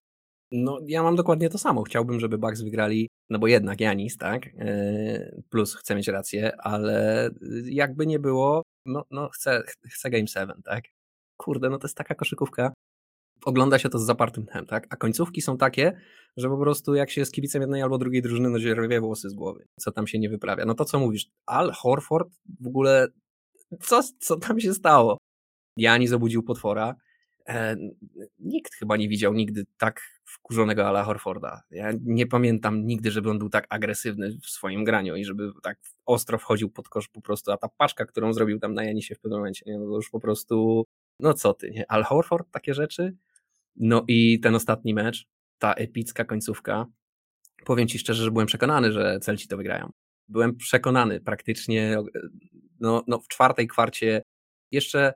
No, 0.52 0.80
ja 0.88 1.04
mam 1.04 1.16
dokładnie 1.16 1.50
to 1.50 1.58
samo. 1.58 1.84
Chciałbym, 1.84 2.20
żeby 2.20 2.38
Bucks 2.38 2.62
wygrali, 2.62 3.10
no 3.30 3.40
bo 3.40 3.48
jednak 3.48 3.82
Janis, 3.82 4.18
tak? 4.18 4.50
Plus 5.50 5.76
chcę 5.76 5.96
mieć 5.96 6.08
rację, 6.08 6.52
ale 6.58 7.30
jakby 7.66 8.08
nie 8.08 8.20
było, 8.20 8.64
no, 8.86 9.06
no 9.12 9.30
chcę, 9.30 9.64
chcę 9.90 10.10
Game 10.10 10.28
7, 10.28 10.62
tak? 10.64 10.84
Kurde, 11.38 11.70
no 11.70 11.78
to 11.78 11.88
jest 11.88 11.98
taka 11.98 12.16
koszykówka. 12.16 12.74
Ogląda 13.46 13.80
się 13.80 13.90
to 13.90 14.00
z 14.00 14.06
zapartym 14.06 14.46
tchem, 14.46 14.66
tak? 14.66 14.88
A 14.90 14.96
końcówki 14.96 15.42
są 15.42 15.58
takie, 15.58 16.02
że 16.38 16.50
po 16.50 16.58
prostu 16.58 16.96
jak 16.96 17.12
się 17.12 17.22
jest 17.22 17.34
kibicem 17.34 17.62
jednej 17.62 17.82
albo 17.82 17.98
drugiej 17.98 18.22
drużyny, 18.22 18.50
no 18.50 18.60
się 18.60 18.76
rwie 18.76 19.02
włosy 19.02 19.30
z 19.30 19.34
głowy. 19.34 19.68
Co 19.80 19.92
tam 19.92 20.08
się 20.08 20.20
nie 20.20 20.30
wyprawia. 20.30 20.66
No 20.66 20.74
to 20.74 20.86
co 20.86 21.00
mówisz, 21.00 21.26
Al 21.46 21.72
Horford 21.72 22.30
w 22.60 22.68
ogóle, 22.68 23.08
co, 23.82 24.04
co 24.20 24.38
tam 24.38 24.60
się 24.60 24.74
stało? 24.74 25.18
Janis 25.78 26.12
obudził 26.12 26.44
potwora, 26.44 26.96
E, 27.48 27.76
nikt 28.40 28.76
chyba 28.76 28.98
nie 28.98 29.10
widział 29.10 29.34
nigdy 29.34 29.66
tak 29.78 30.02
wkurzonego 30.26 30.88
Ala 30.88 31.04
Horforda. 31.04 31.62
Ja 31.72 31.92
nie 32.06 32.28
pamiętam 32.28 32.86
nigdy, 32.86 33.12
żeby 33.12 33.30
on 33.30 33.40
był 33.40 33.50
tak 33.50 33.66
agresywny 33.70 34.38
w 34.42 34.46
swoim 34.46 34.84
graniu 34.84 35.16
i 35.16 35.26
żeby 35.26 35.52
tak 35.64 35.78
ostro 36.06 36.38
wchodził 36.38 36.70
pod 36.70 36.90
kosz 36.90 37.08
po 37.08 37.22
prostu, 37.22 37.52
a 37.52 37.58
ta 37.58 37.68
paczka, 37.78 38.06
którą 38.06 38.34
zrobił 38.34 38.60
tam 38.60 38.74
na 38.74 38.84
Janisie 38.84 39.16
w 39.16 39.20
pewnym 39.20 39.40
momencie, 39.40 39.66
no 39.68 39.86
to 39.86 39.96
już 39.96 40.10
po 40.10 40.20
prostu, 40.20 40.86
no 41.20 41.34
co 41.34 41.54
ty, 41.54 41.72
nie? 41.72 41.92
Al 41.92 42.04
Horford, 42.04 42.52
takie 42.52 42.74
rzeczy? 42.74 43.16
No 43.76 44.06
i 44.08 44.40
ten 44.40 44.56
ostatni 44.56 44.94
mecz, 44.94 45.28
ta 45.58 45.74
epicka 45.74 46.26
końcówka, 46.26 46.86
powiem 47.66 47.88
ci 47.88 48.00
szczerze, 48.00 48.24
że 48.24 48.32
byłem 48.32 48.48
przekonany, 48.48 48.92
że 48.92 49.20
Celci 49.20 49.48
to 49.48 49.58
wygrają. 49.58 49.92
Byłem 50.28 50.56
przekonany 50.56 51.20
praktycznie, 51.20 51.98
no, 52.80 53.04
no 53.08 53.20
w 53.20 53.28
czwartej 53.28 53.68
kwarcie 53.68 54.22
jeszcze 54.72 55.14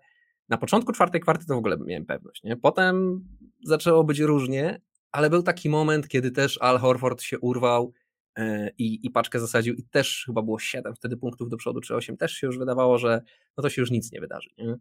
na 0.49 0.57
początku 0.57 0.91
czwartej 0.91 1.21
kwarty 1.21 1.45
to 1.45 1.55
w 1.55 1.57
ogóle 1.57 1.77
miałem 1.85 2.05
pewność. 2.05 2.43
Nie? 2.43 2.57
Potem 2.57 3.25
zaczęło 3.63 4.03
być 4.03 4.19
różnie, 4.19 4.81
ale 5.11 5.29
był 5.29 5.43
taki 5.43 5.69
moment, 5.69 6.07
kiedy 6.07 6.31
też 6.31 6.57
Al 6.61 6.79
Horford 6.79 7.21
się 7.21 7.39
urwał 7.39 7.93
e, 8.35 8.71
i, 8.77 9.05
i 9.05 9.09
paczkę 9.09 9.39
zasadził 9.39 9.73
i 9.73 9.83
też 9.83 10.23
chyba 10.25 10.41
było 10.41 10.59
7 10.59 10.95
wtedy 10.95 11.17
punktów 11.17 11.49
do 11.49 11.57
przodu, 11.57 11.81
czy 11.81 11.95
8. 11.95 12.17
Też 12.17 12.31
się 12.31 12.47
już 12.47 12.57
wydawało, 12.57 12.97
że 12.97 13.21
no 13.57 13.63
to 13.63 13.69
się 13.69 13.81
już 13.81 13.91
nic 13.91 14.11
nie 14.11 14.21
wydarzy. 14.21 14.49
Nie? 14.57 14.75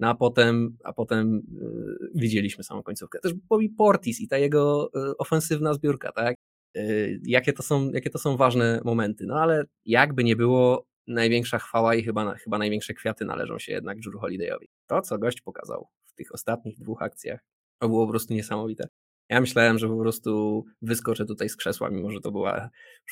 No 0.00 0.08
a 0.08 0.14
potem, 0.14 0.76
a 0.84 0.92
potem 0.92 1.42
yy, 1.60 2.10
widzieliśmy 2.14 2.64
samą 2.64 2.82
końcówkę. 2.82 3.18
Też 3.20 3.34
Bobby 3.34 3.68
Portis 3.68 4.20
i 4.20 4.28
ta 4.28 4.38
jego 4.38 4.90
yy, 4.94 5.16
ofensywna 5.18 5.74
zbiórka, 5.74 6.12
tak? 6.12 6.36
Yy, 6.74 7.20
jakie, 7.24 7.52
to 7.52 7.62
są, 7.62 7.90
jakie 7.90 8.10
to 8.10 8.18
są 8.18 8.36
ważne 8.36 8.80
momenty. 8.84 9.26
No 9.26 9.34
ale 9.34 9.64
jakby 9.84 10.24
nie 10.24 10.36
było, 10.36 10.86
największa 11.06 11.58
chwała 11.58 11.94
i 11.94 12.02
chyba, 12.02 12.34
chyba 12.34 12.58
największe 12.58 12.94
kwiaty 12.94 13.24
należą 13.24 13.58
się 13.58 13.72
jednak 13.72 14.00
Drew 14.00 14.20
Holidayowi. 14.20 14.68
To, 14.86 15.02
co 15.02 15.18
gość 15.18 15.40
pokazał 15.40 15.88
w 16.04 16.14
tych 16.14 16.34
ostatnich 16.34 16.78
dwóch 16.78 17.02
akcjach, 17.02 17.40
to 17.78 17.88
było 17.88 18.06
po 18.06 18.10
prostu 18.10 18.34
niesamowite. 18.34 18.88
Ja 19.28 19.40
myślałem, 19.40 19.78
że 19.78 19.88
po 19.88 19.98
prostu 19.98 20.64
wyskoczę 20.82 21.26
tutaj 21.26 21.48
z 21.48 21.56
krzesła, 21.56 21.90
mimo 21.90 22.10
że 22.10 22.20
to 22.20 22.32
była 22.32 22.70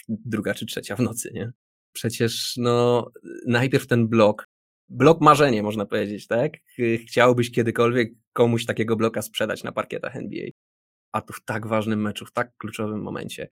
druga 0.09 0.55
czy 0.55 0.67
trzecia 0.67 0.97
w 0.97 1.01
nocy, 1.01 1.31
nie? 1.35 1.53
Przecież, 1.93 2.55
no, 2.57 3.11
najpierw 3.47 3.87
ten 3.87 4.09
blok, 4.09 4.49
blok 4.89 5.21
marzenie, 5.21 5.63
można 5.63 5.87
powiedzieć, 5.87 6.27
tak? 6.27 6.53
Chciałbyś 7.07 7.53
kiedykolwiek 7.53 8.13
komuś 8.33 8.67
takiego 8.67 8.97
bloka 8.97 9.23
sprzedać 9.23 9.65
na 9.65 9.73
parkietach 9.73 10.17
NBA. 10.17 10.47
A 11.13 11.21
tu 11.21 11.33
w 11.33 11.45
tak 11.45 11.67
ważnym 11.67 12.03
meczu, 12.03 12.27
w 12.27 12.33
tak 12.33 12.57
kluczowym 12.57 13.03
momencie. 13.03 13.49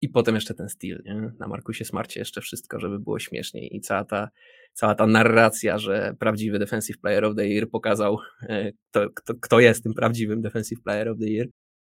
I 0.00 0.08
potem 0.08 0.34
jeszcze 0.34 0.54
ten 0.54 0.68
styl, 0.68 1.02
nie? 1.04 1.32
Na 1.38 1.48
Markusie 1.48 1.84
Smarcie 1.84 2.20
jeszcze 2.20 2.40
wszystko, 2.40 2.80
żeby 2.80 2.98
było 2.98 3.18
śmieszniej. 3.18 3.76
I 3.76 3.80
cała 3.80 4.04
ta, 4.04 4.28
cała 4.72 4.94
ta 4.94 5.06
narracja, 5.06 5.78
że 5.78 6.14
prawdziwy 6.18 6.58
Defensive 6.58 7.00
Player 7.00 7.24
of 7.24 7.36
the 7.36 7.48
Year 7.48 7.70
pokazał, 7.70 8.18
e, 8.42 8.72
kto, 8.90 9.10
kto, 9.14 9.34
kto 9.34 9.60
jest 9.60 9.82
tym 9.82 9.94
prawdziwym 9.94 10.42
Defensive 10.42 10.82
Player 10.82 11.08
of 11.08 11.18
the 11.18 11.26
Year. 11.26 11.46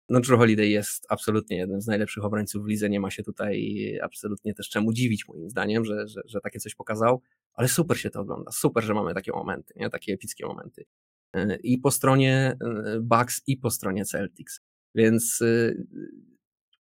No 0.10 0.20
Drew 0.20 0.40
Holiday 0.40 0.68
jest 0.68 1.06
absolutnie 1.10 1.58
jednym 1.58 1.82
z 1.82 1.88
najlepszych 1.88 2.26
obrońców 2.26 2.64
w 2.64 2.68
lidze, 2.68 2.90
nie 2.90 3.00
ma 3.00 3.12
się 3.12 3.24
tutaj 3.24 3.78
absolutnie 4.04 4.54
też 4.54 4.70
czemu 4.70 4.94
dziwić 4.94 5.28
moim 5.28 5.50
zdaniem, 5.50 5.86
że, 5.86 6.08
że, 6.08 6.22
że 6.26 6.42
takie 6.42 6.60
coś 6.60 6.76
pokazał, 6.76 7.22
ale 7.54 7.68
super 7.68 8.00
się 8.00 8.10
to 8.10 8.20
ogląda, 8.20 8.52
super, 8.52 8.84
że 8.84 8.94
mamy 8.94 9.14
takie 9.14 9.32
momenty, 9.32 9.74
nie? 9.76 9.90
takie 9.90 10.14
epickie 10.14 10.46
momenty. 10.46 10.86
E, 11.34 11.56
I 11.56 11.78
po 11.78 11.92
stronie 11.92 12.58
e, 12.62 13.00
Bucks 13.00 13.42
i 13.48 13.58
po 13.58 13.72
stronie 13.72 14.06
Celtics. 14.06 14.60
Więc 14.96 15.44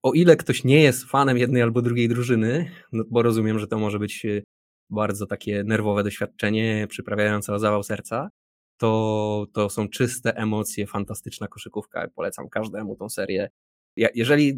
o 0.04 0.14
ile 0.14 0.36
ktoś 0.36 0.64
nie 0.64 0.82
jest 0.82 1.04
fanem 1.04 1.38
jednej 1.38 1.62
albo 1.62 1.82
drugiej 1.82 2.10
drużyny, 2.10 2.72
no 2.92 3.04
bo 3.10 3.22
rozumiem, 3.22 3.60
że 3.60 3.68
to 3.68 3.80
może 3.80 4.00
być 4.00 4.26
e, 4.26 4.42
bardzo 4.90 5.26
takie 5.26 5.64
nerwowe 5.64 6.04
doświadczenie, 6.04 6.88
przyprawiające 6.90 7.54
o 7.54 7.60
zawał 7.60 7.84
serca, 7.84 8.30
to, 8.78 9.48
to 9.54 9.70
są 9.70 9.90
czyste 9.90 10.36
emocje, 10.36 10.88
fantastyczna 10.88 11.48
koszykówka. 11.48 12.08
Polecam 12.16 12.50
każdemu 12.50 12.96
tą 12.96 13.10
serię. 13.10 13.50
Jeżeli 13.96 14.54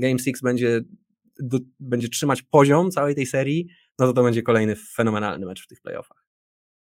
Game 0.00 0.18
6 0.18 0.42
będzie, 0.42 0.80
do, 1.40 1.58
będzie 1.80 2.08
trzymać 2.08 2.42
poziom 2.42 2.90
całej 2.90 3.14
tej 3.14 3.26
serii, 3.26 3.66
no 3.98 4.06
to 4.06 4.12
to 4.12 4.22
będzie 4.22 4.42
kolejny 4.42 4.76
fenomenalny 4.76 5.46
mecz 5.46 5.64
w 5.64 5.66
tych 5.66 5.80
playoffach. 5.80 6.26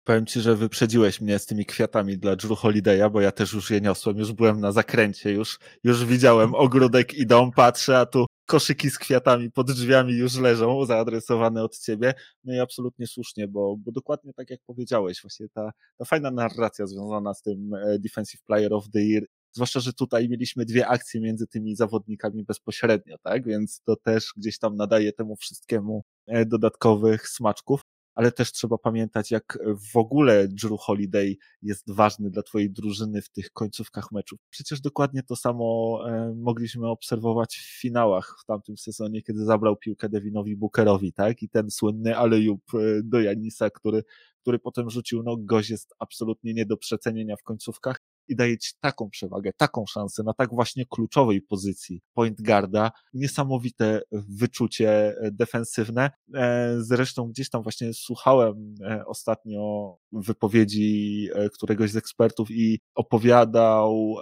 Powiem 0.05 0.27
ci, 0.27 0.41
że 0.41 0.57
wyprzedziłeś 0.57 1.21
mnie 1.21 1.39
z 1.39 1.47
tymi 1.47 1.67
kwiatami 1.67 2.19
dla 2.19 2.37
Drew 2.37 2.53
Holiday'a, 2.53 3.11
bo 3.11 3.21
ja 3.21 3.33
też 3.33 3.53
już 3.53 3.71
je 3.71 3.81
niosłem, 3.81 4.19
już 4.19 4.33
byłem 4.33 4.61
na 4.61 4.73
zakręcie, 4.73 5.33
już, 5.33 5.59
już 5.85 6.05
widziałem 6.05 6.55
ogródek 6.55 7.15
i 7.15 7.27
dom, 7.27 7.53
patrzę, 7.53 7.99
a 7.99 8.07
tu 8.07 8.27
koszyki 8.47 8.91
z 8.91 8.99
kwiatami 8.99 9.51
pod 9.51 9.73
drzwiami 9.73 10.13
już 10.13 10.37
leżą, 10.37 10.85
zaadresowane 10.85 11.63
od 11.65 11.79
ciebie. 11.79 12.15
No 12.45 12.55
i 12.55 12.59
absolutnie 12.59 13.07
słusznie, 13.07 13.49
bo, 13.49 13.77
bo 13.77 13.93
dokładnie 13.93 14.33
tak 14.33 14.51
jak 14.51 14.61
powiedziałeś, 14.67 15.23
właśnie 15.23 15.49
ta, 15.49 15.71
ta 15.99 16.05
fajna 16.05 16.31
narracja 16.31 16.87
związana 16.87 17.35
z 17.35 17.43
tym 17.43 17.75
e, 17.75 17.99
Defensive 17.99 18.43
Player 18.43 18.75
of 18.75 18.91
the 18.91 19.01
Year, 19.01 19.25
zwłaszcza, 19.53 19.81
że 19.81 19.93
tutaj 19.93 20.29
mieliśmy 20.29 20.65
dwie 20.65 20.87
akcje 20.87 21.21
między 21.21 21.47
tymi 21.47 21.77
zawodnikami 21.77 22.45
bezpośrednio, 22.45 23.17
tak? 23.23 23.47
Więc 23.47 23.83
to 23.85 23.97
też 23.97 24.33
gdzieś 24.37 24.59
tam 24.59 24.77
nadaje 24.77 25.13
temu 25.13 25.37
wszystkiemu 25.37 26.05
e, 26.27 26.47
dodatkowych 26.47 27.29
smaczków 27.29 27.81
ale 28.15 28.33
też 28.33 28.53
trzeba 28.53 28.79
pamiętać, 28.79 29.31
jak 29.31 29.59
w 29.93 29.97
ogóle 29.97 30.49
Drew 30.49 30.81
Holiday 30.81 31.37
jest 31.63 31.91
ważny 31.91 32.31
dla 32.31 32.43
twojej 32.43 32.71
drużyny 32.71 33.23
w 33.23 33.31
tych 33.31 33.51
końcówkach 33.51 34.13
meczów. 34.13 34.39
Przecież 34.51 34.81
dokładnie 34.81 35.23
to 35.23 35.37
samo 35.37 35.99
e, 36.09 36.35
mogliśmy 36.37 36.89
obserwować 36.89 37.57
w 37.57 37.81
finałach 37.81 38.37
w 38.43 38.45
tamtym 38.45 38.77
sezonie, 38.77 39.23
kiedy 39.23 39.45
zabrał 39.45 39.77
piłkę 39.77 40.09
Devinowi 40.09 40.57
Bookerowi, 40.57 41.13
tak? 41.13 41.43
I 41.43 41.49
ten 41.49 41.71
słynny 41.71 42.17
alejub 42.17 42.61
e, 42.75 42.79
do 43.03 43.21
Janisa, 43.21 43.71
który, 43.71 44.05
który 44.41 44.59
potem 44.59 44.91
rzucił, 44.91 45.23
no 45.23 45.37
gość 45.37 45.71
jest 45.71 45.95
absolutnie 45.99 46.55
nie 46.55 46.67
do 46.67 46.77
przecenienia 46.77 47.37
w 47.37 47.43
końcówkach 47.43 48.01
i 48.29 48.37
daje 48.37 48.59
ci 48.59 48.73
taką 48.81 49.11
przewagę, 49.11 49.51
taką 49.57 49.85
szansę 49.87 50.23
na 50.23 50.35
tak 50.35 50.51
właśnie 50.51 50.85
kluczowej 50.87 51.43
pozycji 51.43 52.01
point 52.15 52.43
guarda. 52.43 52.91
Niesamowite 53.15 54.03
wyczucie 54.13 55.15
e, 55.21 55.31
defensywne. 55.31 56.11
E, 56.35 56.75
zresztą 56.79 57.29
gdzieś 57.29 57.51
tam 57.51 57.63
właśnie 57.63 57.95
słuchałem 57.95 58.75
e, 58.83 59.07
ostatnio 59.07 59.95
wypowiedzi 60.13 61.29
któregoś 61.53 61.91
z 61.91 61.97
ekspertów 61.97 62.51
i 62.51 62.81
opowiadał 62.95 64.17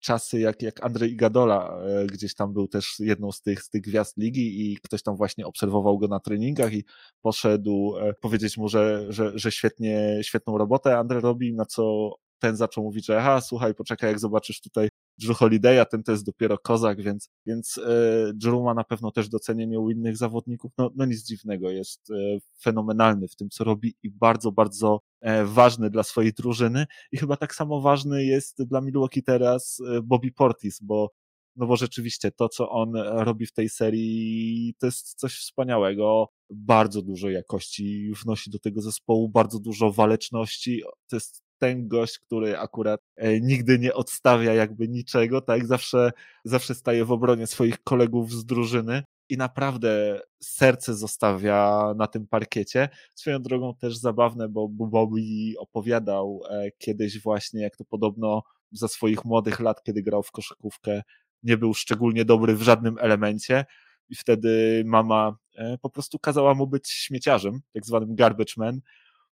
czasy 0.00 0.40
jak, 0.40 0.62
jak 0.62 0.84
Andrzej 0.84 1.12
Igadola 1.12 1.78
gdzieś 2.12 2.34
tam 2.34 2.52
był 2.52 2.68
też 2.68 2.96
jedną 2.98 3.32
z 3.32 3.42
tych, 3.42 3.62
z 3.62 3.70
tych 3.70 3.82
gwiazd 3.82 4.16
ligi 4.16 4.72
i 4.72 4.76
ktoś 4.76 5.02
tam 5.02 5.16
właśnie 5.16 5.46
obserwował 5.46 5.98
go 5.98 6.08
na 6.08 6.20
treningach 6.20 6.72
i 6.72 6.84
poszedł 7.22 7.94
powiedzieć 8.20 8.56
mu, 8.56 8.68
że, 8.68 9.06
że, 9.08 9.38
że 9.38 9.52
świetnie, 9.52 10.20
świetną 10.22 10.58
robotę 10.58 10.98
Andrzej 10.98 11.20
robi, 11.20 11.54
na 11.54 11.64
co 11.64 12.14
ten 12.44 12.56
zaczął 12.56 12.84
mówić, 12.84 13.06
że 13.06 13.18
aha, 13.18 13.40
słuchaj, 13.40 13.74
poczekaj, 13.74 14.10
jak 14.10 14.18
zobaczysz 14.18 14.60
tutaj 14.60 14.88
Drew 15.18 15.38
Holiday'a, 15.38 15.86
ten 15.86 16.02
to 16.02 16.12
jest 16.12 16.24
dopiero 16.24 16.58
kozak, 16.58 17.02
więc, 17.02 17.28
więc 17.46 17.78
e, 17.78 18.32
Drew 18.34 18.62
ma 18.62 18.74
na 18.74 18.84
pewno 18.84 19.10
też 19.10 19.28
docenienie 19.28 19.80
u 19.80 19.90
innych 19.90 20.16
zawodników. 20.16 20.72
No, 20.78 20.90
no 20.96 21.04
nic 21.04 21.24
dziwnego, 21.24 21.70
jest 21.70 22.10
e, 22.10 22.14
fenomenalny 22.62 23.28
w 23.28 23.36
tym, 23.36 23.50
co 23.50 23.64
robi 23.64 23.94
i 24.02 24.10
bardzo, 24.10 24.52
bardzo 24.52 25.00
e, 25.20 25.44
ważny 25.44 25.90
dla 25.90 26.02
swojej 26.02 26.32
drużyny 26.32 26.86
i 27.12 27.18
chyba 27.18 27.36
tak 27.36 27.54
samo 27.54 27.80
ważny 27.80 28.24
jest 28.24 28.62
dla 28.62 28.80
Milwaukee 28.80 29.22
teraz 29.22 29.82
Bobby 30.02 30.32
Portis, 30.32 30.80
bo 30.82 31.10
no 31.56 31.66
bo 31.66 31.76
rzeczywiście 31.76 32.30
to, 32.30 32.48
co 32.48 32.70
on 32.70 32.96
robi 32.96 33.46
w 33.46 33.52
tej 33.52 33.68
serii, 33.68 34.74
to 34.78 34.86
jest 34.86 35.14
coś 35.14 35.34
wspaniałego. 35.34 36.28
Bardzo 36.50 37.02
dużo 37.02 37.30
jakości 37.30 38.12
wnosi 38.22 38.50
do 38.50 38.58
tego 38.58 38.80
zespołu, 38.82 39.28
bardzo 39.28 39.58
dużo 39.60 39.92
waleczności. 39.92 40.82
To 41.08 41.16
jest 41.16 41.43
ten 41.64 41.88
gość, 41.88 42.18
który 42.18 42.58
akurat 42.58 43.00
e, 43.16 43.40
nigdy 43.40 43.78
nie 43.78 43.94
odstawia 43.94 44.54
jakby 44.54 44.88
niczego, 44.88 45.40
tak? 45.40 45.66
Zawsze, 45.66 46.10
zawsze 46.44 46.74
staje 46.74 47.04
w 47.04 47.12
obronie 47.12 47.46
swoich 47.46 47.82
kolegów 47.82 48.32
z 48.32 48.44
drużyny 48.44 49.02
i 49.28 49.36
naprawdę 49.36 50.20
serce 50.42 50.94
zostawia 50.94 51.84
na 51.96 52.06
tym 52.06 52.26
parkiecie. 52.26 52.88
Swoją 53.14 53.42
drogą 53.42 53.74
też 53.74 53.96
zabawne, 53.96 54.48
bo 54.48 54.68
Bobby 54.68 55.54
opowiadał 55.58 56.42
e, 56.50 56.70
kiedyś 56.78 57.22
właśnie, 57.22 57.62
jak 57.62 57.76
to 57.76 57.84
podobno 57.84 58.42
za 58.72 58.88
swoich 58.88 59.24
młodych 59.24 59.60
lat, 59.60 59.82
kiedy 59.82 60.02
grał 60.02 60.22
w 60.22 60.30
koszykówkę, 60.30 61.02
nie 61.42 61.56
był 61.56 61.74
szczególnie 61.74 62.24
dobry 62.24 62.56
w 62.56 62.62
żadnym 62.62 62.96
elemencie 63.00 63.64
i 64.08 64.14
wtedy 64.14 64.82
mama 64.86 65.36
e, 65.56 65.78
po 65.78 65.90
prostu 65.90 66.18
kazała 66.18 66.54
mu 66.54 66.66
być 66.66 66.88
śmieciarzem, 66.88 67.60
tak 67.72 67.86
zwanym 67.86 68.14
garbage 68.14 68.54
man, 68.56 68.80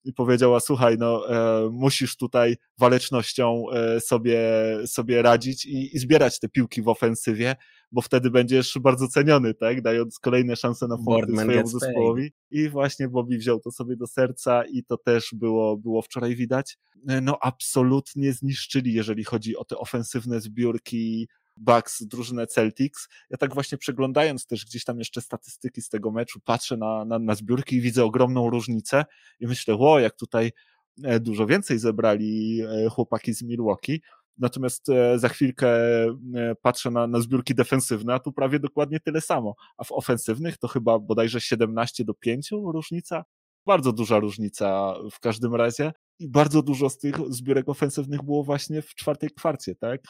i 0.05 0.12
powiedziała, 0.12 0.61
słuchaj, 0.61 0.99
no 0.99 1.30
e, 1.30 1.68
musisz 1.70 2.16
tutaj 2.16 2.57
walecznością 2.78 3.64
e, 3.72 4.01
sobie, 4.01 4.40
sobie 4.86 5.22
radzić 5.22 5.66
i, 5.66 5.96
i, 5.96 5.99
zbierać 5.99 6.40
te 6.40 6.49
piłki 6.49 6.82
w 6.82 6.88
ofensywie, 6.88 7.57
bo 7.92 8.01
wtedy 8.01 8.30
będziesz 8.30 8.78
bardzo 8.80 9.09
ceniony, 9.09 9.55
tak, 9.55 9.82
dając 9.82 10.18
kolejne 10.18 10.57
szanse 10.57 10.88
na 10.88 10.96
punkty 10.96 11.36
swojemu 11.36 11.68
zespołowi. 11.68 12.32
I 12.51 12.68
właśnie 12.68 13.09
Bobby 13.09 13.38
wziął 13.38 13.61
to 13.61 13.70
sobie 13.70 13.96
do 13.96 14.07
serca 14.07 14.64
i 14.64 14.84
to 14.84 14.96
też 14.96 15.30
było, 15.32 15.76
było 15.76 16.03
wczoraj 16.03 16.36
widać. 16.36 16.78
E, 17.09 17.20
no 17.20 17.38
absolutnie 17.40 18.32
zniszczyli, 18.32 18.92
jeżeli 18.92 19.24
chodzi 19.24 19.57
o 19.57 19.64
te 19.64 19.78
ofensywne 19.78 20.40
zbiórki 20.40 21.28
Bucks, 21.61 22.02
drużynę 22.02 22.46
Celtics. 22.46 23.09
Ja 23.30 23.36
tak 23.36 23.54
właśnie 23.54 23.78
przeglądając 23.78 24.46
też 24.46 24.64
gdzieś 24.64 24.84
tam 24.84 24.98
jeszcze 24.98 25.20
statystyki 25.20 25.82
z 25.82 25.88
tego 25.88 26.11
meczu, 26.11 26.40
patrzę 26.44 26.76
na, 26.76 27.04
na, 27.04 27.18
na 27.18 27.34
zbiórki 27.34 27.76
i 27.76 27.80
widzę 27.80 28.04
ogromną 28.04 28.50
różnicę 28.50 29.04
i 29.40 29.46
myślę, 29.46 29.74
ło, 29.74 30.00
jak 30.00 30.16
tutaj 30.16 30.52
e, 31.04 31.20
dużo 31.20 31.46
więcej 31.46 31.78
zebrali 31.78 32.61
e, 32.61 32.88
chłopaki 32.90 33.34
z 33.34 33.42
Milwaukee. 33.42 34.00
Natomiast 34.38 34.88
e, 34.88 35.18
za 35.18 35.28
chwilkę 35.28 35.68
patrzę 36.62 36.90
na, 36.90 37.06
na 37.06 37.20
zbiórki 37.20 37.54
defensywne, 37.54 38.14
a 38.14 38.18
tu 38.18 38.32
prawie 38.32 38.59
dokładnie 38.59 39.00
tyle 39.00 39.20
samo. 39.20 39.54
A 39.76 39.84
w 39.84 39.92
ofensywnych 39.92 40.59
to 40.59 40.68
chyba 40.68 40.98
bodajże 40.98 41.40
17 41.40 42.04
do 42.04 42.14
5 42.14 42.50
różnica. 42.50 43.24
Bardzo 43.66 43.92
duża 43.92 44.18
różnica 44.18 44.94
w 45.12 45.20
każdym 45.20 45.54
razie. 45.54 45.92
I 46.18 46.28
bardzo 46.28 46.62
dużo 46.62 46.90
z 46.90 46.98
tych 46.98 47.16
zbiórek 47.28 47.68
ofensywnych 47.68 48.22
było 48.22 48.44
właśnie 48.44 48.82
w 48.82 48.94
czwartej 48.94 49.30
kwarcie, 49.30 49.74
tak? 49.74 50.00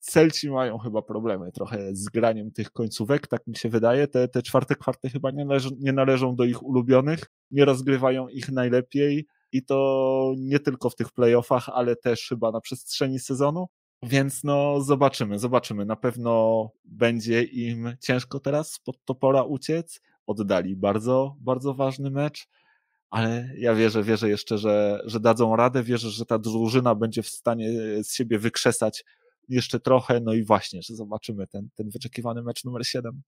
Celci 0.00 0.50
mają 0.50 0.78
chyba 0.78 1.02
problemy 1.02 1.52
trochę 1.52 1.96
z 1.96 2.04
graniem 2.04 2.52
tych 2.52 2.70
końcówek, 2.70 3.26
tak 3.26 3.46
mi 3.46 3.56
się 3.56 3.68
wydaje. 3.68 4.08
Te, 4.08 4.28
te 4.28 4.42
czwarte 4.42 4.74
kwarty 4.76 5.10
chyba 5.10 5.30
nie, 5.30 5.44
należą, 5.44 5.70
nie 5.80 5.92
należą 5.92 6.36
do 6.36 6.44
ich 6.44 6.62
ulubionych, 6.62 7.20
nie 7.50 7.64
rozgrywają 7.64 8.28
ich 8.28 8.48
najlepiej 8.48 9.26
i 9.52 9.64
to 9.64 10.34
nie 10.38 10.60
tylko 10.60 10.90
w 10.90 10.96
tych 10.96 11.12
playoffach, 11.12 11.68
ale 11.68 11.96
też 11.96 12.28
chyba 12.28 12.50
na 12.50 12.60
przestrzeni 12.60 13.18
sezonu. 13.18 13.66
Więc 14.02 14.44
no 14.44 14.80
zobaczymy, 14.80 15.38
zobaczymy. 15.38 15.86
Na 15.86 15.96
pewno 15.96 16.68
będzie 16.84 17.42
im 17.42 17.96
ciężko 18.00 18.40
teraz 18.40 18.72
spod 18.72 19.04
topora 19.04 19.42
uciec. 19.42 20.00
Oddali 20.26 20.76
bardzo, 20.76 21.36
bardzo 21.40 21.74
ważny 21.74 22.10
mecz, 22.10 22.48
ale 23.10 23.50
ja 23.58 23.74
wierzę, 23.74 24.02
wierzę 24.02 24.28
jeszcze, 24.28 24.58
że, 24.58 25.02
że 25.04 25.20
dadzą 25.20 25.56
radę. 25.56 25.82
Wierzę, 25.82 26.10
że 26.10 26.26
ta 26.26 26.38
drużyna 26.38 26.94
będzie 26.94 27.22
w 27.22 27.28
stanie 27.28 27.68
z 28.04 28.14
siebie 28.14 28.38
wykrzesać 28.38 29.04
jeszcze 29.50 29.80
trochę, 29.80 30.20
no 30.20 30.34
i 30.34 30.44
właśnie, 30.44 30.82
że 30.82 30.94
zobaczymy 30.94 31.46
ten, 31.46 31.68
ten 31.74 31.90
wyczekiwany 31.90 32.42
mecz 32.42 32.64
numer 32.64 32.86
7. 32.86 33.22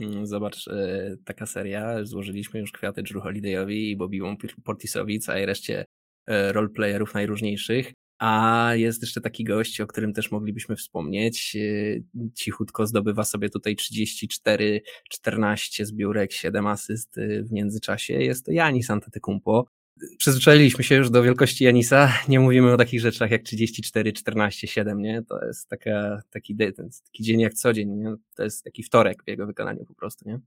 Mm, 0.00 0.26
zobacz, 0.26 0.68
e, 0.68 1.16
taka 1.24 1.46
seria, 1.46 2.04
złożyliśmy 2.04 2.60
już 2.60 2.72
kwiaty 2.72 3.02
Drew 3.02 3.22
Holidayowi 3.22 3.90
i 3.90 3.96
Bobby 3.96 4.18
Portisowi, 4.64 5.20
całej 5.20 5.46
reszcie 5.46 5.84
e, 6.26 6.52
roleplayerów 6.52 7.14
najróżniejszych, 7.14 7.92
a 8.18 8.70
jest 8.74 9.02
jeszcze 9.02 9.20
taki 9.20 9.44
gość, 9.44 9.80
o 9.80 9.86
którym 9.86 10.12
też 10.12 10.30
moglibyśmy 10.30 10.76
wspomnieć. 10.76 11.56
E, 11.56 12.30
cichutko 12.34 12.86
zdobywa 12.86 13.24
sobie 13.24 13.48
tutaj 13.48 13.76
34, 13.76 14.82
14 15.10 15.86
zbiórek, 15.86 16.32
7 16.32 16.66
asyst 16.66 17.16
w 17.42 17.52
międzyczasie. 17.52 18.14
Jest 18.14 18.46
to 18.46 18.52
Janis 18.52 18.90
Antetokounmpo 18.90 19.66
przyzwyczailiśmy 20.18 20.84
się 20.84 20.94
już 20.94 21.10
do 21.10 21.22
wielkości 21.22 21.64
Janisa. 21.64 22.12
Nie 22.28 22.40
mówimy 22.40 22.72
o 22.72 22.76
takich 22.76 23.00
rzeczach 23.00 23.30
jak 23.30 23.42
34, 23.42 24.12
14, 24.12 24.66
7, 24.66 25.02
nie? 25.02 25.22
To 25.22 25.44
jest 25.44 25.68
taka, 25.68 26.22
taki, 26.30 26.56
taki 26.56 27.22
dzień 27.22 27.40
jak 27.40 27.54
co 27.54 27.72
dzień, 27.72 27.90
nie? 27.90 28.14
To 28.34 28.42
jest 28.42 28.64
taki 28.64 28.82
wtorek 28.82 29.24
w 29.24 29.28
jego 29.28 29.46
wykonaniu 29.46 29.84
po 29.84 29.94
prostu, 29.94 30.28
nie? 30.28 30.40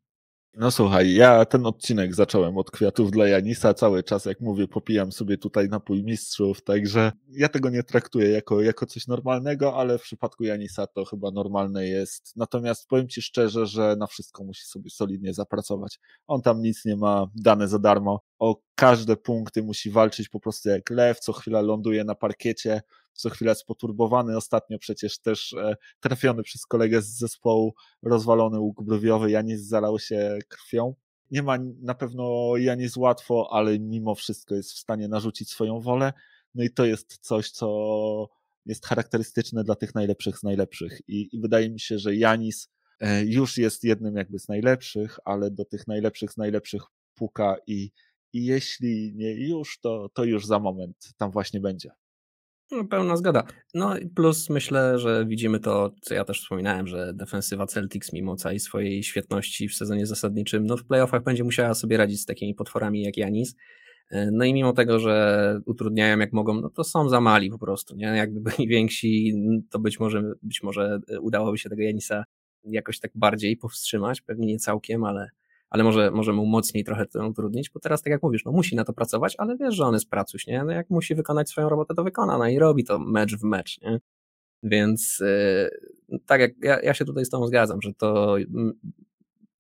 No 0.58 0.72
słuchaj, 0.72 1.14
ja 1.14 1.46
ten 1.46 1.66
odcinek 1.66 2.16
zacząłem 2.16 2.58
od 2.58 2.72
kwiatów 2.72 3.12
dla 3.12 3.28
Janisa. 3.28 3.74
Cały 3.74 4.04
czas, 4.04 4.26
jak 4.26 4.42
mówię, 4.42 4.68
popijam 4.68 5.12
sobie 5.12 5.38
tutaj 5.38 5.70
napój 5.70 6.04
mistrzów, 6.04 6.64
także 6.64 7.12
ja 7.32 7.50
tego 7.50 7.70
nie 7.70 7.84
traktuję 7.84 8.30
jako, 8.30 8.62
jako 8.62 8.86
coś 8.86 9.08
normalnego, 9.08 9.76
ale 9.76 9.98
w 9.98 10.02
przypadku 10.02 10.44
Janisa 10.44 10.88
to 10.88 11.06
chyba 11.06 11.32
normalne 11.32 11.88
jest. 11.88 12.36
Natomiast 12.36 12.88
powiem 12.88 13.08
Ci 13.08 13.22
szczerze, 13.22 13.66
że 13.66 13.96
na 14.00 14.08
wszystko 14.08 14.44
musi 14.44 14.66
sobie 14.66 14.90
solidnie 14.90 15.34
zapracować. 15.34 16.00
On 16.28 16.42
tam 16.42 16.62
nic 16.62 16.86
nie 16.86 16.96
ma 16.96 17.28
dane 17.36 17.68
za 17.68 17.80
darmo. 17.80 18.22
O 18.40 18.62
każde 18.76 19.18
punkty 19.18 19.64
musi 19.64 19.92
walczyć 19.92 20.30
po 20.30 20.40
prostu 20.40 20.70
jak 20.70 20.90
lew, 20.90 21.20
co 21.20 21.34
chwila 21.34 21.62
ląduje 21.62 22.04
na 22.04 22.16
parkiecie 22.16 22.82
co 23.16 23.30
chwilę 23.30 23.52
jest 23.52 23.66
poturbowany. 23.66 24.38
Ostatnio 24.38 24.80
przecież 24.80 25.20
też 25.20 25.54
e, 25.54 25.76
trafiony 26.00 26.44
przez 26.44 26.66
kolegę 26.66 27.02
z 27.02 27.18
zespołu 27.18 27.74
rozwalony 28.04 28.60
łuk 28.60 28.84
brwiowy. 28.84 29.32
Janis 29.32 29.62
zalał 29.62 30.00
się 30.00 30.40
krwią. 30.48 30.96
Nie 31.32 31.44
ma 31.44 31.58
na 31.82 31.96
pewno 31.96 32.54
Janis 32.58 32.98
łatwo, 32.98 33.50
ale 33.52 33.80
mimo 33.80 34.16
wszystko 34.16 34.56
jest 34.56 34.74
w 34.74 34.78
stanie 34.78 35.08
narzucić 35.08 35.50
swoją 35.50 35.80
wolę. 35.80 36.14
No 36.56 36.64
i 36.64 36.70
to 36.70 36.86
jest 36.86 37.18
coś, 37.22 37.52
co 37.52 38.30
jest 38.66 38.86
charakterystyczne 38.86 39.64
dla 39.64 39.76
tych 39.76 39.96
najlepszych 39.96 40.38
z 40.38 40.44
najlepszych. 40.44 41.02
I, 41.08 41.36
i 41.36 41.42
wydaje 41.42 41.70
mi 41.70 41.80
się, 41.80 42.00
że 42.00 42.16
Janis 42.16 42.70
e, 43.00 43.26
już 43.26 43.58
jest 43.58 43.84
jednym 43.84 44.16
jakby 44.16 44.40
z 44.40 44.48
najlepszych, 44.48 45.20
ale 45.26 45.52
do 45.52 45.66
tych 45.66 45.88
najlepszych 45.88 46.32
z 46.32 46.38
najlepszych 46.38 46.82
puka 47.16 47.56
i, 47.68 47.92
i 48.34 48.46
jeśli 48.46 49.14
nie 49.16 49.48
już, 49.48 49.80
to, 49.80 50.10
to 50.14 50.24
już 50.24 50.46
za 50.46 50.60
moment 50.60 51.10
tam 51.18 51.32
właśnie 51.32 51.60
będzie. 51.60 51.92
No, 52.76 52.86
pełna 52.86 53.18
zgoda. 53.18 53.44
No 53.74 53.98
i 53.98 54.08
plus 54.08 54.50
myślę, 54.50 55.00
że 55.00 55.26
widzimy 55.26 55.60
to, 55.60 55.92
co 56.02 56.14
ja 56.14 56.26
też 56.26 56.42
wspominałem, 56.42 56.88
że 56.88 57.14
defensywa 57.14 57.66
Celtics 57.66 58.14
mimo 58.14 58.36
całej 58.36 58.60
swojej 58.60 59.04
świetności 59.04 59.70
w 59.70 59.76
sezonie 59.76 60.06
zasadniczym, 60.06 60.66
no 60.66 60.78
w 60.78 60.86
playoffach 60.86 61.24
będzie 61.24 61.44
musiała 61.44 61.74
sobie 61.74 61.98
radzić 61.98 62.22
z 62.22 62.26
takimi 62.26 62.56
potworami 62.56 63.04
jak 63.04 63.18
Janis. 63.18 63.56
E, 64.12 64.32
no 64.32 64.46
i 64.46 64.54
mimo 64.54 64.74
tego, 64.74 65.00
że 65.00 65.60
utrudniają 65.66 66.20
jak 66.20 66.34
mogą, 66.34 66.62
no 66.62 66.70
to 66.70 66.84
są 66.84 67.10
za 67.10 67.22
mali 67.22 67.50
po 67.50 67.60
prostu, 67.60 67.96
nie? 67.96 68.06
Jakby 68.06 68.42
byli 68.42 68.68
więksi, 68.68 69.34
to 69.72 69.80
być 69.80 70.00
może, 70.00 70.24
być 70.44 70.64
może 70.64 71.00
udałoby 71.22 71.58
się 71.58 71.70
tego 71.70 71.82
Janisa 71.82 72.24
jakoś 72.64 73.00
tak 73.00 73.12
bardziej 73.16 73.58
powstrzymać, 73.58 74.22
pewnie 74.22 74.48
nie 74.48 74.60
całkiem, 74.60 75.04
ale, 75.04 75.30
ale 75.76 75.84
może, 75.84 76.12
może 76.12 76.34
mu 76.34 76.46
mocniej 76.46 76.84
trochę 76.84 77.06
to 77.06 77.28
utrudnić, 77.28 77.70
bo 77.70 77.80
teraz 77.80 78.02
tak 78.02 78.12
jak 78.12 78.24
mówisz, 78.24 78.46
no 78.46 78.52
musi 78.52 78.76
na 78.76 78.84
to 78.84 78.94
pracować, 78.94 79.36
ale 79.38 79.58
wiesz, 79.58 79.76
że 79.76 79.86
on 79.86 79.94
jest 79.94 80.10
pracuś, 80.10 80.48
nie? 80.48 80.64
No 80.64 80.72
jak 80.72 80.90
musi 80.90 81.16
wykonać 81.16 81.50
swoją 81.50 81.70
robotę, 81.70 81.96
to 81.96 82.04
wykona, 82.04 82.38
no 82.38 82.48
i 82.48 82.60
robi 82.60 82.84
to 82.84 83.00
mecz 83.00 83.36
w 83.36 83.44
mecz, 83.44 83.82
nie? 83.82 84.00
Więc 84.64 85.20
yy, 86.10 86.20
tak 86.26 86.42
jak 86.42 86.52
ja, 86.62 86.80
ja 86.82 86.94
się 86.94 87.06
tutaj 87.06 87.26
z 87.26 87.30
tą 87.30 87.48
zgadzam, 87.48 87.82
że 87.82 87.94
to 87.94 88.36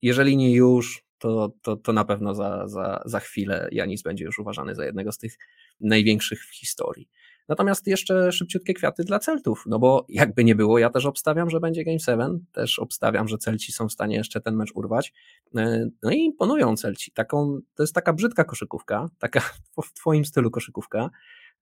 jeżeli 0.02 0.38
nie 0.38 0.54
już, 0.54 1.04
to, 1.18 1.52
to, 1.62 1.76
to 1.76 1.94
na 1.94 2.06
pewno 2.06 2.36
za, 2.36 2.68
za, 2.68 3.02
za 3.06 3.20
chwilę 3.20 3.70
Janis 3.72 4.02
będzie 4.02 4.26
już 4.26 4.40
uważany 4.40 4.76
za 4.76 4.86
jednego 4.86 5.12
z 5.12 5.18
tych 5.18 5.38
największych 5.80 6.46
w 6.46 6.56
historii. 6.56 7.10
Natomiast 7.50 7.88
jeszcze 7.88 8.32
szybciutkie 8.32 8.74
kwiaty 8.74 9.04
dla 9.04 9.20
Celtów, 9.20 9.64
no 9.68 9.80
bo 9.80 10.06
jakby 10.10 10.44
nie 10.44 10.56
było, 10.56 10.80
ja 10.80 10.90
też 10.90 11.06
obstawiam, 11.06 11.50
że 11.50 11.60
będzie 11.60 11.84
Game 11.84 12.00
7, 12.00 12.46
też 12.52 12.80
obstawiam, 12.80 13.28
że 13.28 13.38
Celci 13.38 13.72
są 13.72 13.88
w 13.88 13.92
stanie 13.92 14.16
jeszcze 14.16 14.42
ten 14.42 14.56
mecz 14.56 14.72
urwać. 14.76 15.14
E, 15.58 15.90
no 16.04 16.12
i 16.12 16.18
imponują 16.18 16.76
Celci. 16.76 17.12
Taką, 17.12 17.60
to 17.76 17.84
jest 17.84 17.94
taka 17.94 18.14
brzydka 18.14 18.44
koszykówka, 18.44 19.10
taka 19.20 19.40
w 19.86 19.94
twoim 19.94 20.26
stylu 20.26 20.52
koszykówka. 20.52 21.10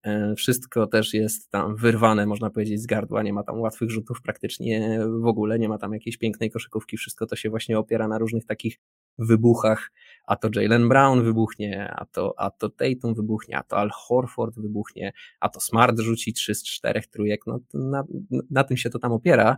E, 0.03 0.35
wszystko 0.35 0.87
też 0.87 1.13
jest 1.13 1.51
tam 1.51 1.75
wyrwane, 1.75 2.25
można 2.25 2.49
powiedzieć, 2.49 2.81
z 2.81 2.85
gardła. 2.85 3.23
Nie 3.23 3.33
ma 3.33 3.43
tam 3.43 3.59
łatwych 3.59 3.89
rzutów 3.89 4.21
praktycznie 4.21 4.99
w 5.21 5.25
ogóle, 5.25 5.59
nie 5.59 5.69
ma 5.69 5.77
tam 5.77 5.93
jakiejś 5.93 6.17
pięknej 6.17 6.51
koszykówki. 6.51 6.97
Wszystko 6.97 7.25
to 7.25 7.35
się 7.35 7.49
właśnie 7.49 7.79
opiera 7.79 8.07
na 8.07 8.17
różnych 8.17 8.45
takich 8.45 8.79
wybuchach, 9.17 9.91
a 10.25 10.35
to 10.35 10.49
Jalen 10.55 10.89
Brown 10.89 11.23
wybuchnie, 11.23 11.93
a 11.95 12.05
to, 12.05 12.33
a 12.37 12.51
to 12.51 12.69
Tatum 12.69 13.15
wybuchnie, 13.15 13.57
a 13.57 13.63
to 13.63 13.77
Al 13.77 13.89
Horford 13.93 14.59
wybuchnie, 14.59 15.13
a 15.39 15.49
to 15.49 15.59
Smart 15.59 15.99
rzuci 15.99 16.33
3 16.33 16.55
z 16.55 16.63
4 16.63 17.01
trójek, 17.11 17.41
no 17.47 17.59
na, 17.73 18.03
na 18.49 18.63
tym 18.63 18.77
się 18.77 18.89
to 18.89 18.99
tam 18.99 19.11
opiera. 19.11 19.57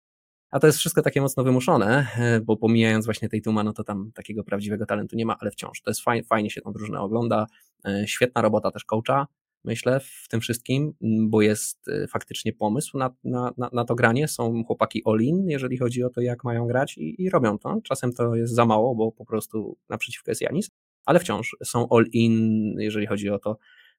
A 0.51 0.59
to 0.59 0.67
jest 0.67 0.79
wszystko 0.79 1.01
takie 1.01 1.21
mocno 1.21 1.43
wymuszone, 1.43 2.07
bo 2.43 2.57
pomijając 2.57 3.05
właśnie 3.05 3.29
Tatuma, 3.29 3.63
no 3.63 3.73
to 3.73 3.83
tam 3.83 4.11
takiego 4.13 4.43
prawdziwego 4.43 4.85
talentu 4.85 5.15
nie 5.15 5.25
ma, 5.25 5.37
ale 5.39 5.51
wciąż 5.51 5.81
to 5.81 5.89
jest 5.89 6.01
fajnie, 6.01 6.23
fajnie 6.23 6.49
się 6.49 6.61
tą 6.61 6.73
drużynę 6.73 6.99
ogląda. 6.99 7.47
E, 7.85 8.07
świetna 8.07 8.41
robota 8.41 8.71
też 8.71 8.85
coacha, 8.85 9.27
myślę, 9.66 9.99
w 9.99 10.28
tym 10.30 10.41
wszystkim, 10.41 10.93
bo 11.30 11.41
jest 11.41 11.88
y, 11.88 12.07
faktycznie 12.07 12.53
pomysł 12.53 12.97
na, 12.97 13.16
na, 13.24 13.51
na 13.74 13.86
to 13.86 13.95
granie. 13.95 14.28
Są 14.28 14.63
chłopaki 14.63 15.01
all-in, 15.05 15.49
jeżeli 15.49 15.78
chodzi 15.78 16.03
o 16.03 16.09
to, 16.09 16.22
jak 16.22 16.43
mają 16.43 16.68
grać 16.68 16.97
i, 16.97 17.24
i 17.24 17.30
robią 17.30 17.57
to. 17.59 17.82
Czasem 17.84 18.13
to 18.13 18.36
jest 18.36 18.53
za 18.53 18.66
mało, 18.66 18.95
bo 18.95 19.11
po 19.11 19.26
prostu 19.26 19.78
naprzeciwko 19.89 20.32
jest 20.32 20.41
Janis, 20.41 20.70
ale 21.05 21.20
wciąż 21.20 21.55
są 21.63 21.88
all-in, 21.89 22.76
jeżeli 22.80 23.05
chodzi 23.05 23.30
o 23.30 23.39
to, 23.39 23.57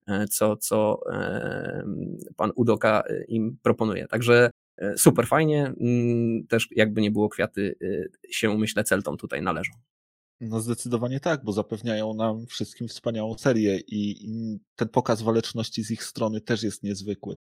e, 0.08 0.26
co, 0.26 0.56
co 0.56 1.00
e, 1.12 1.84
pan 2.36 2.52
Udoka 2.56 3.02
e, 3.08 3.24
im 3.24 3.58
proponuje. 3.62 4.06
Także 4.06 4.50
super 4.96 5.26
fajnie. 5.26 5.72
Mm, 5.80 6.46
też 6.46 6.68
jakby 6.70 7.00
nie 7.00 7.10
było 7.10 7.28
kwiaty 7.28 7.76
się, 8.30 8.58
myślę, 8.58 8.84
Celtom 8.84 9.16
tutaj 9.16 9.42
należą. 9.42 9.72
No 10.40 10.60
zdecydowanie 10.60 11.20
tak, 11.20 11.44
bo 11.44 11.52
zapewniają 11.52 12.14
nam 12.14 12.46
wszystkim 12.46 12.88
wspaniałą 12.88 13.38
serię 13.38 13.80
i, 13.86 14.28
ten 14.76 14.88
pokaz 14.88 15.22
waleczności 15.22 15.84
z 15.84 15.90
ich 15.90 16.04
strony 16.04 16.40
też 16.40 16.62
jest 16.62 16.82
niezwykły. 16.82 17.34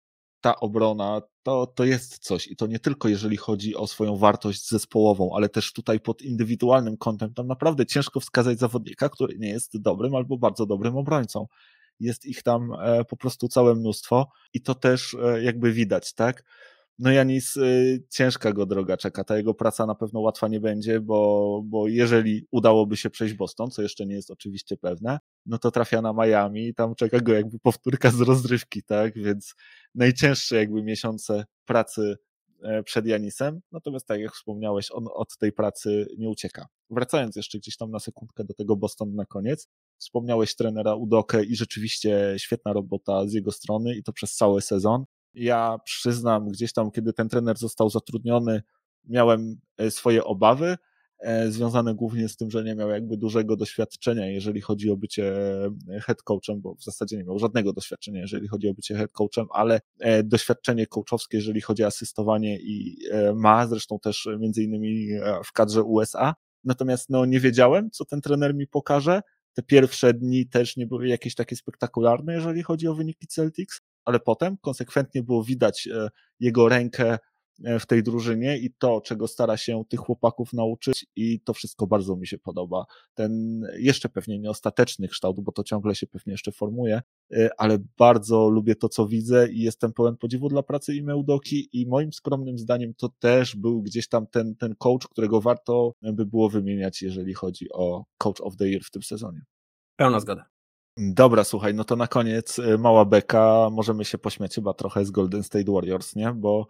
Ta 0.40 0.60
obrona 0.60 1.22
to, 1.42 1.66
to 1.66 1.84
jest 1.84 2.18
coś 2.18 2.48
i 2.48 2.56
to 2.56 2.66
nie 2.66 2.78
tylko 2.78 3.08
jeżeli 3.08 3.36
chodzi 3.36 3.76
o 3.76 3.86
swoją 3.86 4.16
wartość 4.16 4.68
zespołową, 4.68 5.30
ale 5.36 5.48
też 5.48 5.72
tutaj 5.72 6.00
pod 6.00 6.22
indywidualnym 6.22 6.96
kątem. 6.96 7.34
Tam 7.34 7.46
naprawdę 7.46 7.86
ciężko 7.86 8.20
wskazać 8.20 8.58
zawodnika, 8.58 9.08
który 9.08 9.38
nie 9.38 9.48
jest 9.48 9.80
dobrym 9.80 10.14
albo 10.14 10.38
bardzo 10.38 10.66
dobrym 10.66 10.96
obrońcą. 10.96 11.46
jest 12.00 12.26
ich 12.26 12.42
tam 12.42 12.72
po 13.08 13.16
prostu 13.16 13.48
całe 13.48 13.74
mnóstwo 13.74 14.28
i 14.54 14.60
to 14.60 14.74
też 14.74 15.16
jakby 15.42 15.72
widać, 15.72 16.14
tak? 16.14 16.44
No 17.02 17.12
Janis, 17.12 17.56
y, 17.56 18.04
ciężka 18.10 18.52
go 18.52 18.66
droga 18.66 18.96
czeka. 18.96 19.24
Ta 19.24 19.36
jego 19.36 19.54
praca 19.54 19.86
na 19.86 19.94
pewno 19.94 20.20
łatwa 20.20 20.48
nie 20.48 20.60
będzie, 20.60 21.00
bo, 21.00 21.62
bo 21.64 21.88
jeżeli 21.88 22.46
udałoby 22.50 22.96
się 22.96 23.10
przejść 23.10 23.34
Boston, 23.34 23.70
co 23.70 23.82
jeszcze 23.82 24.06
nie 24.06 24.14
jest 24.14 24.30
oczywiście 24.30 24.76
pewne, 24.76 25.18
no 25.46 25.58
to 25.58 25.70
trafia 25.70 26.02
na 26.02 26.12
Miami 26.12 26.68
i 26.68 26.74
tam 26.74 26.94
czeka 26.94 27.20
go 27.20 27.32
jakby 27.32 27.58
powtórka 27.58 28.10
z 28.10 28.20
rozrywki, 28.20 28.82
tak? 28.82 29.14
Więc 29.14 29.54
najcięższe 29.94 30.56
jakby 30.56 30.82
miesiące 30.82 31.44
pracy 31.64 32.16
e, 32.62 32.82
przed 32.82 33.06
Janisem, 33.06 33.60
natomiast 33.72 34.06
tak 34.06 34.20
jak 34.20 34.32
wspomniałeś, 34.32 34.88
on 34.92 35.04
od 35.14 35.36
tej 35.38 35.52
pracy 35.52 36.06
nie 36.18 36.28
ucieka. 36.28 36.66
Wracając 36.90 37.36
jeszcze 37.36 37.58
gdzieś 37.58 37.76
tam 37.76 37.90
na 37.90 37.98
sekundkę 37.98 38.44
do 38.44 38.54
tego 38.54 38.76
Boston 38.76 39.14
na 39.14 39.26
koniec, 39.26 39.68
wspomniałeś 39.98 40.54
trenera 40.56 40.94
Udokę 40.94 41.44
i 41.44 41.56
rzeczywiście 41.56 42.34
świetna 42.36 42.72
robota 42.72 43.28
z 43.28 43.32
jego 43.32 43.52
strony 43.52 43.94
i 43.94 44.02
to 44.02 44.12
przez 44.12 44.34
cały 44.34 44.62
sezon. 44.62 45.04
Ja 45.34 45.78
przyznam, 45.84 46.48
gdzieś 46.48 46.72
tam, 46.72 46.90
kiedy 46.90 47.12
ten 47.12 47.28
trener 47.28 47.58
został 47.58 47.90
zatrudniony, 47.90 48.62
miałem 49.04 49.60
e, 49.78 49.90
swoje 49.90 50.24
obawy, 50.24 50.76
e, 51.18 51.50
związane 51.50 51.94
głównie 51.94 52.28
z 52.28 52.36
tym, 52.36 52.50
że 52.50 52.64
nie 52.64 52.74
miał 52.74 52.90
jakby 52.90 53.16
dużego 53.16 53.56
doświadczenia, 53.56 54.26
jeżeli 54.26 54.60
chodzi 54.60 54.90
o 54.90 54.96
bycie 54.96 55.34
e, 55.88 56.00
head 56.00 56.22
coachem, 56.22 56.60
bo 56.60 56.74
w 56.74 56.84
zasadzie 56.84 57.16
nie 57.16 57.24
miał 57.24 57.38
żadnego 57.38 57.72
doświadczenia, 57.72 58.20
jeżeli 58.20 58.48
chodzi 58.48 58.68
o 58.68 58.74
bycie 58.74 58.94
head 58.94 59.12
coachem, 59.12 59.46
ale 59.50 59.80
doświadczenie 60.24 60.86
coachowskie, 60.86 61.36
jeżeli 61.36 61.60
chodzi 61.60 61.84
o 61.84 61.86
asystowanie 61.86 62.58
i 62.60 62.96
ma, 63.34 63.66
zresztą 63.66 63.98
też 63.98 64.28
między 64.38 64.62
innymi 64.62 65.08
w 65.44 65.52
kadrze 65.52 65.82
USA. 65.82 66.34
Natomiast 66.64 67.10
no, 67.10 67.24
nie 67.24 67.40
wiedziałem, 67.40 67.90
co 67.90 68.04
ten 68.04 68.20
trener 68.20 68.54
mi 68.54 68.66
pokaże. 68.66 69.20
Te 69.54 69.62
pierwsze 69.62 70.14
dni 70.14 70.48
też 70.48 70.76
nie 70.76 70.86
były 70.86 71.08
jakieś 71.08 71.34
takie 71.34 71.56
spektakularne, 71.56 72.34
jeżeli 72.34 72.62
chodzi 72.62 72.88
o 72.88 72.94
wyniki 72.94 73.26
Celtics, 73.26 73.80
ale 74.04 74.20
potem 74.20 74.56
konsekwentnie 74.56 75.22
było 75.22 75.44
widać 75.44 75.88
e, 75.92 76.08
jego 76.40 76.68
rękę 76.68 77.18
e, 77.64 77.78
w 77.78 77.86
tej 77.86 78.02
drużynie 78.02 78.58
i 78.58 78.70
to, 78.78 79.00
czego 79.00 79.28
stara 79.28 79.56
się 79.56 79.84
tych 79.88 80.00
chłopaków 80.00 80.52
nauczyć 80.52 81.06
i 81.16 81.40
to 81.40 81.54
wszystko 81.54 81.86
bardzo 81.86 82.16
mi 82.16 82.26
się 82.26 82.38
podoba. 82.38 82.84
Ten 83.14 83.62
jeszcze 83.78 84.08
pewnie 84.08 84.38
nie 84.38 84.50
ostateczny 84.50 85.08
kształt, 85.08 85.40
bo 85.40 85.52
to 85.52 85.64
ciągle 85.64 85.94
się 85.94 86.06
pewnie 86.06 86.32
jeszcze 86.32 86.52
formuje, 86.52 87.02
e, 87.32 87.50
ale 87.58 87.78
bardzo 87.98 88.48
lubię 88.48 88.74
to, 88.74 88.88
co 88.88 89.06
widzę 89.06 89.48
i 89.52 89.60
jestem 89.60 89.92
pełen 89.92 90.16
podziwu 90.16 90.48
dla 90.48 90.62
pracy 90.62 90.94
i 90.94 91.02
i 91.72 91.86
moim 91.86 92.12
skromnym 92.12 92.58
zdaniem 92.58 92.94
to 92.94 93.08
też 93.08 93.56
był 93.56 93.82
gdzieś 93.82 94.08
tam 94.08 94.26
ten, 94.26 94.56
ten 94.56 94.74
coach, 94.78 95.08
którego 95.08 95.40
warto 95.40 95.94
by 96.02 96.26
było 96.26 96.48
wymieniać, 96.48 97.02
jeżeli 97.02 97.34
chodzi 97.34 97.72
o 97.72 98.04
coach 98.18 98.40
of 98.40 98.56
the 98.56 98.68
year 98.68 98.82
w 98.84 98.90
tym 98.90 99.02
sezonie. 99.02 99.42
Pełna 99.96 100.20
zgoda. 100.20 100.51
Dobra, 100.96 101.44
słuchaj, 101.44 101.74
no 101.74 101.84
to 101.84 101.96
na 101.96 102.06
koniec 102.06 102.58
y, 102.58 102.78
mała 102.78 103.04
beka, 103.04 103.68
możemy 103.72 104.04
się 104.04 104.18
pośmiać 104.18 104.54
chyba 104.54 104.74
trochę 104.74 105.04
z 105.04 105.10
Golden 105.10 105.42
State 105.42 105.72
Warriors, 105.72 106.16
nie? 106.16 106.32
Bo 106.32 106.66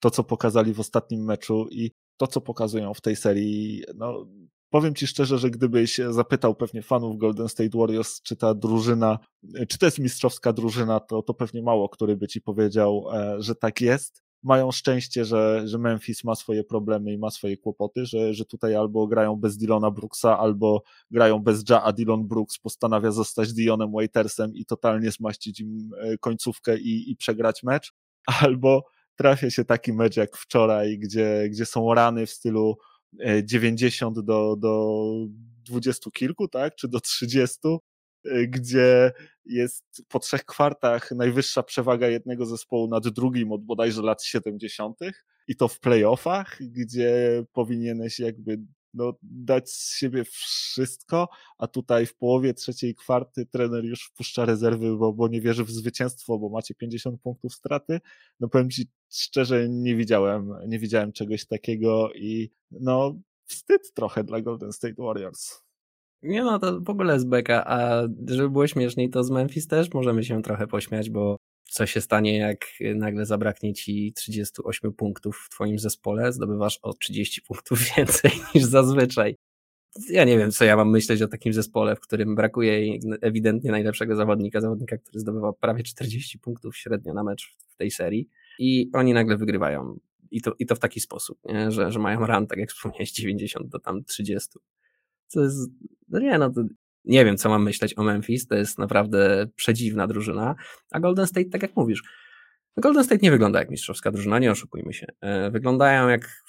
to, 0.00 0.10
co 0.10 0.24
pokazali 0.24 0.72
w 0.72 0.80
ostatnim 0.80 1.24
meczu 1.24 1.68
i 1.70 1.90
to, 2.16 2.26
co 2.26 2.40
pokazują 2.40 2.94
w 2.94 3.00
tej 3.00 3.16
serii, 3.16 3.84
no 3.94 4.26
powiem 4.70 4.94
ci 4.94 5.06
szczerze, 5.06 5.38
że 5.38 5.50
gdybyś 5.50 6.00
zapytał 6.10 6.54
pewnie 6.54 6.82
fanów 6.82 7.18
Golden 7.18 7.48
State 7.48 7.78
Warriors, 7.78 8.22
czy 8.22 8.36
ta 8.36 8.54
drużyna, 8.54 9.18
czy 9.68 9.78
to 9.78 9.86
jest 9.86 9.98
mistrzowska 9.98 10.52
drużyna, 10.52 11.00
to, 11.00 11.22
to 11.22 11.34
pewnie 11.34 11.62
mało 11.62 11.88
który 11.88 12.16
by 12.16 12.28
ci 12.28 12.40
powiedział, 12.40 13.04
e, 13.12 13.36
że 13.42 13.54
tak 13.54 13.80
jest 13.80 14.22
mają 14.42 14.70
szczęście, 14.70 15.24
że, 15.24 15.62
że 15.68 15.78
Memphis 15.78 16.24
ma 16.24 16.34
swoje 16.34 16.64
problemy 16.64 17.12
i 17.12 17.18
ma 17.18 17.30
swoje 17.30 17.56
kłopoty, 17.56 18.06
że, 18.06 18.34
że 18.34 18.44
tutaj 18.44 18.74
albo 18.74 19.06
grają 19.06 19.36
bez 19.36 19.56
Dylona 19.56 19.90
Brooksa, 19.90 20.38
albo 20.38 20.82
grają 21.10 21.38
bez 21.38 21.64
Ja, 21.70 21.82
a 21.82 21.92
Dylon 21.92 22.28
Brooks 22.28 22.58
postanawia 22.58 23.10
zostać 23.10 23.52
Dionem 23.52 23.92
Waitersem 23.92 24.54
i 24.54 24.64
totalnie 24.64 25.10
zmaścić 25.10 25.60
im 25.60 25.90
e, 26.00 26.18
końcówkę 26.18 26.78
i, 26.78 27.10
i 27.10 27.16
przegrać 27.16 27.62
mecz, 27.62 27.92
albo 28.42 28.84
trafia 29.16 29.50
się 29.50 29.64
taki 29.64 29.92
mecz 29.92 30.16
jak 30.16 30.36
wczoraj, 30.36 30.98
gdzie, 30.98 31.48
gdzie 31.50 31.66
są 31.66 31.94
rany 31.94 32.26
w 32.26 32.30
stylu 32.30 32.76
90 33.44 34.18
e, 34.18 34.22
do, 34.22 34.56
do 34.58 35.02
20 35.64 36.10
kilku, 36.10 36.48
tak, 36.48 36.74
czy 36.74 36.88
do 36.88 37.00
30, 37.00 37.58
Y, 37.68 37.91
gdzie 38.48 39.12
jest 39.44 39.84
po 40.08 40.18
trzech 40.18 40.44
kwartach 40.44 41.10
najwyższa 41.10 41.62
przewaga 41.62 42.08
jednego 42.08 42.46
zespołu 42.46 42.88
nad 42.88 43.08
drugim 43.08 43.52
od 43.52 43.64
bodajże 43.64 44.02
lat 44.02 44.24
70. 44.24 44.98
i 45.48 45.56
to 45.56 45.68
w 45.68 45.80
playoffach, 45.80 46.58
gdzie 46.60 47.44
powinieneś 47.52 48.18
jakby 48.18 48.58
no, 48.94 49.12
dać 49.22 49.70
z 49.70 49.96
siebie 49.96 50.24
wszystko, 50.24 51.28
a 51.58 51.66
tutaj 51.66 52.06
w 52.06 52.16
połowie 52.16 52.54
trzeciej 52.54 52.94
kwarty 52.94 53.46
trener 53.46 53.84
już 53.84 54.04
wpuszcza 54.04 54.44
rezerwy, 54.44 54.96
bo, 54.96 55.12
bo 55.12 55.28
nie 55.28 55.40
wierzy 55.40 55.64
w 55.64 55.70
zwycięstwo, 55.70 56.38
bo 56.38 56.48
macie 56.48 56.74
50 56.74 57.20
punktów 57.20 57.54
straty. 57.54 58.00
No 58.40 58.48
powiem 58.48 58.70
Ci 58.70 58.90
szczerze, 59.12 59.68
nie 59.68 59.96
widziałem, 59.96 60.54
nie 60.66 60.78
widziałem 60.78 61.12
czegoś 61.12 61.46
takiego 61.46 62.12
i 62.12 62.50
no 62.70 63.14
wstyd 63.44 63.92
trochę 63.94 64.24
dla 64.24 64.40
Golden 64.40 64.72
State 64.72 65.02
Warriors. 65.02 65.62
Nie 66.22 66.42
no, 66.42 66.58
to 66.58 66.80
w 66.80 66.90
ogóle 66.90 67.14
jest 67.14 67.28
beka, 67.28 67.64
a 67.66 68.02
żeby 68.26 68.50
było 68.50 68.66
śmieszniej, 68.66 69.10
to 69.10 69.24
z 69.24 69.30
Memphis 69.30 69.66
też 69.66 69.92
możemy 69.94 70.24
się 70.24 70.42
trochę 70.42 70.66
pośmiać, 70.66 71.10
bo 71.10 71.36
co 71.64 71.86
się 71.86 72.00
stanie, 72.00 72.38
jak 72.38 72.66
nagle 72.94 73.26
zabraknie 73.26 73.74
ci 73.74 74.12
38 74.12 74.92
punktów 74.92 75.44
w 75.46 75.50
twoim 75.50 75.78
zespole, 75.78 76.32
zdobywasz 76.32 76.78
o 76.82 76.94
30 76.94 77.42
punktów 77.42 77.80
więcej 77.96 78.30
niż 78.54 78.64
zazwyczaj. 78.64 79.36
Ja 80.10 80.24
nie 80.24 80.38
wiem, 80.38 80.50
co 80.50 80.64
ja 80.64 80.76
mam 80.76 80.90
myśleć 80.90 81.22
o 81.22 81.28
takim 81.28 81.52
zespole, 81.52 81.96
w 81.96 82.00
którym 82.00 82.34
brakuje 82.34 82.98
ewidentnie 83.20 83.70
najlepszego 83.70 84.16
zawodnika, 84.16 84.60
zawodnika, 84.60 84.98
który 84.98 85.20
zdobywa 85.20 85.52
prawie 85.52 85.82
40 85.82 86.38
punktów 86.38 86.76
średnio 86.76 87.14
na 87.14 87.24
mecz 87.24 87.56
w 87.68 87.76
tej 87.76 87.90
serii 87.90 88.28
i 88.58 88.90
oni 88.92 89.12
nagle 89.12 89.36
wygrywają. 89.36 89.98
I 90.30 90.42
to, 90.42 90.52
i 90.58 90.66
to 90.66 90.74
w 90.74 90.78
taki 90.78 91.00
sposób, 91.00 91.38
nie? 91.44 91.70
Że, 91.70 91.92
że 91.92 91.98
mają 91.98 92.26
run, 92.26 92.46
tak 92.46 92.58
jak 92.58 92.70
wspomniałeś, 92.70 93.12
90 93.12 93.68
do 93.68 93.78
tam 93.78 94.04
30. 94.04 94.50
To 95.32 95.40
jest, 95.40 95.70
no 96.08 96.18
nie, 96.18 96.38
no 96.38 96.50
to 96.50 96.62
nie 97.04 97.24
wiem, 97.24 97.36
co 97.36 97.48
mam 97.48 97.62
myśleć 97.62 97.98
o 97.98 98.02
Memphis, 98.02 98.46
to 98.46 98.54
jest 98.54 98.78
naprawdę 98.78 99.46
przedziwna 99.56 100.06
drużyna, 100.06 100.54
a 100.90 101.00
Golden 101.00 101.26
State, 101.26 101.50
tak 101.50 101.62
jak 101.62 101.76
mówisz, 101.76 102.02
Golden 102.76 103.04
State 103.04 103.20
nie 103.22 103.30
wygląda 103.30 103.58
jak 103.58 103.70
mistrzowska 103.70 104.10
drużyna, 104.10 104.38
nie 104.38 104.50
oszukujmy 104.50 104.92
się. 104.92 105.06
E, 105.20 105.50
wyglądają 105.50 106.08
jak, 106.08 106.42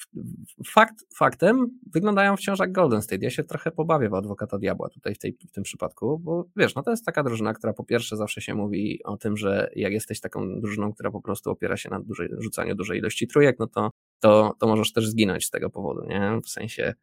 fakt, 0.67 0.95
faktem, 1.17 1.79
wyglądają 1.93 2.38
wciąż 2.38 2.59
jak 2.59 2.71
Golden 2.71 3.01
State. 3.01 3.23
Ja 3.23 3.29
się 3.29 3.43
trochę 3.43 3.71
pobawię 3.71 4.09
w 4.09 4.13
adwokata 4.13 4.57
diabła 4.57 4.89
tutaj 4.89 5.15
w, 5.15 5.19
tej, 5.19 5.38
w 5.49 5.51
tym 5.51 5.63
przypadku, 5.63 6.19
bo 6.19 6.45
wiesz, 6.55 6.75
no 6.75 6.84
to 6.84 6.91
jest 6.91 7.05
taka 7.05 7.23
drużyna, 7.23 7.53
która 7.53 7.73
po 7.73 7.84
pierwsze 7.84 8.17
zawsze 8.17 8.41
się 8.41 8.55
mówi 8.55 8.99
o 9.03 9.17
tym, 9.17 9.38
że 9.38 9.69
jak 9.75 9.93
jesteś 9.93 10.19
taką 10.19 10.61
drużyną, 10.61 10.93
która 10.93 11.11
po 11.11 11.21
prostu 11.21 11.49
opiera 11.49 11.77
się 11.77 11.89
na 11.89 11.99
dużej, 11.99 12.29
rzucaniu 12.39 12.75
dużej 12.75 12.99
ilości 12.99 13.27
trójek, 13.27 13.59
no 13.59 13.67
to, 13.67 13.91
to, 14.19 14.55
to 14.59 14.67
możesz 14.67 14.93
też 14.93 15.07
zginąć 15.07 15.45
z 15.45 15.49
tego 15.49 15.69
powodu, 15.69 16.05
nie? 16.05 16.39
W 16.43 16.49
sensie 16.49 16.93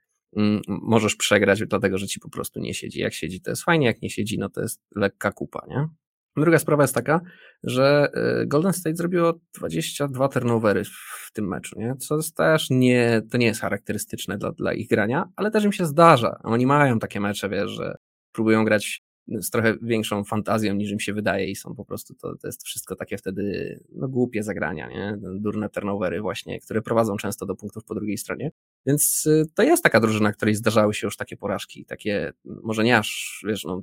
możesz 0.67 1.17
przegrać, 1.17 1.63
dlatego 1.67 1.99
że 1.99 2.07
ci 2.07 2.21
po 2.21 2.31
prostu 2.31 2.61
nie 2.61 2.75
siedzi. 2.75 3.01
Jak 3.01 3.15
siedzi, 3.15 3.41
to 3.41 3.51
jest 3.51 3.65
fajnie, 3.65 3.87
jak 3.87 4.03
nie 4.03 4.11
siedzi, 4.11 4.39
no 4.39 4.49
to 4.49 4.61
jest 4.61 4.83
lekka 4.97 5.33
kupa, 5.33 5.67
nie? 5.69 5.89
Druga 6.37 6.59
sprawa 6.59 6.83
jest 6.83 6.95
taka, 6.95 7.21
że 7.65 8.09
y, 8.43 8.47
Golden 8.47 8.73
State 8.73 8.97
zrobiło 8.97 9.41
22 9.59 10.29
turnovery 10.29 10.85
w 10.85 11.31
tym 11.33 11.49
meczu, 11.49 11.81
nie? 11.81 11.97
co 11.97 12.17
jest 12.17 12.37
też 12.37 12.71
nie, 12.71 13.23
to 13.31 13.39
nie 13.39 13.47
jest 13.47 13.61
charakterystyczne 13.61 14.39
dla, 14.39 14.53
dla 14.53 14.73
ich 14.73 14.89
grania, 14.89 15.29
ale 15.37 15.51
też 15.51 15.65
im 15.65 15.73
się 15.73 15.87
zdarza. 15.87 16.41
Oni 16.43 16.67
mają 16.67 16.99
takie 16.99 17.21
mecze, 17.21 17.49
wiesz, 17.49 17.71
że 17.71 17.95
próbują 18.33 18.65
grać 18.65 19.03
z 19.31 19.51
trochę 19.51 19.75
większą 19.83 20.25
fantazją 20.25 20.75
niż 20.75 20.91
im 20.91 21.01
się 21.01 21.13
wydaje 21.13 21.51
i 21.51 21.57
są 21.57 21.75
po 21.75 21.85
prostu, 21.85 22.15
to, 22.15 22.37
to 22.37 22.49
jest 22.49 22.65
wszystko 22.65 22.97
takie 22.97 23.19
wtedy 23.19 23.79
no, 23.93 24.09
głupie 24.09 24.43
zagrania, 24.43 24.89
nie? 24.89 25.19
durne 25.41 25.69
turnovery 25.69 26.21
właśnie, 26.21 26.61
które 26.61 26.83
prowadzą 26.83 27.17
często 27.17 27.47
do 27.47 27.57
punktów 27.57 27.85
po 27.85 27.95
drugiej 27.95 28.19
stronie. 28.19 28.51
Więc 28.87 29.27
y, 29.27 29.45
to 29.55 29.63
jest 29.63 29.83
taka 29.83 30.01
drużyna, 30.01 30.33
której 30.33 30.55
zdarzały 30.55 30.95
się 30.95 31.07
już 31.07 31.17
takie 31.17 31.37
porażki, 31.37 31.85
takie, 31.85 32.33
może 32.45 32.85
nie 32.85 32.99
aż, 32.99 33.41
wiesz, 33.47 33.65
no, 33.65 33.83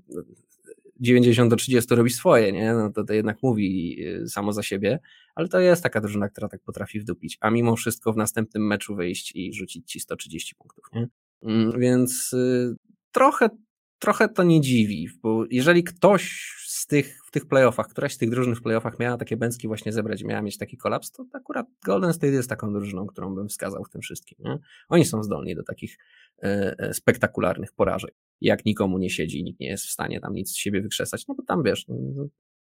90 0.99 1.49
do 1.49 1.55
30 1.55 1.95
robi 1.95 2.09
swoje, 2.09 2.51
nie? 2.51 2.73
No 2.73 2.91
to, 2.91 3.03
to 3.03 3.13
jednak 3.13 3.37
mówi 3.43 3.97
y, 4.23 4.29
samo 4.29 4.53
za 4.53 4.63
siebie, 4.63 4.99
ale 5.35 5.47
to 5.47 5.59
jest 5.59 5.83
taka 5.83 6.01
drużyna, 6.01 6.29
która 6.29 6.47
tak 6.47 6.61
potrafi 6.61 6.99
wdupić, 6.99 7.37
a 7.41 7.49
mimo 7.49 7.75
wszystko 7.75 8.13
w 8.13 8.17
następnym 8.17 8.67
meczu 8.67 8.95
wyjść 8.95 9.31
i 9.35 9.53
rzucić 9.53 9.91
ci 9.91 9.99
130 9.99 10.55
punktów, 10.55 10.85
nie? 10.93 11.07
Mm, 11.43 11.79
więc 11.79 12.33
y, 12.33 12.75
trochę 13.11 13.49
trochę 13.99 14.29
to 14.29 14.43
nie 14.43 14.61
dziwi, 14.61 15.07
bo 15.21 15.45
jeżeli 15.49 15.83
ktoś 15.83 16.53
z 16.67 16.87
tych, 16.87 17.19
w 17.25 17.31
tych 17.31 17.45
playoffach, 17.45 17.87
któraś 17.87 18.13
z 18.13 18.17
tych 18.17 18.29
drużyn 18.29 18.55
w 18.55 18.61
playoffach 18.61 18.99
miała 18.99 19.17
takie 19.17 19.37
bęcki 19.37 19.67
właśnie 19.67 19.93
zebrać, 19.93 20.23
miała 20.23 20.41
mieć 20.41 20.57
taki 20.57 20.77
kolaps, 20.77 21.11
to 21.11 21.25
akurat 21.33 21.67
Golden 21.85 22.13
State 22.13 22.33
jest 22.33 22.49
taką 22.49 22.73
drużyną, 22.73 23.07
którą 23.07 23.35
bym 23.35 23.47
wskazał 23.47 23.83
w 23.83 23.89
tym 23.89 24.01
wszystkim. 24.01 24.37
Nie? 24.39 24.57
Oni 24.89 25.05
są 25.05 25.23
zdolni 25.23 25.55
do 25.55 25.63
takich 25.63 25.97
e, 26.43 26.75
e, 26.79 26.93
spektakularnych 26.93 27.73
porażek. 27.73 28.15
Jak 28.41 28.65
nikomu 28.65 28.97
nie 28.97 29.09
siedzi, 29.09 29.43
nikt 29.43 29.59
nie 29.59 29.67
jest 29.67 29.85
w 29.85 29.91
stanie 29.91 30.19
tam 30.19 30.33
nic 30.33 30.51
z 30.51 30.55
siebie 30.55 30.81
wykrzesać, 30.81 31.27
no 31.27 31.35
bo 31.35 31.43
tam 31.43 31.63
wiesz, 31.63 31.85
no, 31.87 31.95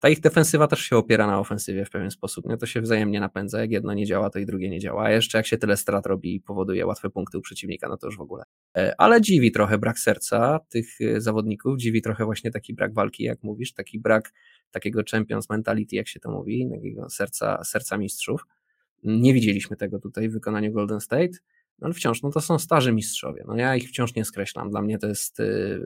ta 0.00 0.08
ich 0.08 0.20
defensywa 0.20 0.66
też 0.66 0.80
się 0.80 0.96
opiera 0.96 1.26
na 1.26 1.40
ofensywie 1.40 1.84
w 1.84 1.90
pewien 1.90 2.10
sposób. 2.10 2.46
Nie? 2.46 2.56
To 2.56 2.66
się 2.66 2.80
wzajemnie 2.80 3.20
napędza. 3.20 3.60
Jak 3.60 3.70
jedno 3.70 3.94
nie 3.94 4.06
działa, 4.06 4.30
to 4.30 4.38
i 4.38 4.46
drugie 4.46 4.70
nie 4.70 4.80
działa. 4.80 5.04
A 5.04 5.10
jeszcze 5.10 5.38
jak 5.38 5.46
się 5.46 5.58
tyle 5.58 5.76
strat 5.76 6.06
robi 6.06 6.34
i 6.34 6.40
powoduje 6.40 6.86
łatwe 6.86 7.10
punkty 7.10 7.38
u 7.38 7.40
przeciwnika, 7.40 7.88
no 7.88 7.96
to 7.96 8.06
już 8.06 8.16
w 8.16 8.20
ogóle. 8.20 8.44
E, 8.76 8.94
ale 8.98 9.20
dziwi 9.20 9.52
trochę 9.52 9.78
brak 9.78 9.98
serca 9.98 10.60
tych 10.68 11.00
e, 11.00 11.20
zawodników, 11.20 11.78
dziwi 11.78 12.02
trochę 12.02 12.24
właśnie 12.24 12.50
taki 12.50 12.74
brak 12.74 12.94
walki, 12.94 13.24
jak 13.24 13.42
mówisz, 13.42 13.72
taki 13.72 14.00
brak 14.00 14.32
takiego 14.70 15.02
champions 15.10 15.50
mentality, 15.50 15.96
jak 15.96 16.08
się 16.08 16.20
to 16.20 16.30
mówi, 16.30 16.68
takiego 16.74 17.10
serca, 17.10 17.64
serca 17.64 17.98
mistrzów. 17.98 18.46
Nie 19.04 19.34
widzieliśmy 19.34 19.76
tego 19.76 19.98
tutaj 19.98 20.28
w 20.28 20.32
wykonaniu 20.32 20.72
Golden 20.72 21.00
State 21.00 21.38
no 21.78 21.86
ale 21.86 21.94
wciąż, 21.94 22.22
no 22.22 22.30
to 22.30 22.40
są 22.40 22.58
starzy 22.58 22.92
mistrzowie. 22.92 23.44
No 23.46 23.56
ja 23.56 23.76
ich 23.76 23.88
wciąż 23.88 24.14
nie 24.14 24.24
skreślam. 24.24 24.70
Dla 24.70 24.82
mnie 24.82 24.98
to 24.98 25.06
jest 25.06 25.40
y, 25.40 25.80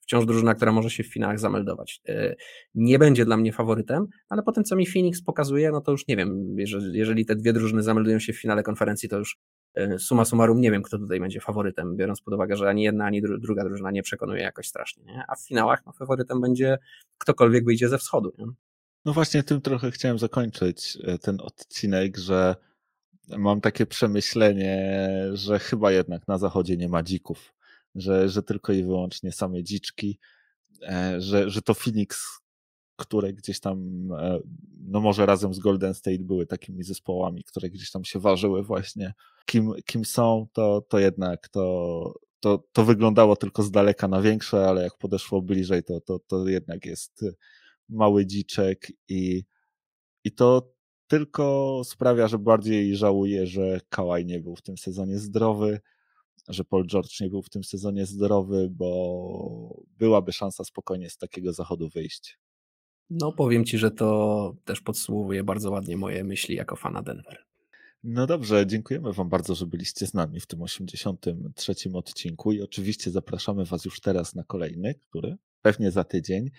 wciąż 0.00 0.26
drużyna, 0.26 0.54
która 0.54 0.72
może 0.72 0.90
się 0.90 1.02
w 1.02 1.12
finałach 1.12 1.38
zameldować. 1.38 2.00
Y, 2.08 2.36
nie 2.74 2.98
będzie 2.98 3.24
dla 3.24 3.36
mnie 3.36 3.52
faworytem, 3.52 4.06
ale 4.28 4.42
po 4.42 4.52
tym, 4.52 4.64
co 4.64 4.76
mi 4.76 4.86
Phoenix 4.86 5.22
pokazuje, 5.22 5.70
no 5.70 5.80
to 5.80 5.92
już 5.92 6.08
nie 6.08 6.16
wiem, 6.16 6.54
jeżeli, 6.58 6.98
jeżeli 6.98 7.26
te 7.26 7.36
dwie 7.36 7.52
drużyny 7.52 7.82
zameldują 7.82 8.18
się 8.18 8.32
w 8.32 8.40
finale 8.40 8.62
konferencji, 8.62 9.08
to 9.08 9.18
już 9.18 9.38
y, 9.78 9.98
suma 9.98 10.24
summarum 10.24 10.60
nie 10.60 10.70
wiem, 10.70 10.82
kto 10.82 10.98
tutaj 10.98 11.20
będzie 11.20 11.40
faworytem, 11.40 11.96
biorąc 11.96 12.20
pod 12.20 12.34
uwagę, 12.34 12.56
że 12.56 12.68
ani 12.68 12.82
jedna, 12.82 13.04
ani 13.04 13.22
druga 13.22 13.64
drużyna 13.64 13.90
nie 13.90 14.02
przekonuje 14.02 14.42
jakoś 14.42 14.68
strasznie. 14.68 15.04
Nie? 15.04 15.24
A 15.28 15.36
w 15.36 15.46
finałach 15.46 15.82
no, 15.86 15.92
faworytem 15.92 16.40
będzie 16.40 16.78
ktokolwiek 17.18 17.64
wyjdzie 17.64 17.88
ze 17.88 17.98
wschodu. 17.98 18.32
Nie? 18.38 18.46
No 19.04 19.12
właśnie 19.12 19.42
tym 19.42 19.60
trochę 19.60 19.90
chciałem 19.90 20.18
zakończyć 20.18 20.98
ten 21.22 21.40
odcinek, 21.40 22.18
że 22.18 22.56
mam 23.28 23.60
takie 23.60 23.86
przemyślenie, 23.86 25.00
że 25.32 25.58
chyba 25.58 25.92
jednak 25.92 26.28
na 26.28 26.38
zachodzie 26.38 26.76
nie 26.76 26.88
ma 26.88 27.02
dzików, 27.02 27.54
że, 27.94 28.28
że 28.28 28.42
tylko 28.42 28.72
i 28.72 28.82
wyłącznie 28.82 29.32
same 29.32 29.62
dziczki, 29.62 30.18
e, 30.82 31.20
że, 31.20 31.50
że 31.50 31.62
to 31.62 31.74
Phoenix, 31.74 32.26
które 32.96 33.32
gdzieś 33.32 33.60
tam, 33.60 34.08
e, 34.12 34.38
no 34.80 35.00
może 35.00 35.26
razem 35.26 35.54
z 35.54 35.58
Golden 35.58 35.94
State 35.94 36.18
były 36.18 36.46
takimi 36.46 36.82
zespołami, 36.82 37.44
które 37.44 37.70
gdzieś 37.70 37.90
tam 37.90 38.04
się 38.04 38.18
ważyły 38.18 38.62
właśnie, 38.62 39.14
kim, 39.46 39.72
kim 39.86 40.04
są, 40.04 40.46
to, 40.52 40.86
to 40.88 40.98
jednak 40.98 41.48
to, 41.48 42.14
to, 42.40 42.64
to 42.72 42.84
wyglądało 42.84 43.36
tylko 43.36 43.62
z 43.62 43.70
daleka 43.70 44.08
na 44.08 44.22
większe, 44.22 44.68
ale 44.68 44.82
jak 44.82 44.98
podeszło 44.98 45.42
bliżej, 45.42 45.82
to, 45.84 46.00
to, 46.00 46.18
to 46.18 46.48
jednak 46.48 46.86
jest 46.86 47.24
mały 47.88 48.26
dziczek 48.26 48.92
i, 49.08 49.44
i 50.24 50.32
to 50.32 50.72
tylko 51.12 51.82
sprawia, 51.84 52.28
że 52.28 52.38
bardziej 52.38 52.96
żałuję, 52.96 53.46
że 53.46 53.80
Kałaj 53.88 54.26
nie 54.26 54.40
był 54.40 54.56
w 54.56 54.62
tym 54.62 54.78
sezonie 54.78 55.18
zdrowy, 55.18 55.80
że 56.48 56.64
Paul 56.64 56.86
George 56.86 57.20
nie 57.20 57.28
był 57.28 57.42
w 57.42 57.50
tym 57.50 57.64
sezonie 57.64 58.06
zdrowy, 58.06 58.68
bo 58.70 59.82
byłaby 59.98 60.32
szansa 60.32 60.64
spokojnie 60.64 61.10
z 61.10 61.16
takiego 61.16 61.52
zachodu 61.52 61.88
wyjść. 61.88 62.38
No, 63.10 63.32
powiem 63.32 63.64
ci, 63.64 63.78
że 63.78 63.90
to 63.90 64.54
też 64.64 64.80
podsumowuje 64.80 65.44
bardzo 65.44 65.70
ładnie 65.70 65.96
moje 65.96 66.24
myśli 66.24 66.56
jako 66.56 66.76
fana 66.76 67.02
Denver. 67.02 67.38
No 68.04 68.26
dobrze, 68.26 68.66
dziękujemy 68.66 69.12
Wam 69.12 69.28
bardzo, 69.28 69.54
że 69.54 69.66
byliście 69.66 70.06
z 70.06 70.14
nami 70.14 70.40
w 70.40 70.46
tym 70.46 70.62
83 70.62 71.74
odcinku 71.92 72.52
i 72.52 72.62
oczywiście 72.62 73.10
zapraszamy 73.10 73.64
Was 73.64 73.84
już 73.84 74.00
teraz 74.00 74.34
na 74.34 74.44
kolejny, 74.44 74.94
który 75.08 75.36
pewnie 75.62 75.90
za 75.90 76.04
tydzień. 76.04 76.50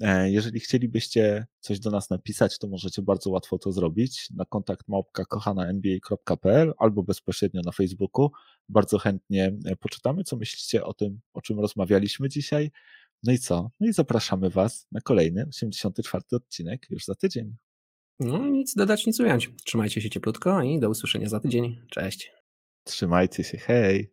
E, 0.00 0.30
jeżeli 0.30 0.60
chcielibyście 0.60 1.46
coś 1.60 1.80
do 1.80 1.90
nas 1.90 2.10
napisać, 2.10 2.58
to 2.58 2.68
możecie 2.68 3.02
bardzo 3.02 3.30
łatwo 3.30 3.58
to 3.58 3.72
zrobić 3.72 4.30
na 4.30 4.44
kontakt 4.44 4.88
małpka 4.88 5.24
kochana.nba.pl 5.24 6.74
albo 6.78 7.02
bezpośrednio 7.02 7.60
na 7.64 7.72
Facebooku. 7.72 8.30
Bardzo 8.68 8.98
chętnie 8.98 9.56
e, 9.64 9.76
poczytamy, 9.76 10.24
co 10.24 10.36
myślicie 10.36 10.84
o 10.84 10.94
tym, 10.94 11.20
o 11.32 11.40
czym 11.40 11.60
rozmawialiśmy 11.60 12.28
dzisiaj. 12.28 12.70
No 13.22 13.32
i 13.32 13.38
co? 13.38 13.70
No 13.80 13.88
i 13.88 13.92
zapraszamy 13.92 14.50
Was 14.50 14.86
na 14.92 15.00
kolejny 15.00 15.46
84 15.48 16.24
odcinek 16.32 16.86
już 16.90 17.04
za 17.04 17.14
tydzień. 17.14 17.56
No 18.20 18.48
nic 18.48 18.74
dodać, 18.74 19.06
nic 19.06 19.20
ująć. 19.20 19.50
Trzymajcie 19.64 20.00
się 20.00 20.10
cieplutko 20.10 20.62
i 20.62 20.80
do 20.80 20.90
usłyszenia 20.90 21.28
za 21.28 21.40
tydzień. 21.40 21.80
Cześć. 21.90 22.32
Trzymajcie 22.84 23.44
się, 23.44 23.58
hej. 23.58 24.12